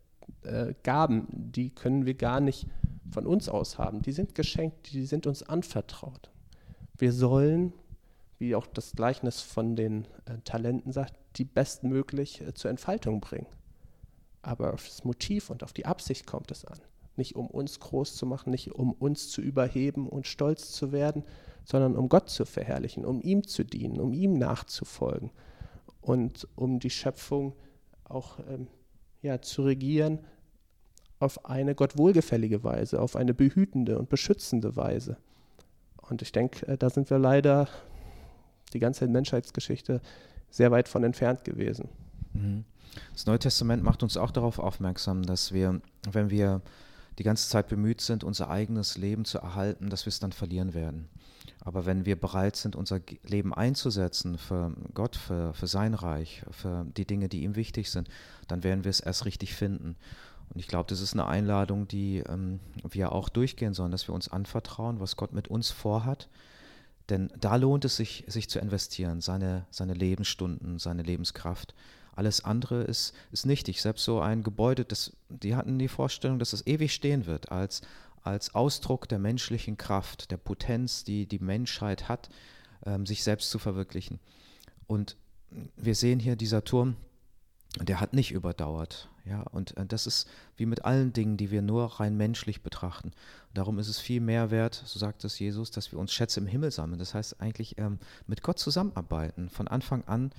äh, 0.44 0.74
Gaben, 0.84 1.28
die 1.30 1.70
können 1.70 2.06
wir 2.06 2.14
gar 2.14 2.40
nicht 2.40 2.68
von 3.12 3.26
uns 3.26 3.50
aus 3.50 3.78
haben. 3.78 4.02
Die 4.02 4.12
sind 4.12 4.36
geschenkt, 4.36 4.92
die 4.94 5.06
sind 5.06 5.28
uns 5.28 5.44
anvertraut. 5.44 6.30
Wir 6.98 7.12
sollen, 7.12 7.74
wie 8.40 8.56
auch 8.56 8.68
das 8.68 8.94
Gleichnis 8.94 9.42
von 9.42 9.76
den 9.76 10.06
äh, 10.26 10.38
Talenten 10.44 10.92
sagt, 10.92 11.14
die 11.36 11.46
bestmöglich 11.46 12.42
äh, 12.42 12.54
zur 12.54 12.72
Entfaltung 12.72 13.22
bringen. 13.22 13.48
Aber 14.42 14.74
auf 14.74 14.86
das 14.86 15.04
Motiv 15.04 15.50
und 15.50 15.64
auf 15.64 15.74
die 15.74 15.86
Absicht 15.86 16.26
kommt 16.26 16.52
es 16.52 16.66
an. 16.66 16.80
Nicht 17.22 17.36
um 17.36 17.46
uns 17.46 17.80
groß 17.80 18.16
zu 18.16 18.26
machen, 18.26 18.50
nicht 18.50 18.72
um 18.72 18.94
uns 18.94 19.30
zu 19.30 19.42
überheben 19.42 20.10
und 20.10 20.26
stolz 20.26 20.72
zu 20.72 20.92
werden, 20.92 21.24
sondern 21.66 21.96
um 21.96 22.10
Gott 22.10 22.32
zu 22.32 22.46
verherrlichen, 22.46 23.06
um 23.06 23.22
ihm 23.22 23.46
zu 23.46 23.64
dienen, 23.64 24.00
um 24.00 24.12
ihm 24.12 24.40
nachzufolgen 24.40 25.30
und 26.02 26.48
um 26.56 26.80
die 26.80 26.90
Schöpfung 26.90 27.54
auch 28.06 28.40
ähm, 28.50 28.66
ja, 29.22 29.40
zu 29.40 29.62
regieren 29.62 30.18
auf 31.20 31.46
eine 31.46 31.76
Gott 31.76 31.96
wohlgefällige 31.96 32.64
Weise, 32.64 33.00
auf 33.00 33.16
eine 33.16 33.36
behütende 33.36 34.00
und 34.00 34.10
beschützende 34.10 34.76
Weise. 34.76 35.18
Und 35.98 36.24
ich 36.24 36.32
denke, 36.32 36.66
äh, 36.66 36.76
da 36.76 36.90
sind 36.90 37.12
wir 37.12 37.20
leider 37.20 37.68
die 38.74 38.80
ganze 38.80 39.08
Menschheitsgeschichte 39.08 40.02
sehr 40.50 40.72
weit 40.72 40.90
von 40.90 41.04
entfernt 41.04 41.44
gewesen. 41.44 41.88
Mhm. 42.34 42.66
Das 43.14 43.28
Neue 43.28 43.38
Testament 43.38 43.84
macht 43.84 44.02
uns 44.02 44.18
auch 44.18 44.32
darauf 44.32 44.58
aufmerksam, 44.58 45.22
dass 45.22 45.52
wir, 45.52 45.82
wenn 46.12 46.32
wir 46.32 46.64
die 47.20 47.24
ganze 47.24 47.50
Zeit 47.50 47.68
bemüht 47.68 48.02
sind, 48.02 48.24
unser 48.24 48.50
eigenes 48.50 48.98
Leben 48.98 49.26
zu 49.26 49.40
erhalten, 49.40 49.90
dass 49.90 50.06
wir 50.06 50.10
es 50.10 50.20
dann 50.20 50.32
verlieren 50.32 50.74
werden. 50.74 51.10
Aber 51.64 51.86
wenn 51.86 52.06
wir 52.06 52.20
bereit 52.20 52.56
sind, 52.56 52.76
unser 52.76 53.02
Leben 53.24 53.54
einzusetzen 53.54 54.38
für 54.38 54.74
Gott, 54.94 55.16
für, 55.16 55.54
für 55.54 55.68
sein 55.68 55.94
Reich, 55.94 56.44
für 56.50 56.86
die 56.98 57.06
Dinge, 57.06 57.30
die 57.30 57.44
ihm 57.44 57.56
wichtig 57.56 57.92
sind, 57.92 58.10
dann 58.48 58.64
werden 58.64 58.84
wir 58.84 58.90
es 58.90 59.00
erst 59.00 59.26
richtig 59.26 59.54
finden. 59.54 59.96
Und 60.54 60.60
ich 60.60 60.68
glaube, 60.68 60.90
das 60.90 61.02
ist 61.02 61.14
eine 61.14 61.28
Einladung, 61.28 61.88
die 61.88 62.18
ähm, 62.28 62.60
wir 62.90 63.12
auch 63.12 63.30
durchgehen 63.30 63.74
sollen, 63.74 63.92
dass 63.92 64.08
wir 64.08 64.16
uns 64.16 64.28
anvertrauen, 64.28 65.00
was 65.00 65.16
Gott 65.16 65.34
mit 65.34 65.48
uns 65.50 65.70
vorhat. 65.70 66.30
Denn 67.10 67.32
da 67.40 67.56
lohnt 67.56 67.86
es 67.86 67.96
sich, 67.96 68.24
sich 68.28 68.50
zu 68.50 68.60
investieren, 68.60 69.22
seine, 69.22 69.66
seine 69.70 69.94
Lebensstunden, 69.94 70.80
seine 70.80 71.04
Lebenskraft. 71.04 71.76
Alles 72.14 72.44
andere 72.44 72.84
ist, 72.84 73.14
ist 73.32 73.46
nichtig. 73.46 73.82
Selbst 73.82 74.04
so 74.04 74.20
ein 74.20 74.44
Gebäude, 74.44 74.86
das, 74.86 75.16
die 75.30 75.56
hatten 75.56 75.80
die 75.80 75.88
Vorstellung, 75.88 76.40
dass 76.40 76.54
es 76.54 76.66
ewig 76.68 76.94
stehen 76.94 77.26
wird, 77.26 77.52
als, 77.52 77.82
als 78.24 78.54
Ausdruck 78.54 79.08
der 79.08 79.20
menschlichen 79.20 79.78
Kraft, 79.78 80.32
der 80.32 80.38
Potenz, 80.38 81.04
die 81.04 81.26
die 81.26 81.40
Menschheit 81.40 82.10
hat, 82.10 82.30
ähm, 82.86 83.06
sich 83.06 83.24
selbst 83.24 83.50
zu 83.50 83.60
verwirklichen. 83.60 84.20
Und 84.88 85.16
wir 85.76 85.96
sehen 85.96 86.20
hier, 86.20 86.36
dieser 86.36 86.64
Turm, 86.64 86.96
der 87.80 88.02
hat 88.02 88.14
nicht 88.14 88.32
überdauert. 88.32 89.10
Ja, 89.26 89.42
und 89.42 89.78
äh, 89.78 89.86
das 89.86 90.08
ist 90.08 90.28
wie 90.58 90.66
mit 90.66 90.84
allen 90.84 91.14
Dingen, 91.14 91.38
die 91.38 91.52
wir 91.52 91.62
nur 91.62 92.00
rein 92.00 92.18
menschlich 92.18 92.64
betrachten. 92.64 93.12
Darum 93.54 93.80
ist 93.80 93.88
es 93.88 94.00
viel 94.00 94.20
mehr 94.20 94.52
wert, 94.52 94.82
so 94.86 95.00
sagt 95.00 95.24
es 95.24 95.38
Jesus, 95.40 95.72
dass 95.72 95.92
wir 95.92 96.00
uns 96.00 96.12
Schätze 96.12 96.40
im 96.40 96.48
Himmel 96.48 96.72
sammeln. 96.72 97.00
Das 97.00 97.14
heißt 97.14 97.40
eigentlich 97.40 97.78
ähm, 97.78 98.00
mit 98.28 98.42
Gott 98.44 98.60
zusammenarbeiten, 98.60 99.50
von 99.50 99.68
Anfang 99.68 100.04
an 100.06 100.32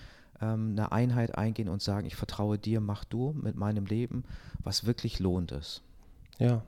ähm, 0.42 0.72
eine 0.72 0.92
Einheit 0.92 1.38
eingehen 1.38 1.68
und 1.68 1.80
sagen, 1.80 2.06
ich 2.06 2.16
vertraue 2.16 2.58
dir, 2.58 2.80
mach 2.80 3.04
du 3.04 3.32
mit 3.40 3.56
meinem 3.56 3.86
Leben, 3.86 4.24
was 4.62 4.84
wirklich 4.84 5.20
lohnt 5.20 5.52
ist. 5.52 5.82
Ja, 6.38 6.62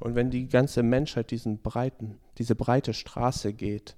und 0.00 0.14
wenn 0.14 0.30
die 0.30 0.48
ganze 0.48 0.82
Menschheit 0.82 1.30
diesen 1.30 1.58
breiten, 1.58 2.18
diese 2.38 2.56
breite 2.56 2.92
Straße 2.92 3.52
geht 3.52 3.96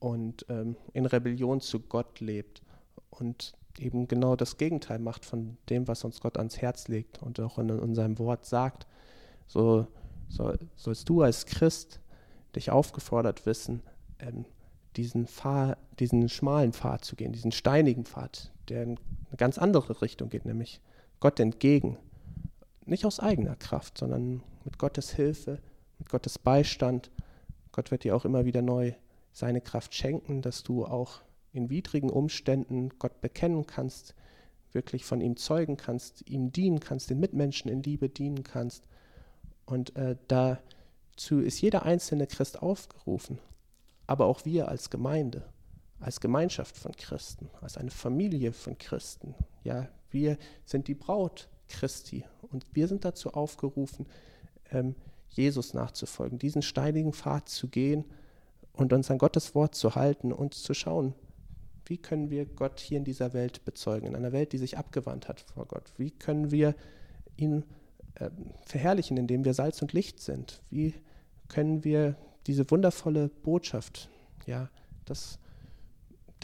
und 0.00 0.44
ähm, 0.48 0.76
in 0.92 1.06
Rebellion 1.06 1.60
zu 1.60 1.80
Gott 1.80 2.20
lebt 2.20 2.62
und 3.10 3.54
eben 3.78 4.08
genau 4.08 4.36
das 4.36 4.56
Gegenteil 4.56 4.98
macht 4.98 5.24
von 5.24 5.56
dem, 5.68 5.86
was 5.86 6.04
uns 6.04 6.20
Gott 6.20 6.38
ans 6.38 6.58
Herz 6.58 6.88
legt 6.88 7.22
und 7.22 7.38
auch 7.40 7.58
in, 7.58 7.68
in 7.68 7.94
seinem 7.94 8.18
Wort 8.18 8.46
sagt, 8.46 8.86
so, 9.46 9.86
so 10.28 10.52
sollst 10.76 11.08
du 11.08 11.22
als 11.22 11.46
Christ 11.46 12.00
dich 12.56 12.70
aufgefordert 12.70 13.46
wissen, 13.46 13.82
ähm, 14.18 14.44
diesen, 14.96 15.26
Pfad, 15.26 15.78
diesen 15.98 16.28
schmalen 16.28 16.72
Pfad 16.72 17.04
zu 17.04 17.16
gehen, 17.16 17.32
diesen 17.32 17.52
steinigen 17.52 18.04
Pfad, 18.04 18.52
der 18.68 18.82
in 18.82 18.98
eine 19.28 19.36
ganz 19.36 19.58
andere 19.58 20.00
Richtung 20.02 20.28
geht, 20.30 20.44
nämlich 20.44 20.80
Gott 21.20 21.40
entgegen. 21.40 21.98
Nicht 22.86 23.06
aus 23.06 23.20
eigener 23.20 23.56
Kraft, 23.56 23.98
sondern 23.98 24.42
mit 24.64 24.78
Gottes 24.78 25.10
Hilfe, 25.10 25.58
mit 25.98 26.08
Gottes 26.08 26.38
Beistand. 26.38 27.10
Gott 27.72 27.90
wird 27.90 28.04
dir 28.04 28.14
auch 28.14 28.24
immer 28.24 28.44
wieder 28.44 28.62
neu 28.62 28.92
seine 29.32 29.60
Kraft 29.60 29.94
schenken, 29.94 30.42
dass 30.42 30.62
du 30.62 30.84
auch 30.84 31.20
in 31.52 31.70
widrigen 31.70 32.10
Umständen 32.10 32.90
Gott 32.98 33.20
bekennen 33.20 33.66
kannst, 33.66 34.14
wirklich 34.72 35.04
von 35.04 35.20
ihm 35.20 35.36
zeugen 35.36 35.76
kannst, 35.76 36.28
ihm 36.28 36.52
dienen 36.52 36.80
kannst, 36.80 37.10
den 37.10 37.20
Mitmenschen 37.20 37.70
in 37.70 37.82
Liebe 37.82 38.08
dienen 38.08 38.42
kannst. 38.42 38.84
Und 39.64 39.96
äh, 39.96 40.16
dazu 40.28 41.40
ist 41.40 41.60
jeder 41.60 41.84
einzelne 41.84 42.26
Christ 42.26 42.60
aufgerufen, 42.60 43.38
aber 44.06 44.26
auch 44.26 44.44
wir 44.44 44.68
als 44.68 44.90
Gemeinde, 44.90 45.44
als 46.04 46.20
Gemeinschaft 46.20 46.76
von 46.76 46.92
Christen, 46.92 47.48
als 47.62 47.78
eine 47.78 47.90
Familie 47.90 48.52
von 48.52 48.76
Christen. 48.76 49.34
Ja, 49.62 49.88
wir 50.10 50.36
sind 50.66 50.86
die 50.86 50.94
Braut 50.94 51.48
Christi 51.66 52.24
und 52.52 52.66
wir 52.74 52.88
sind 52.88 53.06
dazu 53.06 53.32
aufgerufen, 53.32 54.06
ähm, 54.70 54.96
Jesus 55.30 55.72
nachzufolgen, 55.72 56.38
diesen 56.38 56.60
steinigen 56.60 57.14
Pfad 57.14 57.48
zu 57.48 57.68
gehen 57.68 58.04
und 58.74 58.92
uns 58.92 59.10
an 59.10 59.16
Gottes 59.16 59.54
Wort 59.54 59.74
zu 59.74 59.94
halten 59.94 60.30
und 60.30 60.52
zu 60.52 60.74
schauen, 60.74 61.14
wie 61.86 61.96
können 61.96 62.28
wir 62.28 62.44
Gott 62.44 62.80
hier 62.80 62.98
in 62.98 63.04
dieser 63.04 63.32
Welt 63.32 63.64
bezeugen, 63.64 64.06
in 64.06 64.14
einer 64.14 64.32
Welt, 64.32 64.52
die 64.52 64.58
sich 64.58 64.76
abgewandt 64.76 65.26
hat 65.26 65.40
vor 65.40 65.64
Gott. 65.64 65.90
Wie 65.96 66.10
können 66.10 66.50
wir 66.50 66.74
ihn 67.38 67.64
äh, 68.16 68.28
verherrlichen, 68.66 69.16
indem 69.16 69.46
wir 69.46 69.54
Salz 69.54 69.80
und 69.80 69.94
Licht 69.94 70.20
sind? 70.20 70.60
Wie 70.68 70.92
können 71.48 71.82
wir 71.82 72.14
diese 72.46 72.70
wundervolle 72.70 73.28
Botschaft, 73.28 74.10
ja, 74.44 74.68
das, 75.06 75.38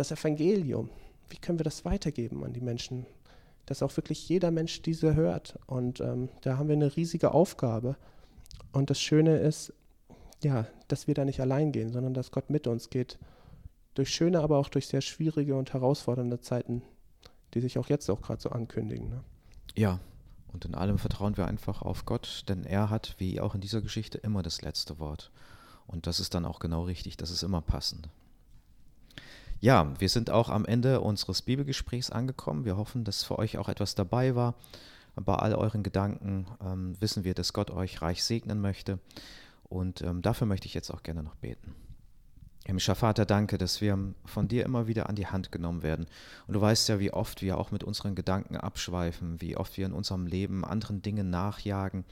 das 0.00 0.10
Evangelium, 0.10 0.88
wie 1.28 1.36
können 1.36 1.58
wir 1.58 1.64
das 1.64 1.84
weitergeben 1.84 2.42
an 2.42 2.52
die 2.52 2.62
Menschen, 2.62 3.06
dass 3.66 3.82
auch 3.82 3.96
wirklich 3.96 4.28
jeder 4.28 4.50
Mensch 4.50 4.82
diese 4.82 5.14
hört. 5.14 5.58
Und 5.66 6.00
ähm, 6.00 6.30
da 6.40 6.56
haben 6.56 6.68
wir 6.68 6.74
eine 6.74 6.96
riesige 6.96 7.32
Aufgabe. 7.32 7.96
Und 8.72 8.90
das 8.90 9.00
Schöne 9.00 9.36
ist, 9.36 9.72
ja, 10.42 10.66
dass 10.88 11.06
wir 11.06 11.14
da 11.14 11.24
nicht 11.24 11.40
allein 11.40 11.70
gehen, 11.70 11.92
sondern 11.92 12.14
dass 12.14 12.30
Gott 12.30 12.50
mit 12.50 12.66
uns 12.66 12.88
geht. 12.88 13.18
Durch 13.94 14.10
schöne, 14.10 14.40
aber 14.40 14.58
auch 14.58 14.70
durch 14.70 14.88
sehr 14.88 15.02
schwierige 15.02 15.54
und 15.54 15.72
herausfordernde 15.74 16.40
Zeiten, 16.40 16.82
die 17.52 17.60
sich 17.60 17.78
auch 17.78 17.88
jetzt 17.88 18.08
auch 18.08 18.22
gerade 18.22 18.40
so 18.40 18.48
ankündigen. 18.48 19.10
Ne? 19.10 19.20
Ja, 19.76 20.00
und 20.48 20.64
in 20.64 20.74
allem 20.74 20.98
vertrauen 20.98 21.36
wir 21.36 21.46
einfach 21.46 21.82
auf 21.82 22.06
Gott, 22.06 22.44
denn 22.48 22.64
er 22.64 22.88
hat, 22.88 23.16
wie 23.18 23.40
auch 23.40 23.54
in 23.54 23.60
dieser 23.60 23.82
Geschichte, 23.82 24.18
immer 24.18 24.42
das 24.42 24.62
letzte 24.62 24.98
Wort. 24.98 25.30
Und 25.86 26.06
das 26.06 26.20
ist 26.20 26.34
dann 26.34 26.46
auch 26.46 26.58
genau 26.58 26.84
richtig, 26.84 27.16
das 27.18 27.30
ist 27.30 27.42
immer 27.42 27.60
passend. 27.60 28.08
Ja, 29.60 29.92
wir 29.98 30.08
sind 30.08 30.30
auch 30.30 30.48
am 30.48 30.64
Ende 30.64 31.02
unseres 31.02 31.42
Bibelgesprächs 31.42 32.10
angekommen. 32.10 32.64
Wir 32.64 32.78
hoffen, 32.78 33.04
dass 33.04 33.22
für 33.22 33.38
euch 33.38 33.58
auch 33.58 33.68
etwas 33.68 33.94
dabei 33.94 34.34
war. 34.34 34.54
Bei 35.16 35.34
all 35.34 35.54
euren 35.54 35.82
Gedanken 35.82 36.46
ähm, 36.64 36.96
wissen 36.98 37.24
wir, 37.24 37.34
dass 37.34 37.52
Gott 37.52 37.70
euch 37.70 38.00
reich 38.00 38.24
segnen 38.24 38.62
möchte. 38.62 38.98
Und 39.64 40.00
ähm, 40.00 40.22
dafür 40.22 40.46
möchte 40.46 40.66
ich 40.66 40.72
jetzt 40.72 40.90
auch 40.90 41.02
gerne 41.02 41.22
noch 41.22 41.34
beten. 41.34 41.74
Himmlischer 42.64 42.94
Vater, 42.94 43.26
danke, 43.26 43.58
dass 43.58 43.82
wir 43.82 43.98
von 44.24 44.48
dir 44.48 44.64
immer 44.64 44.86
wieder 44.86 45.08
an 45.10 45.16
die 45.16 45.26
Hand 45.26 45.52
genommen 45.52 45.82
werden. 45.82 46.06
Und 46.46 46.54
du 46.54 46.60
weißt 46.60 46.88
ja, 46.88 46.98
wie 46.98 47.12
oft 47.12 47.42
wir 47.42 47.58
auch 47.58 47.70
mit 47.70 47.84
unseren 47.84 48.14
Gedanken 48.14 48.56
abschweifen, 48.56 49.42
wie 49.42 49.56
oft 49.56 49.76
wir 49.76 49.86
in 49.86 49.92
unserem 49.92 50.26
Leben 50.26 50.64
anderen 50.64 51.02
Dingen 51.02 51.28
nachjagen, 51.28 52.04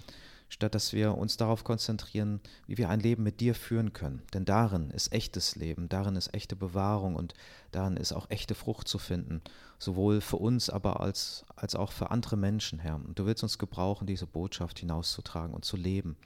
statt 0.48 0.74
dass 0.74 0.92
wir 0.92 1.16
uns 1.16 1.36
darauf 1.36 1.64
konzentrieren, 1.64 2.40
wie 2.66 2.78
wir 2.78 2.88
ein 2.88 3.00
Leben 3.00 3.22
mit 3.22 3.40
dir 3.40 3.54
führen 3.54 3.92
können. 3.92 4.22
Denn 4.32 4.44
darin 4.44 4.90
ist 4.90 5.12
echtes 5.12 5.56
Leben, 5.56 5.88
darin 5.88 6.16
ist 6.16 6.34
echte 6.34 6.56
Bewahrung 6.56 7.16
und 7.16 7.34
darin 7.70 7.96
ist 7.96 8.12
auch 8.12 8.30
echte 8.30 8.54
Frucht 8.54 8.88
zu 8.88 8.98
finden, 8.98 9.42
sowohl 9.78 10.20
für 10.20 10.36
uns, 10.36 10.70
aber 10.70 11.00
als, 11.00 11.44
als 11.56 11.74
auch 11.74 11.92
für 11.92 12.10
andere 12.10 12.36
Menschen, 12.36 12.78
Herr. 12.78 12.96
Und 12.96 13.18
du 13.18 13.26
willst 13.26 13.42
uns 13.42 13.58
gebrauchen, 13.58 14.06
diese 14.06 14.26
Botschaft 14.26 14.78
hinauszutragen 14.78 15.54
und 15.54 15.64
zu 15.64 15.76
leben. 15.76 16.16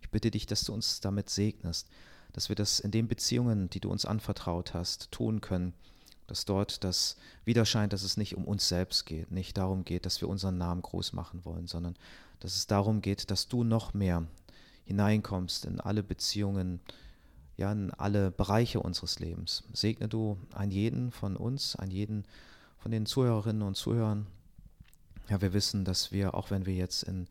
Ich 0.00 0.10
bitte 0.10 0.30
dich, 0.30 0.46
dass 0.46 0.64
du 0.64 0.72
uns 0.72 1.00
damit 1.00 1.30
segnest, 1.30 1.88
dass 2.32 2.48
wir 2.48 2.56
das 2.56 2.80
in 2.80 2.90
den 2.90 3.08
Beziehungen, 3.08 3.68
die 3.68 3.80
du 3.80 3.90
uns 3.90 4.04
anvertraut 4.04 4.74
hast, 4.74 5.10
tun 5.10 5.40
können, 5.40 5.74
dass 6.26 6.44
dort 6.44 6.82
das 6.84 7.16
wieder 7.44 7.66
scheint, 7.66 7.92
dass 7.92 8.02
es 8.02 8.16
nicht 8.16 8.36
um 8.36 8.44
uns 8.44 8.68
selbst 8.68 9.04
geht, 9.04 9.30
nicht 9.30 9.58
darum 9.58 9.84
geht, 9.84 10.06
dass 10.06 10.20
wir 10.20 10.28
unseren 10.28 10.56
Namen 10.56 10.80
groß 10.80 11.12
machen 11.12 11.44
wollen, 11.44 11.66
sondern 11.66 11.94
dass 12.42 12.56
es 12.56 12.66
darum 12.66 13.00
geht, 13.00 13.30
dass 13.30 13.46
du 13.46 13.62
noch 13.62 13.94
mehr 13.94 14.26
hineinkommst 14.84 15.64
in 15.64 15.78
alle 15.78 16.02
Beziehungen, 16.02 16.80
ja, 17.56 17.70
in 17.70 17.92
alle 17.92 18.32
Bereiche 18.32 18.80
unseres 18.80 19.20
Lebens. 19.20 19.62
Segne 19.72 20.08
du 20.08 20.36
einen 20.52 20.72
jeden 20.72 21.12
von 21.12 21.36
uns, 21.36 21.76
einen 21.76 21.92
jeden 21.92 22.24
von 22.78 22.90
den 22.90 23.06
Zuhörerinnen 23.06 23.62
und 23.62 23.76
Zuhörern. 23.76 24.26
Ja, 25.28 25.40
wir 25.40 25.52
wissen, 25.52 25.84
dass 25.84 26.10
wir, 26.10 26.34
auch 26.34 26.50
wenn 26.50 26.66
wir 26.66 26.74
jetzt 26.74 27.04
in 27.04 27.28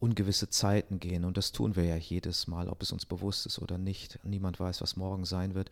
ungewisse 0.00 0.48
Zeiten 0.48 0.98
gehen. 0.98 1.24
Und 1.24 1.36
das 1.36 1.52
tun 1.52 1.76
wir 1.76 1.84
ja 1.84 1.96
jedes 1.96 2.48
Mal, 2.48 2.68
ob 2.68 2.82
es 2.82 2.90
uns 2.90 3.06
bewusst 3.06 3.46
ist 3.46 3.60
oder 3.60 3.78
nicht. 3.78 4.18
Niemand 4.24 4.58
weiß, 4.58 4.80
was 4.80 4.96
morgen 4.96 5.26
sein 5.26 5.54
wird. 5.54 5.70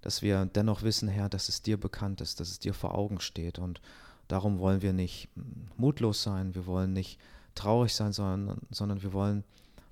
Dass 0.00 0.20
wir 0.20 0.46
dennoch 0.46 0.82
wissen, 0.82 1.08
Herr, 1.08 1.28
dass 1.28 1.48
es 1.48 1.62
dir 1.62 1.78
bekannt 1.78 2.22
ist, 2.22 2.40
dass 2.40 2.50
es 2.50 2.58
dir 2.58 2.74
vor 2.74 2.96
Augen 2.96 3.20
steht. 3.20 3.60
Und 3.60 3.80
darum 4.26 4.58
wollen 4.58 4.82
wir 4.82 4.92
nicht 4.92 5.28
mutlos 5.76 6.24
sein, 6.24 6.56
wir 6.56 6.66
wollen 6.66 6.92
nicht 6.92 7.20
traurig 7.54 7.94
sein, 7.94 8.12
sondern, 8.12 8.58
sondern 8.70 9.02
wir 9.02 9.12
wollen 9.12 9.44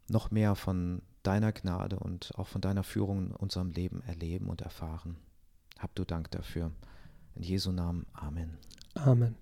noch 0.09 0.30
mehr 0.30 0.54
von 0.54 1.02
deiner 1.22 1.52
Gnade 1.52 1.98
und 1.98 2.32
auch 2.36 2.48
von 2.48 2.61
deiner 2.61 2.84
Führung 2.84 3.26
in 3.26 3.32
unserem 3.32 3.70
Leben 3.70 4.02
erleben 4.06 4.48
und 4.48 4.62
erfahren. 4.62 5.16
Hab 5.78 5.94
du 5.94 6.04
Dank 6.04 6.30
dafür. 6.30 6.72
In 7.34 7.42
Jesu 7.42 7.72
Namen. 7.72 8.06
Amen. 8.14 8.59
Amen. 8.94 9.36